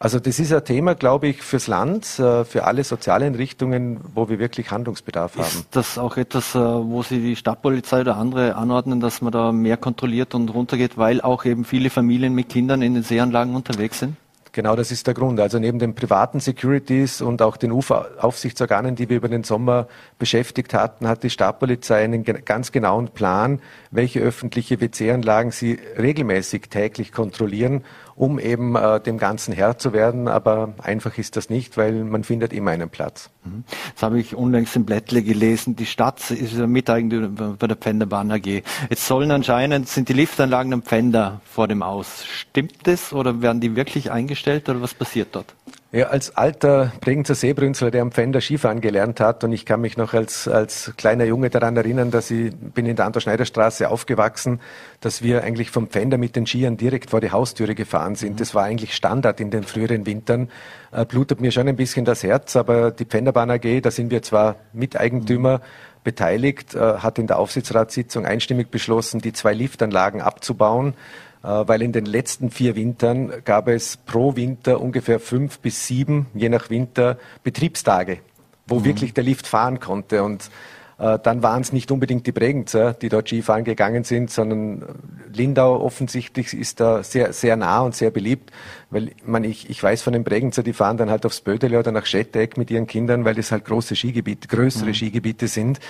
Also 0.03 0.19
das 0.19 0.41
ist 0.41 0.53
ein 0.53 0.65
Thema, 0.65 0.97
glaube 0.97 1.29
ich, 1.29 1.43
fürs 1.43 1.69
Land, 1.69 2.19
äh, 2.19 2.45
für 2.45 2.65
alle 2.65 2.83
Sozialeinrichtungen, 2.83 4.01
wo 4.17 4.29
wir 4.29 4.41
wirklich 4.41 4.73
Handlungsbedarf 4.73 5.37
haben. 5.37 5.45
Ist 5.45 5.77
das 5.77 5.97
auch 5.97 6.17
etwas, 6.17 6.57
äh, 6.57 6.59
wo 6.59 7.05
Sie 7.05 7.21
die 7.21 7.37
Stadtpolizei 7.37 8.01
oder 8.01 8.17
andere 8.17 8.57
anordnen, 8.57 8.99
dass 8.99 9.23
man 9.23 9.31
da 9.31 9.53
mehr 9.53 9.77
kontrolliert 9.77 10.35
und 10.35 10.53
runtergeht, 10.53 10.99
weil 10.99 11.21
auch 11.21 11.45
eben 11.45 11.65
viele 11.65 11.89
Familien 11.89 12.35
mit 12.35 12.49
Kindern 12.49 12.83
in 12.83 12.95
den 12.95 13.05
Seeanlagen 13.05 13.55
unterwegs 13.55 14.01
sind? 14.01 14.17
Genau, 14.51 14.75
das 14.75 14.91
ist 14.91 15.07
der 15.07 15.15
Grund. 15.15 15.39
Also 15.39 15.61
neben 15.61 15.79
den 15.79 15.95
privaten 15.95 16.41
Securities 16.41 17.23
und 17.23 17.41
auch 17.41 17.57
den 17.57 17.71
Uferaufsichtsorganen, 17.71 18.97
die 18.97 19.09
wir 19.09 19.17
über 19.19 19.29
den 19.29 19.45
Sommer 19.45 19.87
beschäftigt 20.19 20.75
hatten, 20.75 21.07
hat 21.07 21.23
die 21.23 21.31
Stadtpolizei 21.31 22.03
einen 22.03 22.23
ganz 22.23 22.73
genauen 22.73 23.09
Plan, 23.09 23.61
welche 23.93 24.19
öffentliche 24.19 24.81
WC-Anlagen 24.81 25.53
sie 25.53 25.79
regelmäßig 25.97 26.69
täglich 26.71 27.13
kontrollieren 27.13 27.83
um 28.15 28.39
eben 28.39 28.77
äh, 28.77 29.01
dem 29.01 29.19
Ganzen 29.19 29.53
Herr 29.53 29.79
zu 29.79 29.93
werden. 29.93 30.29
Aber 30.29 30.75
einfach 30.83 31.19
ist 31.19 31.37
das 31.37 31.51
nicht, 31.51 31.77
weil 31.77 32.05
man 32.05 32.25
findet 32.25 32.53
immer 32.53 32.71
einen 32.71 32.91
Platz. 32.91 33.31
Mhm. 33.45 33.65
Das 33.95 34.03
habe 34.03 34.21
ich 34.21 34.35
unlängst 34.35 34.77
im 34.77 34.85
Blättle 34.85 35.23
gelesen. 35.23 35.77
Die 35.77 35.87
Stadt 35.87 36.31
ist 36.31 36.55
Miteigentümer 36.55 37.57
bei 37.59 37.67
der 37.67 37.77
Pfänderbahn 37.77 38.31
AG. 38.31 38.63
Jetzt 38.91 39.07
sollen 39.07 39.31
anscheinend, 39.31 39.89
sind 39.89 40.09
die 40.09 40.15
Liftanlagen 40.15 40.73
am 40.73 40.83
Pfänder 40.83 41.41
vor 41.45 41.69
dem 41.69 41.83
Aus. 41.83 42.25
Stimmt 42.25 42.87
das 42.87 43.13
oder 43.13 43.43
werden 43.43 43.61
die 43.61 43.77
wirklich 43.77 44.11
eingestellt 44.11 44.69
oder 44.69 44.81
was 44.81 44.95
passiert 44.95 45.29
dort? 45.33 45.55
Ja, 45.95 46.07
als 46.07 46.39
alter 46.39 46.91
Bregenzer 47.03 47.35
Seebrünzler, 47.35 47.91
der 47.91 48.01
am 48.01 48.13
Pfänder 48.13 48.41
Skifahren 48.41 48.81
gelernt 48.81 49.21
hat, 49.21 49.45
und 49.45 49.53
ich 49.53 49.67
kann 49.67 49.83
mich 49.83 49.99
noch 49.99 50.15
als, 50.15 50.49
als 50.49 50.95
kleiner 50.97 51.25
Junge 51.25 51.51
daran 51.51 51.77
erinnern, 51.77 52.11
dass 52.11 52.31
ich 52.31 52.51
bin 52.57 52.87
in 52.87 52.97
der 52.97 53.05
Anton-Schneider-Straße 53.05 53.91
aufgewachsen, 53.91 54.61
dass 55.01 55.21
wir 55.21 55.45
eigentlich 55.45 55.71
vom 55.71 55.89
Pfänder 55.89 56.17
mit 56.17 56.35
den 56.35 56.47
Skiern 56.47 56.79
direkt 56.79 57.11
vor 57.11 57.21
die 57.21 57.31
Haustüre 57.31 57.75
gefahren 57.75 58.15
sind. 58.15 58.41
Das 58.41 58.55
war 58.55 58.65
eigentlich 58.65 58.95
Standard 58.95 59.39
in 59.39 59.51
den 59.51 59.65
früheren 59.65 60.07
Wintern. 60.07 60.49
Äh, 60.93 61.05
blutet 61.05 61.43
mir 61.43 61.53
schon 61.53 61.69
ein 61.69 61.77
bisschen 61.77 62.07
das 62.07 62.23
Herz, 62.23 62.57
aber 62.57 62.91
die 62.91 63.05
Pfänderbahn 63.05 63.51
AG, 63.51 63.83
da 63.83 63.91
sind 63.91 64.11
wir 64.11 64.23
zwar 64.23 64.57
Miteigentümer, 64.73 65.61
beteiligt, 66.05 66.75
äh, 66.75 66.79
hat 66.79 67.19
in 67.19 67.27
der 67.27 67.39
Aufsichtsratssitzung 67.39 68.25
einstimmig 68.25 68.71
beschlossen, 68.71 69.21
die 69.21 69.35
zwei 69.35 69.53
Liftanlagen 69.53 70.23
abzubauen. 70.23 70.95
Äh, 71.43 71.47
weil 71.67 71.83
in 71.83 71.93
den 71.93 72.07
letzten 72.07 72.51
vier 72.51 72.77
Wintern 72.77 73.33
gab 73.45 73.69
es 73.69 73.97
pro 73.97 74.37
Winter 74.37 74.81
ungefähr 74.81 75.19
fünf 75.21 75.59
bis 75.59 75.87
sieben, 75.87 76.27
je 76.35 76.49
nach 76.49 76.71
Winter, 76.71 77.19
Betriebstage, 77.43 78.19
wo 78.67 78.81
mhm. 78.81 78.85
wirklich 78.85 79.15
der 79.15 79.25
Lift 79.25 79.47
fahren 79.47 79.81
konnte. 79.81 80.23
Und 80.23 80.51
äh, 80.99 81.19
dann 81.21 81.43
waren 81.43 81.63
es 81.63 81.73
nicht 81.73 81.91
unbedingt 81.91 82.29
die 82.29 82.33
Bregenzer, 82.33 82.93
die 82.93 83.09
dort 83.09 83.27
Skifahren 83.27 83.65
gegangen 83.65 84.05
sind, 84.05 84.31
sondern 84.31 84.85
Lindau 85.33 85.81
offensichtlich 85.81 86.55
ist 86.55 86.79
da 86.79 87.03
sehr, 87.03 87.33
sehr 87.33 87.57
nah 87.57 87.81
und 87.81 87.97
sehr 87.97 88.13
beliebt, 88.13 88.53
weil 88.91 89.11
man, 89.25 89.43
ich, 89.43 89.69
ich 89.69 89.83
weiß 89.83 90.03
von 90.03 90.13
den 90.13 90.23
Bregenzer, 90.23 90.63
die 90.63 90.73
fahren 90.73 90.97
dann 90.97 91.11
halt 91.11 91.27
aufs 91.27 91.41
Bödele 91.41 91.79
oder 91.79 91.91
nach 91.91 92.07
Schetteck 92.07 92.57
mit 92.57 92.71
ihren 92.71 92.87
Kindern, 92.87 93.25
weil 93.25 93.35
das 93.35 93.51
halt 93.51 93.65
große 93.65 93.97
Skigebiete, 93.97 94.47
größere 94.47 94.91
mhm. 94.91 94.95
Skigebiete 94.95 95.49
sind. 95.49 95.81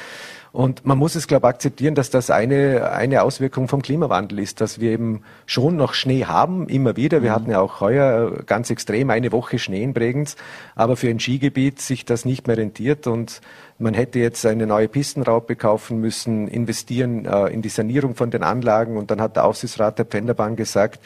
Und 0.52 0.84
man 0.84 0.98
muss 0.98 1.14
es, 1.14 1.26
glaube 1.26 1.46
ich, 1.46 1.54
akzeptieren, 1.54 1.94
dass 1.94 2.10
das 2.10 2.30
eine, 2.30 2.90
eine 2.92 3.22
Auswirkung 3.22 3.68
vom 3.68 3.80
Klimawandel 3.80 4.38
ist, 4.38 4.60
dass 4.60 4.80
wir 4.80 4.90
eben 4.90 5.22
schon 5.46 5.76
noch 5.76 5.94
Schnee 5.94 6.26
haben, 6.26 6.68
immer 6.68 6.94
wieder. 6.94 7.22
Wir 7.22 7.30
mhm. 7.30 7.34
hatten 7.34 7.50
ja 7.50 7.60
auch 7.60 7.80
heuer 7.80 8.42
ganz 8.44 8.68
extrem 8.68 9.08
eine 9.08 9.32
Woche 9.32 9.58
Schnee 9.58 9.82
in 9.82 9.94
Bregenz, 9.94 10.36
aber 10.74 10.96
für 10.96 11.08
ein 11.08 11.20
Skigebiet 11.20 11.80
sich 11.80 12.04
das 12.04 12.26
nicht 12.26 12.46
mehr 12.46 12.58
rentiert 12.58 13.06
und 13.06 13.40
man 13.78 13.94
hätte 13.94 14.18
jetzt 14.18 14.44
eine 14.44 14.66
neue 14.66 14.88
Pistenraupe 14.88 15.56
kaufen 15.56 16.00
müssen, 16.00 16.48
investieren 16.48 17.24
äh, 17.24 17.46
in 17.46 17.62
die 17.62 17.70
Sanierung 17.70 18.14
von 18.14 18.30
den 18.30 18.42
Anlagen 18.42 18.98
und 18.98 19.10
dann 19.10 19.22
hat 19.22 19.36
der 19.36 19.46
Aufsichtsrat 19.46 19.98
der 19.98 20.04
Pfänderbahn 20.04 20.56
gesagt, 20.56 21.00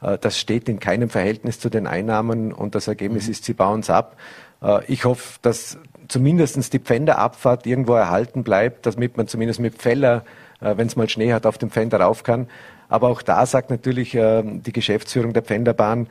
äh, 0.00 0.16
das 0.16 0.38
steht 0.38 0.68
in 0.68 0.78
keinem 0.78 1.08
Verhältnis 1.08 1.58
zu 1.58 1.70
den 1.70 1.88
Einnahmen 1.88 2.52
und 2.52 2.76
das 2.76 2.86
Ergebnis 2.86 3.26
mhm. 3.26 3.32
ist, 3.32 3.44
sie 3.44 3.54
bauen 3.54 3.80
es 3.80 3.90
ab. 3.90 4.16
Äh, 4.62 4.84
ich 4.86 5.04
hoffe, 5.04 5.40
dass 5.42 5.78
zumindest 6.12 6.72
die 6.72 6.78
Pfänderabfahrt 6.78 7.66
irgendwo 7.66 7.94
erhalten 7.94 8.44
bleibt, 8.44 8.86
damit 8.86 9.16
man 9.16 9.26
zumindest 9.26 9.60
mit 9.60 9.74
Pfäller, 9.76 10.24
äh, 10.60 10.76
wenn 10.76 10.86
es 10.86 10.94
mal 10.94 11.08
Schnee 11.08 11.32
hat, 11.32 11.46
auf 11.46 11.58
dem 11.58 11.70
Pfänder 11.70 12.00
rauf 12.00 12.22
kann. 12.22 12.48
Aber 12.88 13.08
auch 13.08 13.22
da 13.22 13.46
sagt 13.46 13.70
natürlich 13.70 14.14
äh, 14.14 14.42
die 14.44 14.72
Geschäftsführung 14.72 15.32
der 15.32 15.42
Pfänderbahn, 15.42 16.08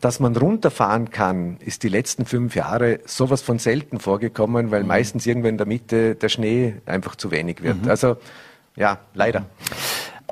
dass 0.00 0.20
man 0.20 0.36
runterfahren 0.36 1.10
kann, 1.10 1.56
ist 1.58 1.82
die 1.82 1.88
letzten 1.88 2.24
fünf 2.24 2.54
Jahre 2.54 3.00
sowas 3.04 3.42
von 3.42 3.58
selten 3.58 3.98
vorgekommen, 3.98 4.70
weil 4.70 4.82
mhm. 4.82 4.88
meistens 4.88 5.26
irgendwo 5.26 5.48
in 5.48 5.58
der 5.58 5.66
Mitte 5.66 6.14
der 6.14 6.28
Schnee 6.28 6.76
einfach 6.86 7.16
zu 7.16 7.32
wenig 7.32 7.62
wird. 7.62 7.82
Mhm. 7.82 7.90
Also 7.90 8.16
ja, 8.76 8.98
leider. 9.14 9.44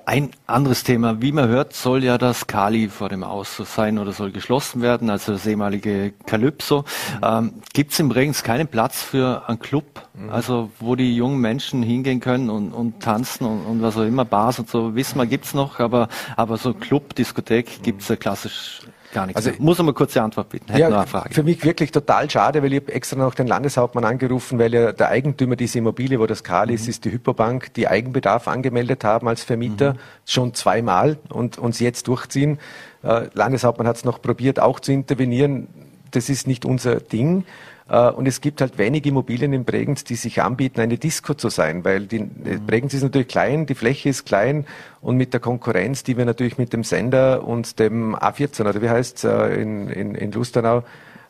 Ein 0.08 0.30
anderes 0.46 0.84
Thema, 0.84 1.20
wie 1.20 1.32
man 1.32 1.48
hört, 1.48 1.72
soll 1.72 2.04
ja 2.04 2.16
das 2.16 2.46
Kali 2.46 2.88
vor 2.88 3.08
dem 3.08 3.24
Aus 3.24 3.56
sein 3.56 3.98
oder 3.98 4.12
soll 4.12 4.30
geschlossen 4.30 4.80
werden, 4.80 5.10
also 5.10 5.32
das 5.32 5.44
ehemalige 5.48 6.12
Calypso. 6.26 6.82
Mhm. 6.82 7.24
Ähm, 7.24 7.52
Gibt 7.72 7.90
es 7.90 7.98
im 7.98 8.08
Bregenz 8.08 8.44
keinen 8.44 8.68
Platz 8.68 9.02
für 9.02 9.48
einen 9.48 9.58
Club, 9.58 10.06
mhm. 10.14 10.30
also 10.30 10.70
wo 10.78 10.94
die 10.94 11.16
jungen 11.16 11.40
Menschen 11.40 11.82
hingehen 11.82 12.20
können 12.20 12.50
und, 12.50 12.72
und 12.72 13.00
tanzen 13.00 13.46
und, 13.46 13.66
und, 13.66 13.82
was 13.82 13.96
auch 13.96 14.04
immer, 14.04 14.24
Bars 14.24 14.60
und 14.60 14.70
so, 14.70 14.94
wissen 14.94 15.18
wir, 15.18 15.26
gibt's 15.26 15.54
noch, 15.54 15.80
aber, 15.80 16.06
aber 16.36 16.56
so 16.56 16.72
Club, 16.72 17.16
Diskothek 17.16 17.82
gibt's 17.82 18.06
ja 18.06 18.14
klassisch 18.14 18.82
Gar 19.16 19.26
nichts. 19.28 19.46
Also, 19.46 19.62
muss 19.62 19.78
mal 19.78 19.94
kurze 19.94 20.20
Antwort 20.20 20.50
bitten. 20.50 20.70
Hätte 20.70 20.90
ja, 20.90 21.06
Für 21.30 21.42
mich 21.42 21.64
wirklich 21.64 21.90
total 21.90 22.28
schade, 22.28 22.62
weil 22.62 22.74
ich 22.74 22.82
habe 22.82 22.92
extra 22.92 23.16
noch 23.16 23.34
den 23.34 23.46
Landeshauptmann 23.46 24.04
angerufen, 24.04 24.58
weil 24.58 24.74
ja 24.74 24.92
der 24.92 25.08
Eigentümer 25.08 25.56
dieser 25.56 25.78
Immobilie, 25.78 26.20
wo 26.20 26.26
das 26.26 26.44
Karl 26.44 26.66
mhm. 26.66 26.74
ist, 26.74 26.86
ist 26.86 27.06
die 27.06 27.12
Hypobank, 27.12 27.72
die 27.72 27.88
Eigenbedarf 27.88 28.46
angemeldet 28.46 29.04
haben 29.04 29.26
als 29.26 29.42
Vermieter, 29.42 29.94
mhm. 29.94 29.98
schon 30.26 30.52
zweimal 30.52 31.16
und 31.30 31.56
uns 31.56 31.80
jetzt 31.80 32.08
durchziehen. 32.08 32.58
Äh, 33.02 33.28
Landeshauptmann 33.32 33.88
hat 33.88 33.96
es 33.96 34.04
noch 34.04 34.20
probiert, 34.20 34.60
auch 34.60 34.80
zu 34.80 34.92
intervenieren. 34.92 35.68
Das 36.10 36.28
ist 36.28 36.46
nicht 36.46 36.66
unser 36.66 36.96
Ding. 36.96 37.46
Äh, 37.88 38.10
und 38.10 38.26
es 38.26 38.40
gibt 38.40 38.60
halt 38.60 38.78
wenig 38.78 39.06
Immobilien 39.06 39.52
in 39.52 39.64
Bregenz, 39.64 40.04
die 40.04 40.16
sich 40.16 40.42
anbieten, 40.42 40.80
eine 40.80 40.98
Disco 40.98 41.34
zu 41.34 41.48
sein, 41.48 41.84
weil 41.84 42.06
die, 42.06 42.20
mhm. 42.20 42.66
Bregenz 42.66 42.94
ist 42.94 43.02
natürlich 43.02 43.28
klein, 43.28 43.66
die 43.66 43.74
Fläche 43.74 44.08
ist 44.08 44.24
klein 44.24 44.66
und 45.00 45.16
mit 45.16 45.32
der 45.32 45.40
Konkurrenz, 45.40 46.02
die 46.02 46.16
wir 46.16 46.24
natürlich 46.24 46.58
mit 46.58 46.72
dem 46.72 46.84
Sender 46.84 47.46
und 47.46 47.78
dem 47.78 48.16
A14 48.16 48.62
oder 48.62 48.82
wie 48.82 48.90
heißt 48.90 49.18
es 49.18 49.24
äh, 49.24 49.60
in, 49.60 49.88
in, 49.88 50.14
in 50.14 50.32
Lustenau, 50.32 50.82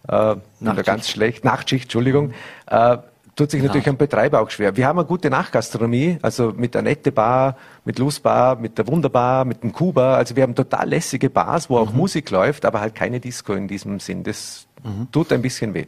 äh, 0.08 0.36
ganz 0.84 1.10
schlecht, 1.10 1.44
Nachtschicht, 1.44 1.84
Entschuldigung, 1.84 2.32
äh, 2.66 2.98
tut 3.34 3.50
sich 3.50 3.62
natürlich 3.62 3.86
ein 3.86 3.98
Betreiber 3.98 4.40
auch 4.40 4.48
schwer. 4.48 4.76
Wir 4.76 4.86
haben 4.86 4.98
eine 4.98 5.06
gute 5.06 5.28
Nachgastronomie, 5.28 6.18
also 6.22 6.54
mit 6.56 6.74
der 6.74 6.80
Nette 6.80 7.12
Bar, 7.12 7.56
mit 7.84 7.98
Luz 7.98 8.18
Bar, 8.18 8.56
mit 8.56 8.78
der 8.78 8.86
Wunderbar, 8.86 9.44
mit 9.44 9.62
dem 9.62 9.72
Kuba. 9.72 10.16
Also 10.16 10.34
wir 10.36 10.42
haben 10.42 10.54
total 10.54 10.88
lässige 10.88 11.28
Bars, 11.28 11.68
wo 11.68 11.76
auch 11.76 11.92
mhm. 11.92 11.98
Musik 11.98 12.30
läuft, 12.30 12.64
aber 12.64 12.80
halt 12.80 12.94
keine 12.94 13.20
Disco 13.20 13.52
in 13.52 13.68
diesem 13.68 14.00
Sinn. 14.00 14.22
Das 14.22 14.66
mhm. 14.82 15.10
tut 15.12 15.32
ein 15.32 15.42
bisschen 15.42 15.74
weh. 15.74 15.86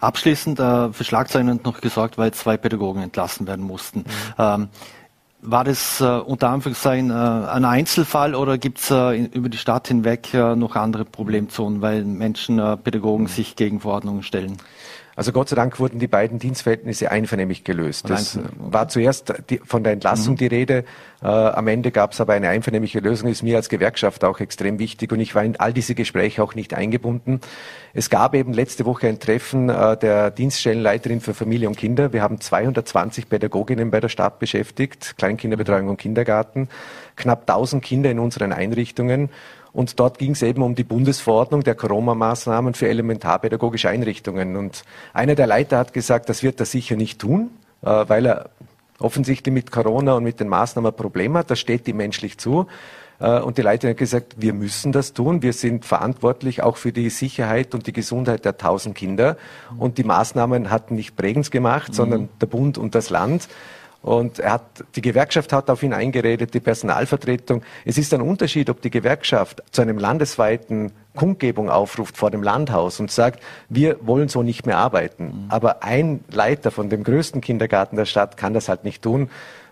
Abschließend 0.00 0.58
äh, 0.60 0.92
für 0.92 1.04
Schlagzeilen 1.04 1.60
noch 1.64 1.80
gesorgt, 1.80 2.18
weil 2.18 2.32
zwei 2.32 2.56
Pädagogen 2.56 3.02
entlassen 3.02 3.46
werden 3.46 3.64
mussten. 3.64 4.00
Mhm. 4.00 4.04
Ähm, 4.38 4.68
war 5.40 5.64
das 5.64 6.00
äh, 6.00 6.04
unter 6.04 6.50
Anführungszeichen 6.50 7.10
äh, 7.10 7.14
ein 7.14 7.64
Einzelfall 7.64 8.34
oder 8.34 8.58
gibt 8.58 8.78
es 8.78 8.90
äh, 8.90 9.16
über 9.16 9.48
die 9.48 9.58
Stadt 9.58 9.88
hinweg 9.88 10.34
äh, 10.34 10.56
noch 10.56 10.74
andere 10.74 11.04
Problemzonen, 11.04 11.80
weil 11.80 12.04
Menschen, 12.04 12.58
äh, 12.58 12.76
Pädagogen 12.76 13.24
mhm. 13.24 13.28
sich 13.28 13.54
gegen 13.56 13.80
Verordnungen 13.80 14.22
stellen? 14.22 14.56
Also 15.18 15.32
Gott 15.32 15.48
sei 15.48 15.56
Dank 15.56 15.80
wurden 15.80 15.98
die 15.98 16.06
beiden 16.06 16.38
Dienstverhältnisse 16.38 17.10
einvernehmlich 17.10 17.64
gelöst. 17.64 18.08
Das 18.08 18.38
war 18.56 18.86
zuerst 18.86 19.34
die, 19.50 19.58
von 19.58 19.82
der 19.82 19.94
Entlassung 19.94 20.34
mhm. 20.34 20.38
die 20.38 20.46
Rede. 20.46 20.84
Äh, 21.20 21.26
am 21.26 21.66
Ende 21.66 21.90
gab 21.90 22.12
es 22.12 22.20
aber 22.20 22.34
eine 22.34 22.50
einvernehmliche 22.50 23.00
Lösung, 23.00 23.28
ist 23.28 23.42
mir 23.42 23.56
als 23.56 23.68
Gewerkschaft 23.68 24.22
auch 24.22 24.38
extrem 24.38 24.78
wichtig 24.78 25.10
und 25.10 25.18
ich 25.18 25.34
war 25.34 25.42
in 25.42 25.56
all 25.58 25.72
diese 25.72 25.96
Gespräche 25.96 26.40
auch 26.40 26.54
nicht 26.54 26.72
eingebunden. 26.72 27.40
Es 27.94 28.10
gab 28.10 28.36
eben 28.36 28.52
letzte 28.52 28.86
Woche 28.86 29.08
ein 29.08 29.18
Treffen 29.18 29.70
äh, 29.70 29.96
der 29.96 30.30
Dienststellenleiterin 30.30 31.20
für 31.20 31.34
Familie 31.34 31.66
und 31.66 31.76
Kinder. 31.76 32.12
Wir 32.12 32.22
haben 32.22 32.40
220 32.40 33.28
Pädagoginnen 33.28 33.90
bei 33.90 33.98
der 33.98 34.10
Stadt 34.10 34.38
beschäftigt, 34.38 35.16
Kleinkinderbetreuung 35.18 35.88
und 35.88 35.96
Kindergarten, 35.96 36.68
knapp 37.16 37.40
1000 37.40 37.82
Kinder 37.82 38.08
in 38.08 38.20
unseren 38.20 38.52
Einrichtungen 38.52 39.30
und 39.78 40.00
dort 40.00 40.18
ging 40.18 40.32
es 40.32 40.42
eben 40.42 40.62
um 40.62 40.74
die 40.74 40.82
Bundesverordnung 40.82 41.62
der 41.62 41.76
Corona-Maßnahmen 41.76 42.74
für 42.74 42.88
elementarpädagogische 42.88 43.88
Einrichtungen. 43.88 44.56
Und 44.56 44.82
einer 45.12 45.36
der 45.36 45.46
Leiter 45.46 45.78
hat 45.78 45.92
gesagt, 45.92 46.28
das 46.28 46.42
wird 46.42 46.58
er 46.58 46.66
sicher 46.66 46.96
nicht 46.96 47.20
tun, 47.20 47.50
äh, 47.82 47.86
weil 48.08 48.26
er 48.26 48.50
offensichtlich 48.98 49.52
mit 49.52 49.70
Corona 49.70 50.14
und 50.14 50.24
mit 50.24 50.40
den 50.40 50.48
Maßnahmen 50.48 50.90
ein 50.90 50.96
Problem 50.96 51.36
hat. 51.36 51.52
Das 51.52 51.60
steht 51.60 51.86
ihm 51.86 51.98
menschlich 51.98 52.38
zu. 52.38 52.66
Äh, 53.20 53.38
und 53.38 53.56
die 53.56 53.62
Leiterin 53.62 53.92
hat 53.92 53.98
gesagt, 53.98 54.34
wir 54.38 54.52
müssen 54.52 54.90
das 54.90 55.12
tun. 55.12 55.42
Wir 55.42 55.52
sind 55.52 55.84
verantwortlich 55.84 56.60
auch 56.60 56.76
für 56.76 56.90
die 56.90 57.08
Sicherheit 57.08 57.72
und 57.72 57.86
die 57.86 57.92
Gesundheit 57.92 58.44
der 58.44 58.56
tausend 58.56 58.96
Kinder. 58.96 59.36
Und 59.78 59.96
die 59.98 60.02
Maßnahmen 60.02 60.70
hatten 60.72 60.96
nicht 60.96 61.14
Bregenz 61.14 61.52
gemacht, 61.52 61.90
mhm. 61.90 61.94
sondern 61.94 62.28
der 62.40 62.46
Bund 62.46 62.78
und 62.78 62.96
das 62.96 63.10
Land. 63.10 63.48
Und 64.00 64.38
er 64.38 64.52
hat, 64.52 64.84
die 64.94 65.00
Gewerkschaft 65.00 65.52
hat 65.52 65.68
auf 65.70 65.82
ihn 65.82 65.92
eingeredet, 65.92 66.54
die 66.54 66.60
Personalvertretung. 66.60 67.62
Es 67.84 67.98
ist 67.98 68.14
ein 68.14 68.22
Unterschied, 68.22 68.70
ob 68.70 68.80
die 68.80 68.90
Gewerkschaft 68.90 69.62
zu 69.72 69.82
einem 69.82 69.98
landesweiten 69.98 70.92
Kundgebung 71.16 71.68
aufruft 71.68 72.16
vor 72.16 72.30
dem 72.30 72.42
Landhaus 72.42 73.00
und 73.00 73.10
sagt, 73.10 73.42
wir 73.68 73.96
wollen 74.00 74.28
so 74.28 74.42
nicht 74.42 74.66
mehr 74.66 74.78
arbeiten. 74.78 75.24
Mhm. 75.24 75.44
Aber 75.48 75.82
ein 75.82 76.20
Leiter 76.30 76.70
von 76.70 76.88
dem 76.90 77.02
größten 77.02 77.40
Kindergarten 77.40 77.96
der 77.96 78.04
Stadt 78.04 78.36
kann 78.36 78.54
das 78.54 78.68
halt 78.68 78.84
nicht 78.84 79.02
tun. 79.02 79.30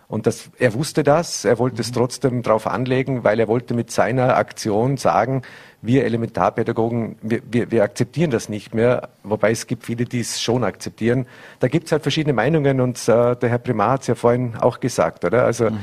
Und 0.09 0.27
das, 0.27 0.51
er 0.59 0.75
wusste 0.75 1.03
das, 1.03 1.45
er 1.45 1.59
wollte 1.59 1.81
es 1.81 1.91
mhm. 1.91 1.95
trotzdem 1.95 2.43
drauf 2.43 2.67
anlegen, 2.67 3.23
weil 3.23 3.39
er 3.39 3.49
wollte 3.49 3.75
mit 3.75 3.91
seiner 3.91 4.37
Aktion 4.37 4.97
sagen, 4.97 5.43
wir 5.87 6.05
Elementarpädagogen, 6.05 7.17
wir, 7.23 7.41
wir, 7.51 7.71
wir 7.71 7.83
akzeptieren 7.83 8.31
das 8.31 8.49
nicht 8.49 8.75
mehr, 8.75 9.09
wobei 9.23 9.51
es 9.51 9.67
gibt 9.67 9.85
viele, 9.85 10.05
die 10.05 10.21
es 10.21 10.41
schon 10.41 10.65
akzeptieren. 10.65 11.27
Da 11.61 11.69
gibt 11.69 11.87
es 11.87 11.93
halt 11.93 12.03
verschiedene 12.03 12.33
Meinungen 12.33 12.81
und 12.81 12.97
äh, 13.09 13.37
der 13.37 13.49
Herr 13.49 13.59
Primar 13.59 13.93
hat 13.93 14.03
es 14.03 14.07
ja 14.09 14.15
vorhin 14.15 14.55
auch 14.57 14.81
gesagt, 14.81 15.25
oder? 15.25 15.45
Also 15.45 15.71
mhm 15.71 15.79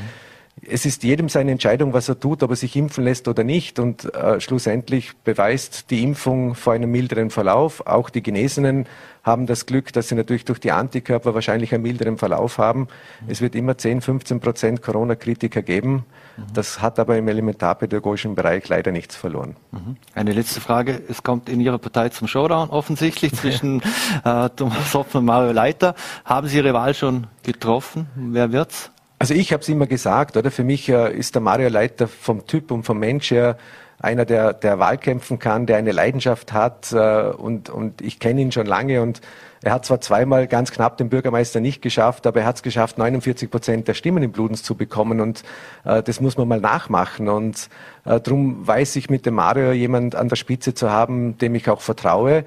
es 0.61 0.85
ist 0.85 1.03
jedem 1.03 1.29
seine 1.29 1.51
Entscheidung, 1.51 1.93
was 1.93 2.07
er 2.09 2.19
tut, 2.19 2.43
ob 2.43 2.51
er 2.51 2.55
sich 2.55 2.75
impfen 2.75 3.03
lässt 3.03 3.27
oder 3.27 3.43
nicht. 3.43 3.79
Und 3.79 4.13
äh, 4.13 4.39
schlussendlich 4.39 5.13
beweist 5.23 5.89
die 5.89 6.03
Impfung 6.03 6.55
vor 6.55 6.73
einem 6.73 6.91
milderen 6.91 7.31
Verlauf. 7.31 7.85
Auch 7.87 8.09
die 8.09 8.21
Genesenen 8.21 8.85
haben 9.23 9.45
das 9.45 9.65
Glück, 9.65 9.91
dass 9.93 10.09
sie 10.09 10.15
natürlich 10.15 10.45
durch 10.45 10.59
die 10.59 10.71
Antikörper 10.71 11.33
wahrscheinlich 11.33 11.73
einen 11.73 11.83
milderen 11.83 12.17
Verlauf 12.17 12.57
haben. 12.57 12.81
Mhm. 12.81 13.29
Es 13.29 13.41
wird 13.41 13.55
immer 13.55 13.77
10, 13.77 14.01
15 14.01 14.39
Prozent 14.39 14.81
Corona-Kritiker 14.81 15.61
geben. 15.61 16.05
Mhm. 16.37 16.43
Das 16.53 16.81
hat 16.81 16.99
aber 16.99 17.17
im 17.17 17.27
elementarpädagogischen 17.27 18.35
Bereich 18.35 18.67
leider 18.69 18.91
nichts 18.91 19.15
verloren. 19.15 19.55
Mhm. 19.71 19.97
Eine 20.13 20.33
letzte 20.33 20.61
Frage. 20.61 21.01
Es 21.09 21.23
kommt 21.23 21.49
in 21.49 21.61
Ihrer 21.61 21.77
Partei 21.77 22.09
zum 22.09 22.27
Showdown 22.27 22.69
offensichtlich 22.69 23.33
zwischen 23.35 23.81
äh, 24.23 24.49
Thomas 24.49 24.93
Hoffmann 24.93 25.21
und 25.21 25.25
Mario 25.25 25.51
Leiter. 25.51 25.95
Haben 26.25 26.47
Sie 26.47 26.57
Ihre 26.57 26.73
Wahl 26.73 26.93
schon 26.93 27.27
getroffen? 27.43 28.07
Wer 28.15 28.51
wird's? 28.51 28.91
Also 29.23 29.35
ich 29.35 29.53
habe 29.53 29.61
es 29.61 29.69
immer 29.69 29.87
gesagt, 29.87 30.35
oder? 30.35 30.51
Für 30.51 30.65
mich 30.65 30.89
äh, 30.89 31.17
ist 31.17 31.33
der 31.33 31.41
Mario 31.41 31.69
Leiter 31.69 32.09
vom 32.09 32.45
Typ 32.45 32.71
und 32.71 32.83
vom 32.83 32.99
Mensch 32.99 33.31
her 33.31 33.55
einer, 33.97 34.25
der, 34.25 34.51
der 34.51 34.79
Wahlkämpfen 34.79 35.39
kann, 35.39 35.65
der 35.65 35.77
eine 35.77 35.93
Leidenschaft 35.93 36.51
hat 36.51 36.91
äh, 36.91 37.29
und, 37.29 37.69
und 37.69 38.01
ich 38.01 38.19
kenne 38.19 38.41
ihn 38.41 38.51
schon 38.51 38.65
lange 38.65 39.01
und 39.01 39.21
er 39.61 39.71
hat 39.71 39.85
zwar 39.85 40.01
zweimal 40.01 40.45
ganz 40.47 40.73
knapp 40.73 40.97
den 40.97 41.07
Bürgermeister 41.07 41.61
nicht 41.61 41.81
geschafft, 41.81 42.27
aber 42.27 42.41
er 42.41 42.45
hat 42.47 42.57
es 42.57 42.63
geschafft, 42.63 42.97
49 42.97 43.49
Prozent 43.49 43.87
der 43.87 43.93
Stimmen 43.93 44.23
in 44.23 44.33
Bludens 44.33 44.61
zu 44.61 44.75
bekommen 44.75 45.21
und 45.21 45.43
äh, 45.85 46.03
das 46.03 46.19
muss 46.19 46.35
man 46.35 46.49
mal 46.49 46.59
nachmachen 46.59 47.29
und 47.29 47.69
äh, 48.03 48.19
darum 48.19 48.67
weiß 48.67 48.97
ich 48.97 49.09
mit 49.09 49.25
dem 49.25 49.35
Mario 49.35 49.71
jemand 49.71 50.15
an 50.17 50.27
der 50.27 50.35
Spitze 50.35 50.73
zu 50.73 50.91
haben, 50.91 51.37
dem 51.37 51.55
ich 51.55 51.69
auch 51.69 51.79
vertraue 51.79 52.43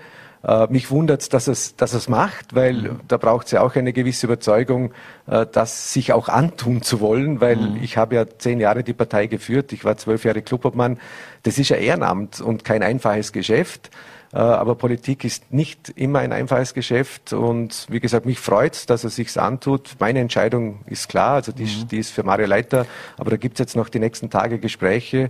äh, 0.46 0.66
mich 0.68 0.90
wundert 0.90 1.32
dass 1.32 1.48
es, 1.48 1.76
dass 1.76 1.92
es 1.92 2.08
macht, 2.08 2.54
weil 2.54 2.74
mhm. 2.74 3.00
da 3.08 3.16
braucht 3.16 3.46
es 3.46 3.52
ja 3.52 3.62
auch 3.62 3.74
eine 3.74 3.92
gewisse 3.92 4.26
Überzeugung, 4.26 4.92
äh, 5.26 5.44
das 5.50 5.92
sich 5.92 6.12
auch 6.12 6.28
antun 6.28 6.82
zu 6.82 7.00
wollen, 7.00 7.40
weil 7.40 7.56
mhm. 7.56 7.82
ich 7.82 7.96
habe 7.96 8.14
ja 8.14 8.26
zehn 8.38 8.60
Jahre 8.60 8.84
die 8.84 8.92
Partei 8.92 9.26
geführt, 9.26 9.72
ich 9.72 9.84
war 9.84 9.96
zwölf 9.96 10.24
Jahre 10.24 10.42
Clubobmann. 10.42 10.98
Das 11.42 11.58
ist 11.58 11.68
ja 11.68 11.76
Ehrenamt 11.76 12.40
und 12.40 12.64
kein 12.64 12.82
einfaches 12.82 13.32
Geschäft. 13.32 13.90
Äh, 14.32 14.38
aber 14.38 14.74
Politik 14.74 15.24
ist 15.24 15.52
nicht 15.52 15.90
immer 15.90 16.20
ein 16.20 16.32
einfaches 16.32 16.74
Geschäft 16.74 17.32
und 17.32 17.86
wie 17.88 18.00
gesagt, 18.00 18.26
mich 18.26 18.38
freut 18.38 18.88
dass 18.90 19.02
er 19.02 19.10
sich 19.10 19.40
antut. 19.40 19.96
Meine 19.98 20.20
Entscheidung 20.20 20.80
ist 20.86 21.08
klar, 21.08 21.34
also 21.34 21.52
die, 21.52 21.64
mhm. 21.64 21.88
die 21.88 21.98
ist 21.98 22.10
für 22.10 22.22
Mario 22.22 22.46
Leiter, 22.46 22.86
aber 23.18 23.30
da 23.30 23.36
gibt 23.36 23.54
es 23.54 23.58
jetzt 23.60 23.76
noch 23.76 23.88
die 23.88 23.98
nächsten 23.98 24.30
Tage 24.30 24.58
Gespräche. 24.58 25.28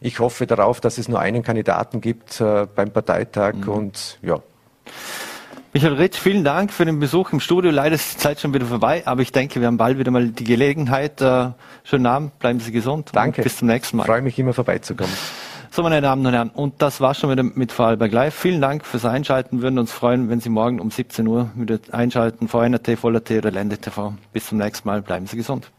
Ich 0.00 0.18
hoffe 0.18 0.46
darauf, 0.46 0.80
dass 0.80 0.98
es 0.98 1.08
nur 1.08 1.20
einen 1.20 1.42
Kandidaten 1.42 2.00
gibt 2.00 2.40
äh, 2.40 2.66
beim 2.74 2.90
Parteitag 2.90 3.54
mhm. 3.54 3.68
und 3.68 4.18
ja, 4.22 4.40
Michael 5.74 5.94
Ritsch, 5.94 6.16
vielen 6.16 6.44
Dank 6.44 6.72
für 6.72 6.84
den 6.84 6.98
Besuch 6.98 7.32
im 7.32 7.40
Studio. 7.40 7.70
Leider 7.70 7.94
ist 7.94 8.14
die 8.14 8.18
Zeit 8.18 8.40
schon 8.40 8.54
wieder 8.54 8.66
vorbei, 8.66 9.02
aber 9.04 9.20
ich 9.20 9.32
denke, 9.32 9.60
wir 9.60 9.66
haben 9.66 9.76
bald 9.76 9.98
wieder 9.98 10.10
mal 10.10 10.28
die 10.28 10.44
Gelegenheit. 10.44 11.20
Äh, 11.20 11.50
schönen 11.84 12.06
Abend, 12.06 12.38
bleiben 12.38 12.58
Sie 12.58 12.72
gesund. 12.72 13.10
Danke. 13.12 13.42
bis 13.42 13.58
zum 13.58 13.68
nächsten 13.68 13.98
Mal. 13.98 14.04
Ich 14.04 14.06
freue 14.06 14.22
mich 14.22 14.38
immer 14.38 14.54
vorbeizukommen. 14.54 15.12
So, 15.70 15.82
meine 15.82 16.00
Damen 16.00 16.24
und 16.24 16.32
Herren, 16.32 16.48
und 16.48 16.80
das 16.80 17.00
war 17.00 17.14
schon 17.14 17.30
wieder 17.30 17.42
mit 17.42 17.70
Vorarlberg 17.70 18.10
Live. 18.10 18.34
Vielen 18.34 18.60
Dank 18.60 18.86
fürs 18.86 19.04
Einschalten. 19.04 19.58
Wir 19.58 19.64
würden 19.64 19.78
uns 19.78 19.92
freuen, 19.92 20.30
wenn 20.30 20.40
Sie 20.40 20.48
morgen 20.48 20.80
um 20.80 20.90
17 20.90 21.26
Uhr 21.26 21.50
wieder 21.54 21.78
einschalten. 21.92 22.48
VNRT, 22.48 22.98
Voller 22.98 23.22
T 23.22 23.38
oder 23.38 23.50
Lende 23.50 23.76
TV. 23.76 24.14
Bis 24.32 24.46
zum 24.46 24.58
nächsten 24.58 24.88
Mal. 24.88 25.02
Bleiben 25.02 25.26
Sie 25.26 25.36
gesund. 25.36 25.70